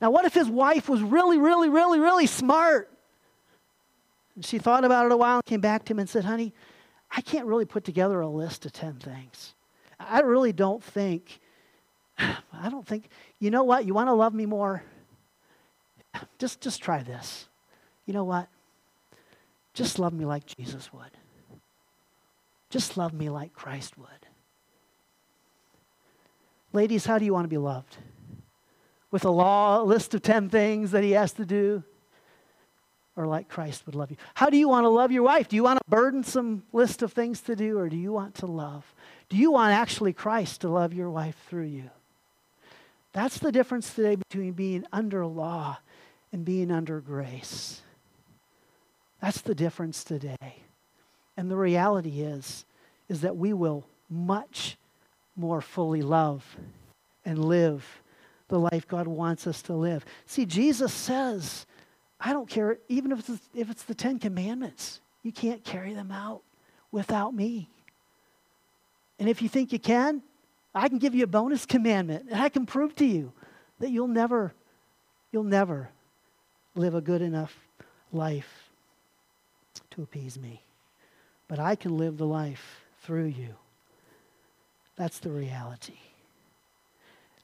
Now, 0.00 0.12
what 0.12 0.24
if 0.24 0.34
his 0.34 0.48
wife 0.48 0.88
was 0.88 1.02
really, 1.02 1.38
really, 1.38 1.68
really, 1.68 1.98
really 1.98 2.26
smart? 2.26 2.88
And 4.40 4.46
she 4.46 4.58
thought 4.58 4.86
about 4.86 5.04
it 5.04 5.12
a 5.12 5.18
while 5.18 5.36
and 5.36 5.44
came 5.44 5.60
back 5.60 5.84
to 5.84 5.92
him 5.92 5.98
and 5.98 6.08
said, 6.08 6.24
Honey, 6.24 6.54
I 7.10 7.20
can't 7.20 7.44
really 7.44 7.66
put 7.66 7.84
together 7.84 8.22
a 8.22 8.26
list 8.26 8.64
of 8.64 8.72
10 8.72 8.94
things. 8.94 9.52
I 9.98 10.20
really 10.20 10.54
don't 10.54 10.82
think 10.82 11.40
I 12.18 12.70
don't 12.70 12.86
think, 12.86 13.10
you 13.38 13.50
know 13.50 13.64
what? 13.64 13.84
You 13.84 13.92
want 13.92 14.08
to 14.08 14.14
love 14.14 14.32
me 14.32 14.46
more? 14.46 14.82
Just, 16.38 16.62
just 16.62 16.82
try 16.82 17.02
this. 17.02 17.48
You 18.06 18.14
know 18.14 18.24
what? 18.24 18.48
Just 19.74 19.98
love 19.98 20.14
me 20.14 20.24
like 20.24 20.46
Jesus 20.46 20.90
would. 20.90 21.18
Just 22.70 22.96
love 22.96 23.12
me 23.12 23.28
like 23.28 23.52
Christ 23.52 23.98
would. 23.98 24.08
Ladies, 26.72 27.04
how 27.04 27.18
do 27.18 27.26
you 27.26 27.34
want 27.34 27.44
to 27.44 27.50
be 27.50 27.58
loved? 27.58 27.98
With 29.10 29.26
a 29.26 29.30
law, 29.30 29.82
a 29.82 29.84
list 29.84 30.14
of 30.14 30.22
10 30.22 30.48
things 30.48 30.92
that 30.92 31.04
he 31.04 31.10
has 31.10 31.34
to 31.34 31.44
do? 31.44 31.84
Or 33.20 33.26
like 33.26 33.50
Christ 33.50 33.84
would 33.84 33.94
love 33.94 34.10
you? 34.10 34.16
How 34.32 34.48
do 34.48 34.56
you 34.56 34.66
want 34.66 34.84
to 34.84 34.88
love 34.88 35.12
your 35.12 35.24
wife? 35.24 35.46
Do 35.46 35.54
you 35.54 35.62
want 35.62 35.78
a 35.78 35.90
burdensome 35.90 36.62
list 36.72 37.02
of 37.02 37.12
things 37.12 37.42
to 37.42 37.54
do, 37.54 37.78
or 37.78 37.90
do 37.90 37.96
you 37.98 38.12
want 38.12 38.36
to 38.36 38.46
love? 38.46 38.94
Do 39.28 39.36
you 39.36 39.52
want 39.52 39.74
actually 39.74 40.14
Christ 40.14 40.62
to 40.62 40.70
love 40.70 40.94
your 40.94 41.10
wife 41.10 41.36
through 41.46 41.66
you? 41.66 41.90
That's 43.12 43.36
the 43.36 43.52
difference 43.52 43.92
today 43.92 44.16
between 44.16 44.52
being 44.52 44.86
under 44.90 45.26
law 45.26 45.80
and 46.32 46.46
being 46.46 46.70
under 46.70 46.98
grace. 47.00 47.82
That's 49.20 49.42
the 49.42 49.54
difference 49.54 50.02
today. 50.02 50.62
And 51.36 51.50
the 51.50 51.56
reality 51.56 52.22
is 52.22 52.64
is 53.10 53.20
that 53.20 53.36
we 53.36 53.52
will 53.52 53.84
much 54.08 54.78
more 55.36 55.60
fully 55.60 56.00
love 56.00 56.56
and 57.26 57.44
live 57.44 58.00
the 58.48 58.58
life 58.58 58.88
God 58.88 59.06
wants 59.06 59.46
us 59.46 59.60
to 59.62 59.74
live. 59.74 60.06
See, 60.24 60.46
Jesus 60.46 60.94
says, 60.94 61.66
I 62.20 62.32
don't 62.32 62.48
care, 62.48 62.78
even 62.88 63.12
if 63.12 63.28
it's, 63.28 63.48
if 63.54 63.70
it's 63.70 63.84
the 63.84 63.94
Ten 63.94 64.18
Commandments, 64.18 65.00
you 65.22 65.32
can't 65.32 65.64
carry 65.64 65.94
them 65.94 66.12
out 66.12 66.42
without 66.92 67.34
me. 67.34 67.68
And 69.18 69.28
if 69.28 69.40
you 69.40 69.48
think 69.48 69.72
you 69.72 69.78
can, 69.78 70.22
I 70.74 70.88
can 70.88 70.98
give 70.98 71.14
you 71.14 71.24
a 71.24 71.28
bonus 71.28 71.66
commandment, 71.66 72.26
and 72.30 72.40
I 72.40 72.48
can 72.48 72.66
prove 72.66 72.94
to 72.96 73.04
you 73.04 73.32
that 73.78 73.90
you'll 73.90 74.08
never, 74.08 74.52
you'll 75.32 75.42
never 75.44 75.88
live 76.74 76.94
a 76.94 77.00
good 77.00 77.22
enough 77.22 77.56
life 78.12 78.70
to 79.90 80.02
appease 80.02 80.38
me. 80.38 80.62
But 81.48 81.58
I 81.58 81.74
can 81.74 81.96
live 81.96 82.18
the 82.18 82.26
life 82.26 82.84
through 83.02 83.26
you. 83.26 83.54
That's 84.96 85.18
the 85.18 85.30
reality. 85.30 85.98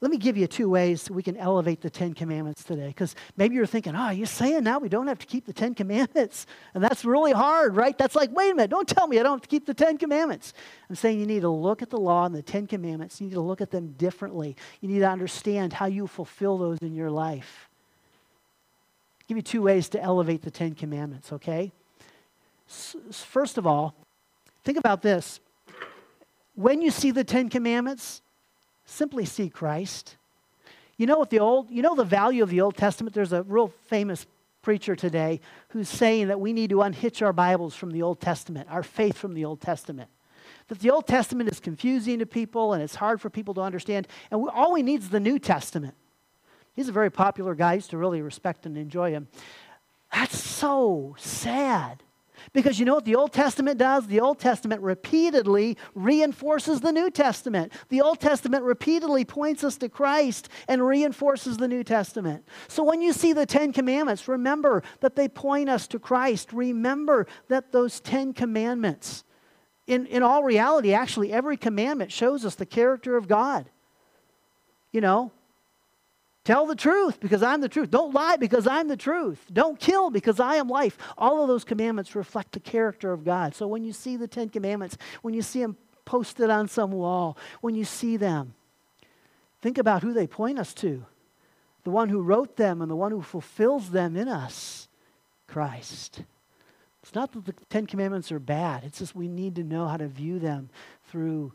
Let 0.02 0.11
me 0.11 0.18
give 0.18 0.37
you 0.37 0.46
two 0.46 0.68
ways 0.68 1.11
we 1.11 1.22
can 1.22 1.38
elevate 1.38 1.80
the 1.80 1.88
Ten 1.88 2.12
Commandments 2.12 2.62
today. 2.62 2.88
Because 2.88 3.14
maybe 3.38 3.54
you're 3.54 3.64
thinking, 3.64 3.96
oh, 3.96 4.11
you're 4.11 4.26
saying 4.26 4.62
now 4.64 4.78
we 4.78 4.90
don't 4.90 5.06
have 5.06 5.18
to 5.20 5.26
keep 5.26 5.46
the 5.46 5.54
Ten 5.54 5.74
Commandments. 5.74 6.46
And 6.74 6.85
that's 6.85 7.06
really 7.06 7.32
hard, 7.32 7.74
right? 7.74 7.96
That's 7.96 8.14
like, 8.14 8.30
wait 8.37 8.50
a 8.50 8.54
minute, 8.54 8.70
don't 8.70 8.87
tell 8.87 9.06
me 9.06 9.18
I 9.18 9.22
don't 9.22 9.32
have 9.32 9.40
to 9.42 9.48
keep 9.48 9.64
the 9.64 9.72
Ten 9.72 9.96
Commandments. 9.96 10.52
I'm 10.90 10.96
saying 10.96 11.18
you 11.18 11.26
need 11.26 11.40
to 11.40 11.48
look 11.48 11.80
at 11.80 11.88
the 11.88 11.98
law 11.98 12.26
and 12.26 12.35
the 12.35 12.42
Ten 12.42 12.66
Commandments. 12.66 13.18
You 13.18 13.28
need 13.28 13.35
to 13.35 13.40
look 13.40 13.62
at 13.62 13.70
them 13.70 13.94
differently. 13.96 14.56
You 14.82 14.90
need 14.90 14.98
to 14.98 15.09
understand 15.09 15.72
how 15.72 15.87
you 15.87 16.06
fulfill 16.06 16.59
those 16.59 16.80
in 16.80 16.94
your 16.94 17.11
life. 17.11 17.70
I'll 19.20 19.26
give 19.28 19.38
you 19.38 19.42
two 19.42 19.62
ways 19.62 19.88
to 19.90 20.02
elevate 20.02 20.42
the 20.42 20.50
Ten 20.50 20.74
Commandments, 20.74 21.32
okay? 21.32 21.72
First 22.66 23.56
of 23.56 23.66
all, 23.66 23.94
think 24.64 24.76
about 24.76 25.00
this. 25.00 25.40
When 26.54 26.82
you 26.82 26.90
see 26.90 27.11
the 27.11 27.24
Ten 27.24 27.48
Commandments, 27.48 28.20
Simply 28.87 29.25
see 29.25 29.51
Christ. 29.51 30.16
You 30.96 31.07
know 31.07 31.18
what 31.18 31.31
the 31.31 31.40
old, 31.40 31.70
you 31.70 31.83
know 31.83 31.94
the 31.94 32.05
value 32.05 32.42
of 32.42 32.49
the 32.49 32.61
Old 32.61 32.77
Testament? 32.77 33.14
There's 33.14 33.33
a 33.33 33.42
real 33.42 33.68
famous 33.87 34.27
preacher 34.62 34.96
today 34.96 35.40
who's 35.68 35.88
saying 35.88 36.29
that 36.29 36.40
we 36.40 36.53
need 36.53 36.70
to 36.70 36.83
unhitch 36.83 37.20
our 37.20 37.33
Bibles 37.33 37.75
from 37.75 37.90
the 37.90 38.03
Old 38.03 38.20
Testament, 38.20 38.68
our 38.70 38.83
faith 38.83 39.18
from 39.18 39.35
the 39.35 39.44
Old 39.44 39.61
Testament. 39.61 40.09
That 40.68 40.79
the 40.79 40.90
Old 40.90 41.07
Testament 41.07 41.51
is 41.51 41.61
confusing 41.61 42.20
to 42.20 42.27
people 42.27 42.72
and 42.72 42.83
it's 42.83 42.94
hard 42.94 43.20
for 43.20 43.29
people 43.29 43.55
to 43.55 43.61
understand, 43.61 44.09
and 44.31 44.40
we, 44.40 44.49
all 44.49 44.72
we 44.72 44.83
need 44.83 45.01
is 45.01 45.11
the 45.11 45.20
New 45.20 45.38
Testament. 45.38 45.94
He's 46.75 46.88
a 46.88 46.92
very 46.92 47.11
popular 47.11 47.55
guy. 47.55 47.72
I 47.72 47.75
used 47.75 47.90
to 47.90 47.99
really 47.99 48.22
respect 48.22 48.66
and 48.66 48.77
enjoy 48.77 49.11
him. 49.11 49.29
That's 50.12 50.38
so 50.38 51.14
sad. 51.18 52.03
Because 52.52 52.78
you 52.78 52.85
know 52.85 52.94
what 52.94 53.04
the 53.04 53.16
Old 53.16 53.32
Testament 53.32 53.78
does? 53.78 54.06
The 54.06 54.20
Old 54.20 54.38
Testament 54.38 54.82
repeatedly 54.82 55.76
reinforces 55.94 56.80
the 56.80 56.92
New 56.92 57.11
Testament. 57.11 57.72
The 57.88 58.00
Old 58.00 58.20
Testament 58.20 58.64
repeatedly 58.64 59.24
points 59.24 59.64
us 59.64 59.76
to 59.78 59.88
Christ 59.88 60.48
and 60.68 60.87
reinforces 60.87 61.56
the 61.56 61.68
New 61.68 61.85
Testament. 61.85 62.46
So 62.68 62.82
when 62.85 63.02
you 63.02 63.12
see 63.12 63.32
the 63.32 63.46
Ten 63.46 63.72
Commandments, 63.72 64.28
remember 64.28 64.82
that 65.00 65.16
they 65.16 65.28
point 65.28 65.68
us 65.68 65.87
to 65.88 65.98
Christ. 65.98 66.52
Remember 66.52 67.26
that 67.48 67.72
those 67.72 68.00
Ten 68.00 68.32
Commandments, 68.32 69.24
in, 69.87 70.06
in 70.06 70.22
all 70.22 70.42
reality, 70.42 70.92
actually, 70.92 71.32
every 71.32 71.56
commandment 71.56 72.12
shows 72.12 72.44
us 72.44 72.54
the 72.54 72.66
character 72.66 73.16
of 73.16 73.28
God. 73.28 73.68
You 74.92 75.00
know, 75.00 75.32
Tell 76.46 76.64
the 76.64 76.76
truth 76.76 77.18
because 77.18 77.42
I'm 77.42 77.61
the 77.61 77.68
truth. 77.68 77.90
Don't 77.90 78.14
lie 78.14 78.37
because 78.37 78.68
I'm 78.68 78.87
the 78.87 78.96
truth. 78.96 79.44
Don't 79.52 79.80
kill 79.80 80.11
because 80.11 80.38
I 80.38 80.54
am 80.54 80.68
life. 80.68 80.96
All 81.18 81.42
of 81.42 81.48
those 81.48 81.64
commandments 81.64 82.14
reflect 82.14 82.52
the 82.52 82.61
character 82.61 83.12
of 83.12 83.24
God. 83.24 83.56
So 83.56 83.66
when 83.66 83.82
you 83.82 83.92
see 83.92 84.16
the 84.16 84.28
Ten 84.28 84.48
Commandments, 84.48 84.96
when 85.22 85.35
you 85.35 85.42
see 85.42 85.61
them 85.61 85.76
posted 86.04 86.48
on 86.48 86.68
some 86.68 86.92
wall, 86.92 87.37
when 87.62 87.74
you 87.74 87.85
see 87.85 88.16
them, 88.16 88.54
think 89.61 89.76
about 89.76 90.04
who 90.04 90.12
they 90.12 90.28
point 90.28 90.61
us 90.61 90.72
to 90.74 91.04
the 91.82 91.90
one 91.90 92.11
who 92.11 92.22
wrote 92.22 92.54
them 92.54 92.80
and 92.80 92.88
the 92.88 92.94
one 92.94 93.11
who 93.11 93.22
fulfills 93.22 93.90
them 93.90 94.16
in 94.16 94.28
us 94.28 94.86
Christ. 95.49 96.22
It's 97.03 97.12
not 97.12 97.32
that 97.32 97.44
the 97.44 97.55
Ten 97.70 97.86
Commandments 97.86 98.30
are 98.30 98.38
bad, 98.38 98.84
it's 98.84 99.01
just 99.01 99.16
we 99.16 99.26
need 99.26 99.57
to 99.57 99.64
know 99.64 99.88
how 99.88 99.97
to 99.97 100.07
view 100.07 100.38
them 100.38 100.70
through 101.09 101.53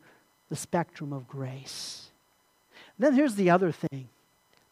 the 0.50 0.58
spectrum 0.58 1.14
of 1.14 1.30
grace. 1.30 2.12
And 2.98 3.06
then 3.06 3.14
here's 3.14 3.36
the 3.36 3.52
other 3.52 3.72
thing 3.72 4.10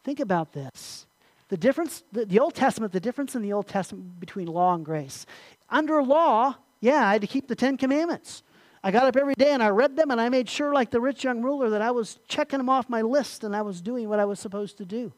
Think 0.04 0.20
about 0.20 0.52
this. 0.52 1.06
The 1.48 1.56
difference, 1.56 2.04
the, 2.12 2.24
the, 2.24 2.38
Old 2.38 2.54
Testament, 2.54 2.92
the 2.92 3.00
difference 3.00 3.34
in 3.34 3.42
the 3.42 3.52
Old 3.52 3.66
Testament 3.66 4.20
between 4.20 4.46
law 4.46 4.74
and 4.74 4.84
grace. 4.84 5.26
Under 5.68 6.02
law, 6.02 6.54
yeah, 6.80 7.06
I 7.06 7.12
had 7.12 7.20
to 7.22 7.26
keep 7.26 7.48
the 7.48 7.56
Ten 7.56 7.76
Commandments. 7.76 8.42
I 8.82 8.90
got 8.90 9.06
up 9.06 9.16
every 9.16 9.34
day 9.34 9.50
and 9.50 9.62
I 9.62 9.68
read 9.68 9.96
them 9.96 10.10
and 10.10 10.20
I 10.20 10.28
made 10.30 10.48
sure, 10.48 10.72
like 10.72 10.90
the 10.90 11.00
rich 11.00 11.24
young 11.24 11.42
ruler, 11.42 11.70
that 11.70 11.82
I 11.82 11.90
was 11.90 12.18
checking 12.28 12.58
them 12.58 12.70
off 12.70 12.88
my 12.88 13.02
list 13.02 13.44
and 13.44 13.54
I 13.54 13.62
was 13.62 13.82
doing 13.82 14.08
what 14.08 14.18
I 14.18 14.24
was 14.24 14.40
supposed 14.40 14.78
to 14.78 14.84
do. 14.84 15.12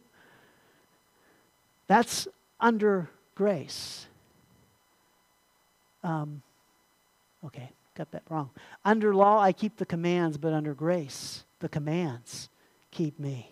That's 1.87 2.27
under 2.59 3.09
grace. 3.35 4.07
Um, 6.03 6.43
okay, 7.45 7.71
got 7.95 8.11
that 8.13 8.23
wrong. 8.29 8.51
Under 8.85 9.15
law, 9.15 9.39
I 9.39 9.53
keep 9.53 9.77
the 9.77 9.87
commands, 9.87 10.39
but 10.39 10.53
under 10.53 10.75
grace, 10.75 11.45
the 11.61 11.69
commands 11.69 12.49
keep 12.91 13.21
me. 13.21 13.52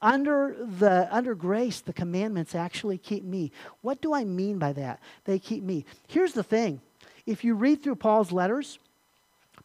Under, 0.00 0.56
the, 0.60 1.08
under 1.10 1.34
grace, 1.34 1.80
the 1.80 1.92
commandments 1.92 2.54
actually 2.54 2.98
keep 2.98 3.24
me. 3.24 3.50
What 3.80 4.00
do 4.00 4.14
I 4.14 4.24
mean 4.24 4.58
by 4.58 4.72
that? 4.74 5.00
They 5.24 5.38
keep 5.38 5.62
me. 5.64 5.84
Here's 6.06 6.32
the 6.32 6.44
thing 6.44 6.80
if 7.26 7.44
you 7.44 7.54
read 7.54 7.82
through 7.82 7.96
Paul's 7.96 8.32
letters, 8.32 8.78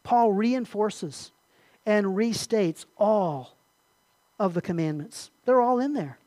Paul 0.04 0.34
reinforces 0.34 1.32
and 1.86 2.08
restates 2.08 2.86
all 2.98 3.56
of 4.40 4.54
the 4.54 4.62
commandments. 4.62 5.30
They're 5.46 5.62
all 5.62 5.80
in 5.80 5.94
there. 5.94 6.18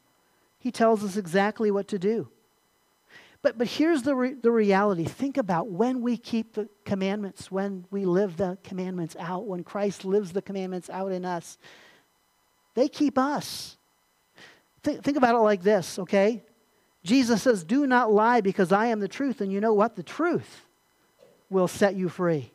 He 0.58 0.70
tells 0.70 1.04
us 1.04 1.16
exactly 1.16 1.70
what 1.70 1.88
to 1.88 1.98
do. 1.98 2.28
But, 3.42 3.58
but 3.58 3.66
here's 3.66 4.02
the, 4.02 4.14
re- 4.14 4.34
the 4.34 4.50
reality. 4.50 5.04
Think 5.04 5.36
about 5.36 5.68
when 5.68 6.00
we 6.00 6.16
keep 6.16 6.54
the 6.54 6.68
commandments, 6.84 7.50
when 7.50 7.84
we 7.90 8.04
live 8.04 8.36
the 8.36 8.58
commandments 8.64 9.14
out, 9.18 9.46
when 9.46 9.62
Christ 9.62 10.04
lives 10.04 10.32
the 10.32 10.42
commandments 10.42 10.90
out 10.90 11.12
in 11.12 11.24
us. 11.24 11.58
They 12.74 12.88
keep 12.88 13.18
us. 13.18 13.75
Think, 14.86 15.02
think 15.02 15.16
about 15.16 15.34
it 15.34 15.38
like 15.38 15.64
this, 15.64 15.98
okay? 15.98 16.44
Jesus 17.02 17.42
says, 17.42 17.64
Do 17.64 17.88
not 17.88 18.12
lie 18.12 18.40
because 18.40 18.70
I 18.70 18.86
am 18.86 19.00
the 19.00 19.08
truth. 19.08 19.40
And 19.40 19.50
you 19.50 19.60
know 19.60 19.74
what? 19.74 19.96
The 19.96 20.04
truth 20.04 20.64
will 21.50 21.66
set 21.66 21.96
you 21.96 22.08
free. 22.08 22.52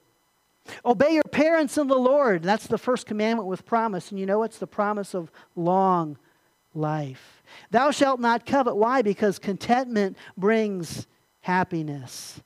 Obey 0.85 1.15
your 1.15 1.25
parents 1.25 1.77
in 1.77 1.87
the 1.87 1.97
Lord. 1.97 2.41
That's 2.41 2.67
the 2.67 2.77
first 2.77 3.05
commandment 3.05 3.49
with 3.49 3.65
promise. 3.65 4.11
And 4.11 4.19
you 4.19 4.25
know 4.25 4.43
it's 4.43 4.59
the 4.59 4.67
promise 4.67 5.13
of 5.13 5.29
long 5.57 6.17
life. 6.73 7.43
Thou 7.69 7.91
shalt 7.91 8.21
not 8.21 8.45
covet. 8.45 8.77
Why? 8.77 9.01
Because 9.01 9.37
contentment 9.37 10.15
brings 10.37 11.07
happiness. 11.41 12.41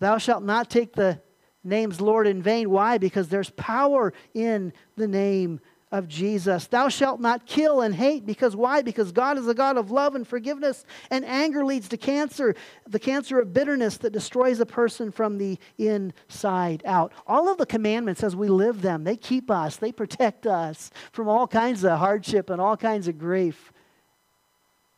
Thou 0.00 0.18
shalt 0.18 0.42
not 0.42 0.70
take 0.70 0.92
the 0.94 1.20
name's 1.62 2.00
Lord 2.00 2.26
in 2.26 2.42
vain. 2.42 2.68
Why? 2.68 2.98
Because 2.98 3.28
there's 3.28 3.50
power 3.50 4.12
in 4.34 4.72
the 4.96 5.06
name 5.06 5.60
of 5.92 6.08
Jesus. 6.08 6.66
Thou 6.66 6.88
shalt 6.88 7.20
not 7.20 7.46
kill 7.46 7.80
and 7.80 7.94
hate 7.94 8.26
because 8.26 8.56
why? 8.56 8.82
Because 8.82 9.12
God 9.12 9.38
is 9.38 9.46
a 9.46 9.54
God 9.54 9.76
of 9.76 9.90
love 9.90 10.14
and 10.14 10.26
forgiveness, 10.26 10.84
and 11.10 11.24
anger 11.24 11.64
leads 11.64 11.88
to 11.88 11.96
cancer, 11.96 12.54
the 12.88 12.98
cancer 12.98 13.38
of 13.38 13.52
bitterness 13.52 13.98
that 13.98 14.12
destroys 14.12 14.60
a 14.60 14.66
person 14.66 15.10
from 15.10 15.38
the 15.38 15.58
inside 15.78 16.82
out. 16.84 17.12
All 17.26 17.48
of 17.48 17.58
the 17.58 17.66
commandments 17.66 18.22
as 18.22 18.34
we 18.34 18.48
live 18.48 18.82
them, 18.82 19.04
they 19.04 19.16
keep 19.16 19.50
us, 19.50 19.76
they 19.76 19.92
protect 19.92 20.46
us 20.46 20.90
from 21.12 21.28
all 21.28 21.46
kinds 21.46 21.84
of 21.84 21.98
hardship 21.98 22.50
and 22.50 22.60
all 22.60 22.76
kinds 22.76 23.06
of 23.08 23.18
grief. 23.18 23.72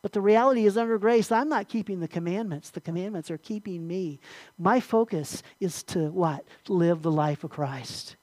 But 0.01 0.13
the 0.13 0.21
reality 0.21 0.65
is, 0.65 0.77
under 0.77 0.97
grace, 0.97 1.31
I'm 1.31 1.49
not 1.49 1.67
keeping 1.67 1.99
the 1.99 2.07
commandments. 2.07 2.69
The 2.69 2.79
commandments 2.79 3.29
are 3.29 3.37
keeping 3.37 3.85
me. 3.85 4.19
My 4.57 4.79
focus 4.79 5.43
is 5.59 5.83
to 5.83 6.11
what? 6.11 6.45
Live 6.69 7.01
the 7.01 7.11
life 7.11 7.43
of 7.43 7.49
Christ. 7.49 8.15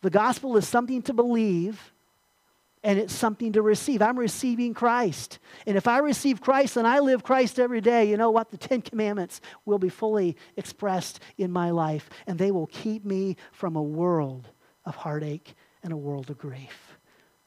The 0.00 0.10
gospel 0.10 0.56
is 0.56 0.66
something 0.66 1.00
to 1.02 1.12
believe, 1.12 1.91
and 2.84 2.98
it's 2.98 3.12
something 3.12 3.52
to 3.52 3.62
receive. 3.62 4.02
I'm 4.02 4.18
receiving 4.18 4.74
Christ. 4.74 5.38
And 5.66 5.76
if 5.76 5.86
I 5.86 5.98
receive 5.98 6.40
Christ 6.40 6.76
and 6.76 6.86
I 6.86 6.98
live 6.98 7.22
Christ 7.22 7.60
every 7.60 7.80
day, 7.80 8.08
you 8.10 8.16
know 8.16 8.30
what? 8.30 8.50
The 8.50 8.56
Ten 8.56 8.82
Commandments 8.82 9.40
will 9.64 9.78
be 9.78 9.88
fully 9.88 10.36
expressed 10.56 11.20
in 11.38 11.52
my 11.52 11.70
life, 11.70 12.10
and 12.26 12.38
they 12.38 12.50
will 12.50 12.66
keep 12.66 13.04
me 13.04 13.36
from 13.52 13.76
a 13.76 13.82
world 13.82 14.48
of 14.84 14.96
heartache 14.96 15.54
and 15.82 15.92
a 15.92 15.96
world 15.96 16.30
of 16.30 16.38
grief. 16.38 16.98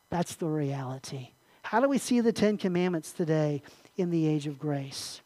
That's 0.10 0.36
the 0.36 0.48
reality. 0.48 1.32
How 1.64 1.82
do 1.82 1.90
we 1.90 1.98
see 1.98 2.22
the 2.22 2.32
Ten 2.32 2.58
Commandments 2.58 3.12
today 3.12 3.62
in 3.98 4.12
the 4.12 4.28
age 4.28 4.48
of 4.48 4.58
grace? 4.58 5.22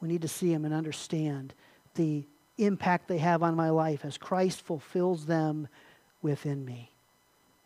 We 0.00 0.06
need 0.06 0.22
to 0.22 0.28
see 0.28 0.52
them 0.52 0.64
and 0.64 0.74
understand 0.74 1.54
the 1.96 2.24
impact 2.58 3.08
they 3.08 3.18
have 3.18 3.42
on 3.42 3.56
my 3.56 3.70
life 3.70 4.04
as 4.04 4.18
Christ 4.18 4.62
fulfills 4.62 5.26
them 5.26 5.66
within 6.22 6.64
me 6.64 6.92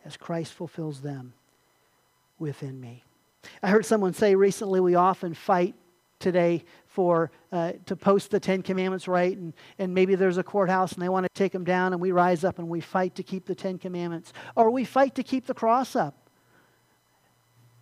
as 0.05 0.16
Christ 0.16 0.53
fulfills 0.53 1.00
them 1.00 1.32
within 2.38 2.80
me. 2.80 3.05
I 3.62 3.70
heard 3.70 3.86
someone 3.86 4.14
say 4.14 4.34
recently 4.34 4.80
we 4.80 4.94
often 4.94 5.34
fight 5.34 5.74
today 6.18 6.64
for 6.86 7.30
uh, 7.50 7.72
to 7.86 7.96
post 7.96 8.30
the 8.30 8.38
Ten 8.38 8.62
Commandments 8.62 9.09
right, 9.09 9.36
and, 9.36 9.53
and 9.78 9.92
maybe 9.92 10.14
there's 10.14 10.38
a 10.38 10.42
courthouse 10.42 10.92
and 10.92 11.03
they 11.03 11.09
want 11.09 11.24
to 11.24 11.30
take 11.34 11.53
them 11.53 11.64
down, 11.64 11.92
and 11.92 12.00
we 12.00 12.12
rise 12.12 12.44
up 12.44 12.59
and 12.59 12.68
we 12.68 12.80
fight 12.80 13.14
to 13.16 13.22
keep 13.22 13.46
the 13.46 13.55
Ten 13.55 13.78
Commandments, 13.78 14.32
or 14.55 14.70
we 14.70 14.84
fight 14.84 15.14
to 15.16 15.22
keep 15.22 15.46
the 15.46 15.55
cross 15.55 15.96
up. 15.96 16.14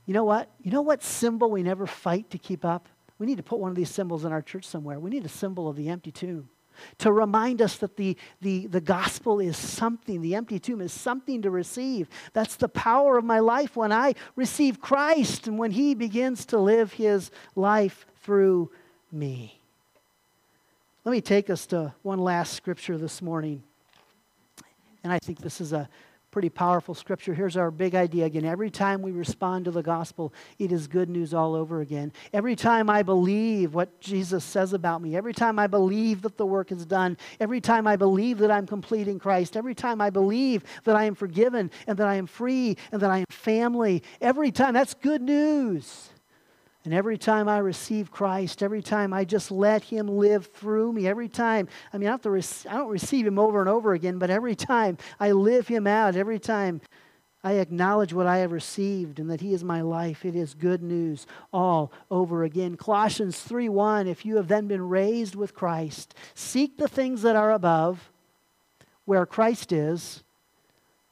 You 0.07 0.14
know 0.14 0.25
what? 0.25 0.51
You 0.62 0.71
know 0.73 0.83
what 0.83 1.03
symbol 1.03 1.51
we 1.51 1.62
never 1.62 1.87
fight 1.87 2.31
to 2.31 2.39
keep 2.39 2.64
up? 2.64 2.89
We 3.18 3.27
need 3.27 3.37
to 3.37 3.43
put 3.43 3.59
one 3.59 3.71
of 3.71 3.77
these 3.77 3.91
symbols 3.91 4.25
in 4.25 4.33
our 4.33 4.43
church 4.43 4.64
somewhere. 4.64 4.99
We 4.99 5.11
need 5.11 5.27
a 5.27 5.29
symbol 5.29 5.68
of 5.68 5.77
the 5.77 5.89
empty 5.91 6.11
tomb 6.11 6.49
to 6.99 7.12
remind 7.12 7.62
us 7.62 7.76
that 7.78 7.97
the, 7.97 8.16
the, 8.41 8.66
the 8.66 8.81
gospel 8.81 9.41
is 9.41 9.57
something, 9.57 10.22
the 10.22 10.35
empty 10.35 10.59
tomb 10.59 10.81
is 10.81 10.93
something 10.93 11.43
to 11.43 11.51
receive. 11.51 12.09
That's 12.33 12.57
the 12.57 12.68
power 12.68 13.18
of 13.18 13.24
my 13.24 13.39
life 13.39 13.76
when 13.76 13.93
I 13.93 14.14
receive 14.37 14.81
Christ 14.81 15.47
and 15.47 15.59
when 15.59 15.70
He 15.70 15.95
begins 15.95 16.45
to 16.47 16.59
live 16.59 16.93
His 16.93 17.31
life 17.55 18.07
through 18.22 18.70
me. 19.12 19.61
Let 21.05 21.12
me 21.12 21.20
take 21.20 21.51
us 21.51 21.66
to 21.66 21.95
one 22.03 22.18
last 22.18 22.53
scripture 22.53 22.99
this 22.99 23.22
morning. 23.22 23.62
And 25.03 25.12
I 25.12 25.18
think 25.18 25.41
this 25.41 25.61
is 25.61 25.72
a 25.72 25.89
pretty 26.31 26.49
powerful 26.49 26.95
scripture. 26.95 27.35
Here's 27.35 27.57
our 27.57 27.70
big 27.70 27.95
idea 27.95 28.24
again. 28.26 28.45
Every 28.45 28.70
time 28.70 29.03
we 29.03 29.11
respond 29.11 29.64
to 29.64 29.70
the 29.70 29.83
gospel, 29.83 30.33
it 30.59 30.70
is 30.70 30.87
good 30.87 31.09
news 31.09 31.35
all 31.35 31.55
over 31.55 31.81
again. 31.81 32.12
Every 32.33 32.55
time 32.55 32.89
I 32.89 33.03
believe 33.03 33.74
what 33.74 34.01
Jesus 34.01 34.45
says 34.45 34.72
about 34.72 35.03
me, 35.03 35.16
every 35.16 35.33
time 35.33 35.59
I 35.59 35.66
believe 35.66 36.22
that 36.22 36.37
the 36.37 36.47
work 36.47 36.70
is 36.70 36.87
done, 36.87 37.16
every 37.41 37.61
time 37.61 37.87
I 37.87 37.97
believe 37.97 38.39
that 38.39 38.51
I'm 38.51 38.66
complete 38.66 39.09
in 39.09 39.18
Christ, 39.18 39.57
every 39.57 39.74
time 39.74 40.01
I 40.01 40.11
believe 40.11 40.62
that 40.85 40.95
I 40.95 41.05
am 41.05 41.14
forgiven 41.14 41.70
and 41.87 41.99
that 41.99 42.07
I 42.07 42.14
am 42.14 42.26
free 42.26 42.76
and 42.93 43.03
that 43.03 43.11
I 43.11 43.18
am 43.18 43.26
family, 43.31 44.03
every 44.20 44.53
time, 44.53 44.74
that's 44.74 44.95
good 44.95 45.22
news. 45.22 46.11
And 46.85 46.95
every 46.95 47.18
time 47.18 47.47
I 47.47 47.59
receive 47.59 48.11
Christ, 48.11 48.62
every 48.62 48.83
time 48.83 49.12
I 49.12 49.24
just 49.24 49.51
let 49.51 49.85
Him 49.85 50.09
live 50.09 50.47
through 50.47 50.95
me, 50.95 51.07
every 51.07 51.28
time, 51.28 51.68
I 51.93 51.99
mean, 51.99 52.09
I, 52.09 52.12
have 52.12 52.22
to 52.22 52.31
rec- 52.31 52.66
I 52.68 52.78
don't 52.78 52.89
receive 52.89 53.26
Him 53.26 53.39
over 53.39 53.61
and 53.61 53.68
over 53.68 53.93
again, 53.93 54.18
but 54.18 54.31
every 54.31 54.55
time 54.55 54.97
I 55.18 55.33
live 55.33 55.68
Him 55.68 55.87
out, 55.87 56.16
every 56.16 56.39
time 56.39 56.81
I 57.45 57.55
acknowledge 57.55 58.14
what 58.14 58.26
I 58.26 58.39
have 58.39 58.51
received 58.51 59.18
and 59.18 59.31
that 59.31 59.43
He 59.43 59.53
is 59.53 59.62
my 59.62 59.83
life, 59.83 60.24
it 60.24 60.35
is 60.35 60.55
good 60.55 60.83
news 60.83 61.26
all 61.53 61.93
over 62.11 62.45
again. 62.45 62.76
Colossians 62.76 63.39
3 63.41 63.68
1 63.68 64.07
If 64.07 64.24
you 64.24 64.37
have 64.37 64.49
then 64.49 64.66
been 64.66 64.89
raised 64.89 65.35
with 65.35 65.55
Christ, 65.55 66.14
seek 66.35 66.78
the 66.78 66.89
things 66.89 67.20
that 67.22 67.37
are 67.37 67.53
above, 67.53 68.11
where 69.05 69.26
Christ 69.26 69.70
is, 69.70 70.24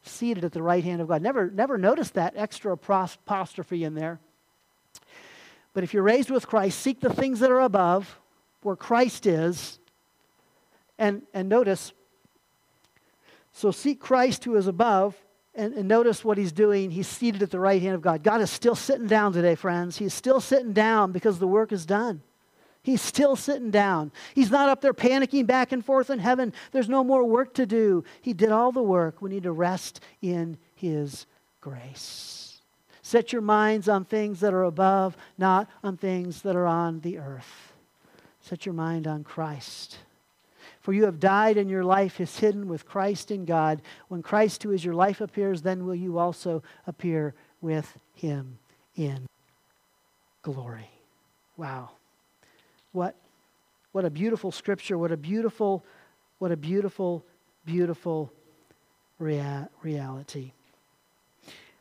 seated 0.03 0.47
at 0.47 0.53
the 0.53 0.63
right 0.63 0.83
hand 0.83 1.03
of 1.03 1.09
God. 1.09 1.21
Never, 1.21 1.51
never 1.51 1.77
noticed 1.77 2.15
that 2.15 2.33
extra 2.37 2.73
apostrophe 2.73 3.85
in 3.85 3.95
there. 3.95 4.19
But 5.79 5.85
if 5.85 5.95
you're 5.95 6.03
raised 6.03 6.29
with 6.29 6.49
Christ, 6.49 6.81
seek 6.81 6.99
the 6.99 7.15
things 7.15 7.39
that 7.39 7.53
are 7.53 7.61
above, 7.61 8.19
where 8.63 8.75
Christ 8.75 9.27
is. 9.27 9.79
And, 10.99 11.23
and 11.33 11.49
notice, 11.49 11.93
so 13.53 13.71
seek 13.71 14.01
Christ 14.01 14.43
who 14.43 14.57
is 14.57 14.67
above, 14.67 15.15
and, 15.55 15.73
and, 15.75 15.87
notice 15.87 16.25
what 16.25 16.37
he's 16.37 16.51
doing. 16.51 16.91
He's 16.91 17.07
seated 17.07 17.45
at 17.45 17.53
the 17.53 17.61
right 17.61 17.81
hand 17.81 17.95
of 17.95 18.03
God. 18.03 18.25
God 18.25 18.41
is 18.41 18.51
still 18.51 18.75
sitting 18.75 19.07
down 19.07 19.33
today, 19.33 19.55
friends. 19.55 19.97
He's 19.97 20.15
still 20.15 20.41
sitting 20.41 20.73
down 20.73 21.13
because 21.13 21.39
the 21.39 21.47
work 21.47 21.71
is 21.71 21.87
done. 21.87 22.23
He's 22.83 23.01
still 23.01 23.37
sitting 23.37 23.71
down. 23.71 24.11
He's 24.35 24.51
not 24.51 24.69
up 24.69 24.81
there 24.81 24.93
panicking 24.93 25.47
back 25.47 25.71
and 25.71 25.85
forth 25.85 26.11
in 26.11 26.19
heaven. 26.19 26.55
There's 26.73 26.89
no 26.89 27.05
more 27.05 27.23
work 27.23 27.55
to 27.55 27.67
do. 27.67 28.03
He 28.21 28.33
did 28.33 28.51
all 28.51 28.73
the 28.73 28.83
work. 28.83 29.23
We 29.23 29.31
need 29.31 29.45
to 29.45 29.53
rest 29.53 30.01
in 30.23 30.59
his 30.75 31.27
grace. 31.61 32.48
Set 33.09 33.33
your 33.33 33.41
minds 33.41 33.89
on 33.89 34.05
things 34.05 34.41
that 34.41 34.53
are 34.53 34.65
above, 34.65 35.17
not 35.39 35.67
on 35.83 35.97
things 35.97 36.43
that 36.43 36.55
are 36.55 36.67
on 36.67 37.01
the 37.01 37.17
earth. 37.17 37.73
Set 38.43 38.67
your 38.67 38.75
mind 38.75 39.07
on 39.07 39.25
Christ. 39.25 39.97
For 40.83 40.93
you 40.93 41.07
have 41.07 41.19
died, 41.19 41.57
and 41.57 41.71
your 41.71 41.85
life 41.85 42.21
is 42.21 42.39
hidden 42.39 42.69
with 42.69 42.85
Christ 42.85 43.31
in 43.31 43.47
God. 43.47 43.81
When 44.09 44.21
Christ, 44.21 44.63
who 44.63 44.73
is 44.73 44.85
your 44.85 44.93
life, 44.93 45.23
appears, 45.23 45.63
then 45.63 45.87
will 45.87 45.95
you 45.95 46.19
also 46.19 46.63
appear 46.87 47.33
with 47.63 47.97
him 48.13 48.59
in 48.95 49.27
glory. 50.43 50.91
Wow. 51.57 51.93
What, 52.93 53.15
what 53.93 54.05
a 54.05 54.11
beautiful 54.11 54.53
scripture. 54.53 54.99
What 54.99 55.13
a 55.13 55.17
beautiful, 55.17 55.83
what 56.41 56.53
a 56.53 56.59
beautiful, 56.59 57.25
beautiful 57.65 58.31
rea- 59.19 59.67
reality. 59.83 60.53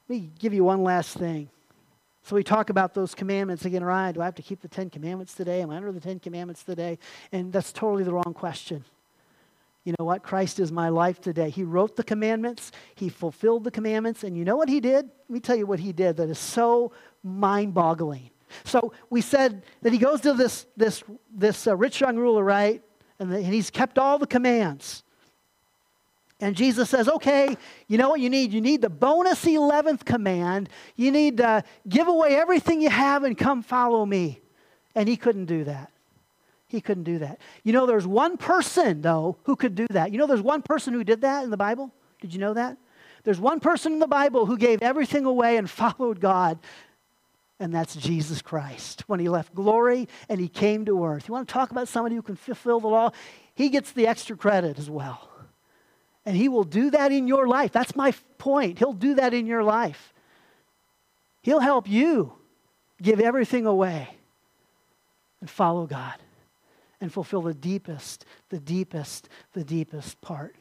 Let 0.09 0.21
me 0.21 0.31
give 0.39 0.53
you 0.53 0.63
one 0.63 0.83
last 0.83 1.17
thing. 1.17 1.49
So 2.23 2.35
we 2.35 2.43
talk 2.43 2.69
about 2.69 2.93
those 2.93 3.13
commandments 3.13 3.65
again, 3.65 3.83
right? 3.83 4.13
Do 4.13 4.21
I 4.21 4.25
have 4.25 4.35
to 4.35 4.41
keep 4.41 4.61
the 4.61 4.69
Ten 4.69 4.89
Commandments 4.89 5.33
today? 5.33 5.61
Am 5.61 5.69
I 5.69 5.75
under 5.75 5.91
the 5.91 5.99
Ten 5.99 6.19
Commandments 6.19 6.63
today? 6.63 6.97
And 7.33 7.51
that's 7.51 7.73
totally 7.73 8.03
the 8.03 8.13
wrong 8.13 8.33
question. 8.33 8.85
you 9.83 9.93
know 9.99 10.05
what? 10.05 10.23
Christ 10.23 10.59
is 10.59 10.71
my 10.71 10.87
life 10.87 11.19
today. 11.19 11.49
He 11.49 11.63
wrote 11.63 11.97
the 11.97 12.03
commandments, 12.03 12.71
He 12.95 13.09
fulfilled 13.09 13.65
the 13.65 13.71
commandments, 13.71 14.23
and 14.23 14.37
you 14.37 14.45
know 14.45 14.55
what 14.55 14.69
He 14.69 14.79
did? 14.79 15.05
Let 15.05 15.29
me 15.29 15.39
tell 15.41 15.57
you 15.57 15.65
what 15.65 15.79
He 15.79 15.91
did 15.91 16.17
that 16.17 16.29
is 16.29 16.39
so 16.39 16.93
mind 17.23 17.73
boggling. 17.73 18.29
So 18.63 18.93
we 19.09 19.19
said 19.19 19.63
that 19.81 19.91
He 19.91 19.99
goes 19.99 20.21
to 20.21 20.33
this, 20.33 20.67
this, 20.77 21.03
this 21.33 21.67
uh, 21.67 21.75
rich 21.75 21.99
young 21.99 22.15
ruler, 22.15 22.43
right? 22.45 22.81
And, 23.19 23.29
the, 23.29 23.37
and 23.37 23.53
He's 23.53 23.69
kept 23.69 23.97
all 23.97 24.17
the 24.17 24.27
commands. 24.27 25.03
And 26.39 26.55
Jesus 26.55 26.89
says, 26.89 27.09
okay, 27.09 27.57
you 27.87 27.97
know 27.97 28.09
what 28.09 28.19
you 28.19 28.29
need? 28.29 28.53
You 28.53 28.61
need 28.61 28.81
the 28.81 28.89
bonus 28.89 29.43
11th 29.43 30.05
command. 30.05 30.69
You 30.95 31.11
need 31.11 31.37
to 31.37 31.63
give 31.89 32.07
away 32.07 32.35
everything 32.35 32.79
you 32.79 32.89
have 32.89 33.23
and 33.23 33.35
come 33.35 33.63
follow 33.63 34.05
me. 34.05 34.39
And 34.93 35.09
he 35.09 35.17
couldn't 35.17 35.45
do 35.45 35.63
that. 35.63 35.91
He 36.67 36.81
couldn't 36.81 37.05
do 37.05 37.19
that. 37.19 37.39
You 37.63 37.73
know, 37.73 37.85
there's 37.85 38.05
one 38.05 38.37
person, 38.37 39.01
though, 39.01 39.37
who 39.43 39.55
could 39.55 39.73
do 39.73 39.87
that. 39.91 40.11
You 40.11 40.17
know, 40.17 40.27
there's 40.27 40.41
one 40.41 40.61
person 40.61 40.93
who 40.93 41.03
did 41.03 41.21
that 41.21 41.43
in 41.43 41.49
the 41.49 41.57
Bible? 41.57 41.91
Did 42.21 42.33
you 42.33 42.39
know 42.39 42.53
that? 42.53 42.77
There's 43.23 43.39
one 43.39 43.59
person 43.59 43.93
in 43.93 43.99
the 43.99 44.07
Bible 44.07 44.45
who 44.45 44.57
gave 44.57 44.81
everything 44.81 45.25
away 45.25 45.57
and 45.57 45.69
followed 45.69 46.19
God, 46.19 46.59
and 47.59 47.73
that's 47.73 47.95
Jesus 47.95 48.41
Christ. 48.41 49.03
When 49.07 49.19
he 49.19 49.29
left 49.29 49.55
glory 49.55 50.07
and 50.29 50.39
he 50.39 50.47
came 50.47 50.85
to 50.85 51.03
earth. 51.03 51.27
You 51.27 51.33
want 51.33 51.47
to 51.47 51.53
talk 51.53 51.71
about 51.71 51.87
somebody 51.87 52.15
who 52.15 52.21
can 52.21 52.35
fulfill 52.35 52.79
the 52.79 52.87
law? 52.87 53.11
He 53.55 53.69
gets 53.69 53.91
the 53.91 54.05
extra 54.05 54.37
credit 54.37 54.77
as 54.77 54.89
well. 54.89 55.29
And 56.27 56.35
he 56.35 56.49
will 56.49 56.65
do 56.65 56.91
that 56.91 57.13
in 57.13 57.25
your 57.25 57.47
life. 57.47 57.71
That's 57.71 57.95
my 57.95 58.13
point. 58.37 58.79
He'll 58.79 58.91
do 58.91 59.15
that 59.15 59.33
in 59.33 59.47
your 59.47 59.63
life. 59.63 60.13
He'll 61.41 61.61
help 61.61 61.87
you 61.87 62.33
give 63.01 63.21
everything 63.21 63.65
away 63.65 64.09
and 65.39 65.49
follow 65.49 65.85
God 65.85 66.15
and 66.99 67.13
fulfill 67.13 67.43
the 67.43 67.53
deepest, 67.53 68.25
the 68.49 68.59
deepest, 68.59 69.29
the 69.53 69.63
deepest 69.63 70.19
part 70.19 70.57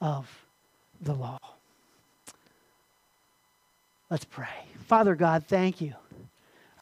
of 0.00 0.28
the 1.00 1.14
law. 1.14 1.38
Let's 4.10 4.24
pray. 4.24 4.66
Father 4.88 5.14
God, 5.14 5.44
thank 5.46 5.80
you. 5.80 5.94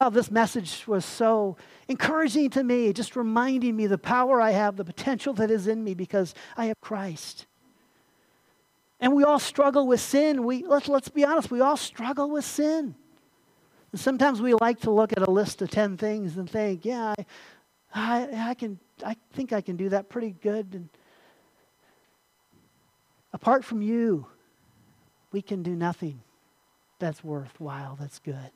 Oh, 0.00 0.08
this 0.08 0.30
message 0.30 0.84
was 0.86 1.04
so 1.04 1.58
encouraging 1.88 2.48
to 2.50 2.64
me, 2.64 2.94
just 2.94 3.16
reminding 3.16 3.76
me 3.76 3.86
the 3.86 3.98
power 3.98 4.40
I 4.40 4.52
have, 4.52 4.76
the 4.76 4.84
potential 4.84 5.34
that 5.34 5.50
is 5.50 5.66
in 5.66 5.84
me 5.84 5.92
because 5.92 6.34
I 6.56 6.66
have 6.66 6.80
Christ. 6.80 7.44
And 9.04 9.14
we 9.14 9.22
all 9.22 9.38
struggle 9.38 9.86
with 9.86 10.00
sin. 10.00 10.44
We, 10.44 10.64
let's, 10.64 10.88
let's 10.88 11.10
be 11.10 11.26
honest, 11.26 11.50
we 11.50 11.60
all 11.60 11.76
struggle 11.76 12.30
with 12.30 12.42
sin. 12.46 12.94
And 13.92 14.00
sometimes 14.00 14.40
we 14.40 14.54
like 14.54 14.80
to 14.80 14.90
look 14.90 15.12
at 15.12 15.18
a 15.18 15.30
list 15.30 15.60
of 15.60 15.68
10 15.68 15.98
things 15.98 16.38
and 16.38 16.48
think, 16.48 16.86
yeah, 16.86 17.12
I, 17.18 17.24
I, 17.94 18.48
I, 18.48 18.54
can, 18.54 18.78
I 19.04 19.14
think 19.34 19.52
I 19.52 19.60
can 19.60 19.76
do 19.76 19.90
that 19.90 20.08
pretty 20.08 20.34
good. 20.40 20.68
And 20.72 20.88
apart 23.34 23.62
from 23.62 23.82
you, 23.82 24.26
we 25.32 25.42
can 25.42 25.62
do 25.62 25.76
nothing 25.76 26.22
that's 26.98 27.22
worthwhile, 27.22 27.98
that's 28.00 28.20
good. 28.20 28.52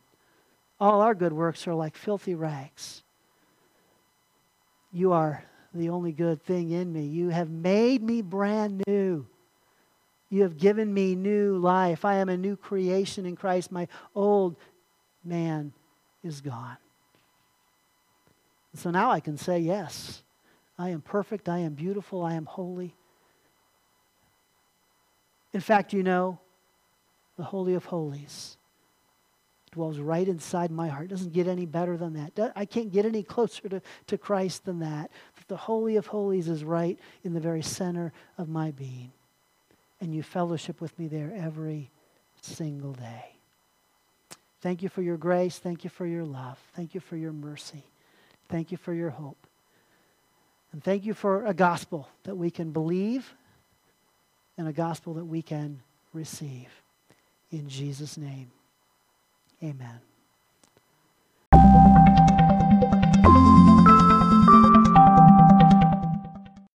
All 0.81 1.03
our 1.03 1.15
good 1.15 1.35
works 1.35 1.67
are 1.67 1.75
like 1.75 1.95
filthy 1.95 2.35
rags. 2.35 3.03
You 4.95 5.13
are 5.13 5.45
the 5.75 5.91
only 5.91 6.13
good 6.13 6.43
thing 6.43 6.71
in 6.71 6.91
me. 6.91 7.05
You 7.05 7.29
have 7.29 7.51
made 7.51 8.03
me 8.03 8.23
brand 8.23 8.83
new. 8.87 9.27
You 10.31 10.43
have 10.43 10.59
given 10.59 10.93
me 10.93 11.15
new 11.15 11.57
life. 11.57 12.05
I 12.05 12.17
am 12.17 12.29
a 12.29 12.37
new 12.37 12.57
creation 12.57 13.25
in 13.25 13.37
Christ. 13.37 13.73
My 13.73 13.89
old 14.15 14.57
man 15.25 15.73
is 16.23 16.41
gone. 16.41 16.77
So 18.75 18.91
now 18.91 19.11
I 19.11 19.21
can 19.21 19.37
say, 19.37 19.59
yes, 19.59 20.23
I 20.79 20.91
am 20.91 21.01
perfect, 21.01 21.49
I 21.49 21.59
am 21.59 21.75
beautiful, 21.75 22.23
I 22.23 22.35
am 22.35 22.45
holy. 22.45 22.95
In 25.53 25.61
fact, 25.61 25.93
you 25.93 26.03
know, 26.03 26.39
the 27.37 27.43
Holy 27.43 27.75
of 27.75 27.87
Holies 27.87 28.57
dwells 29.73 29.99
right 29.99 30.27
inside 30.27 30.71
my 30.71 30.89
heart. 30.89 31.07
It 31.07 31.09
doesn't 31.09 31.33
get 31.33 31.49
any 31.49 31.67
better 31.67 31.97
than 31.97 32.15
that. 32.15 32.53
I 32.55 32.65
can't 32.65 32.93
get 32.93 33.05
any 33.05 33.23
closer 33.23 33.69
to, 33.69 33.83
to 34.07 34.19
Christ 34.19 34.65
than 34.65 34.81
that. 34.81 35.11
The 35.49 35.57
Holy 35.57 35.97
of 35.97 36.07
Holies 36.07 36.49
is 36.49 36.65
right 36.65 36.99
in 37.25 37.33
the 37.33 37.41
very 37.41 37.63
center 37.63 38.13
of 38.37 38.49
my 38.49 38.71
being. 38.71 39.13
And 40.01 40.15
you 40.15 40.23
fellowship 40.23 40.81
with 40.81 40.97
me 40.99 41.09
there 41.09 41.33
every 41.37 41.91
single 42.41 42.93
day. 42.93 43.33
Thank 44.61 44.83
you 44.83 44.89
for 44.89 45.03
your 45.03 45.17
grace. 45.17 45.59
Thank 45.59 45.85
you 45.85 45.91
for 45.91 46.07
your 46.07 46.25
love. 46.25 46.59
Thank 46.75 46.95
you 46.95 47.01
for 47.01 47.17
your 47.17 47.33
mercy. 47.33 47.85
Thank 48.49 48.73
you 48.73 48.79
for 48.79 48.93
your 48.93 49.11
hope. 49.11 49.47
And 50.73 50.83
thank 50.83 51.05
you 51.05 51.15
for 51.15 51.47
a 51.47 51.55
gospel 51.55 52.09
that 52.25 52.37
we 52.37 52.51
can 52.51 52.73
believe 52.73 53.35
and 54.57 54.69
a 54.69 54.73
gospel 54.73 55.15
that 55.15 55.25
we 55.25 55.43
can 55.43 55.81
receive. 56.13 56.69
In 57.51 57.69
Jesus' 57.69 58.17
name, 58.19 58.51
amen. 59.63 60.08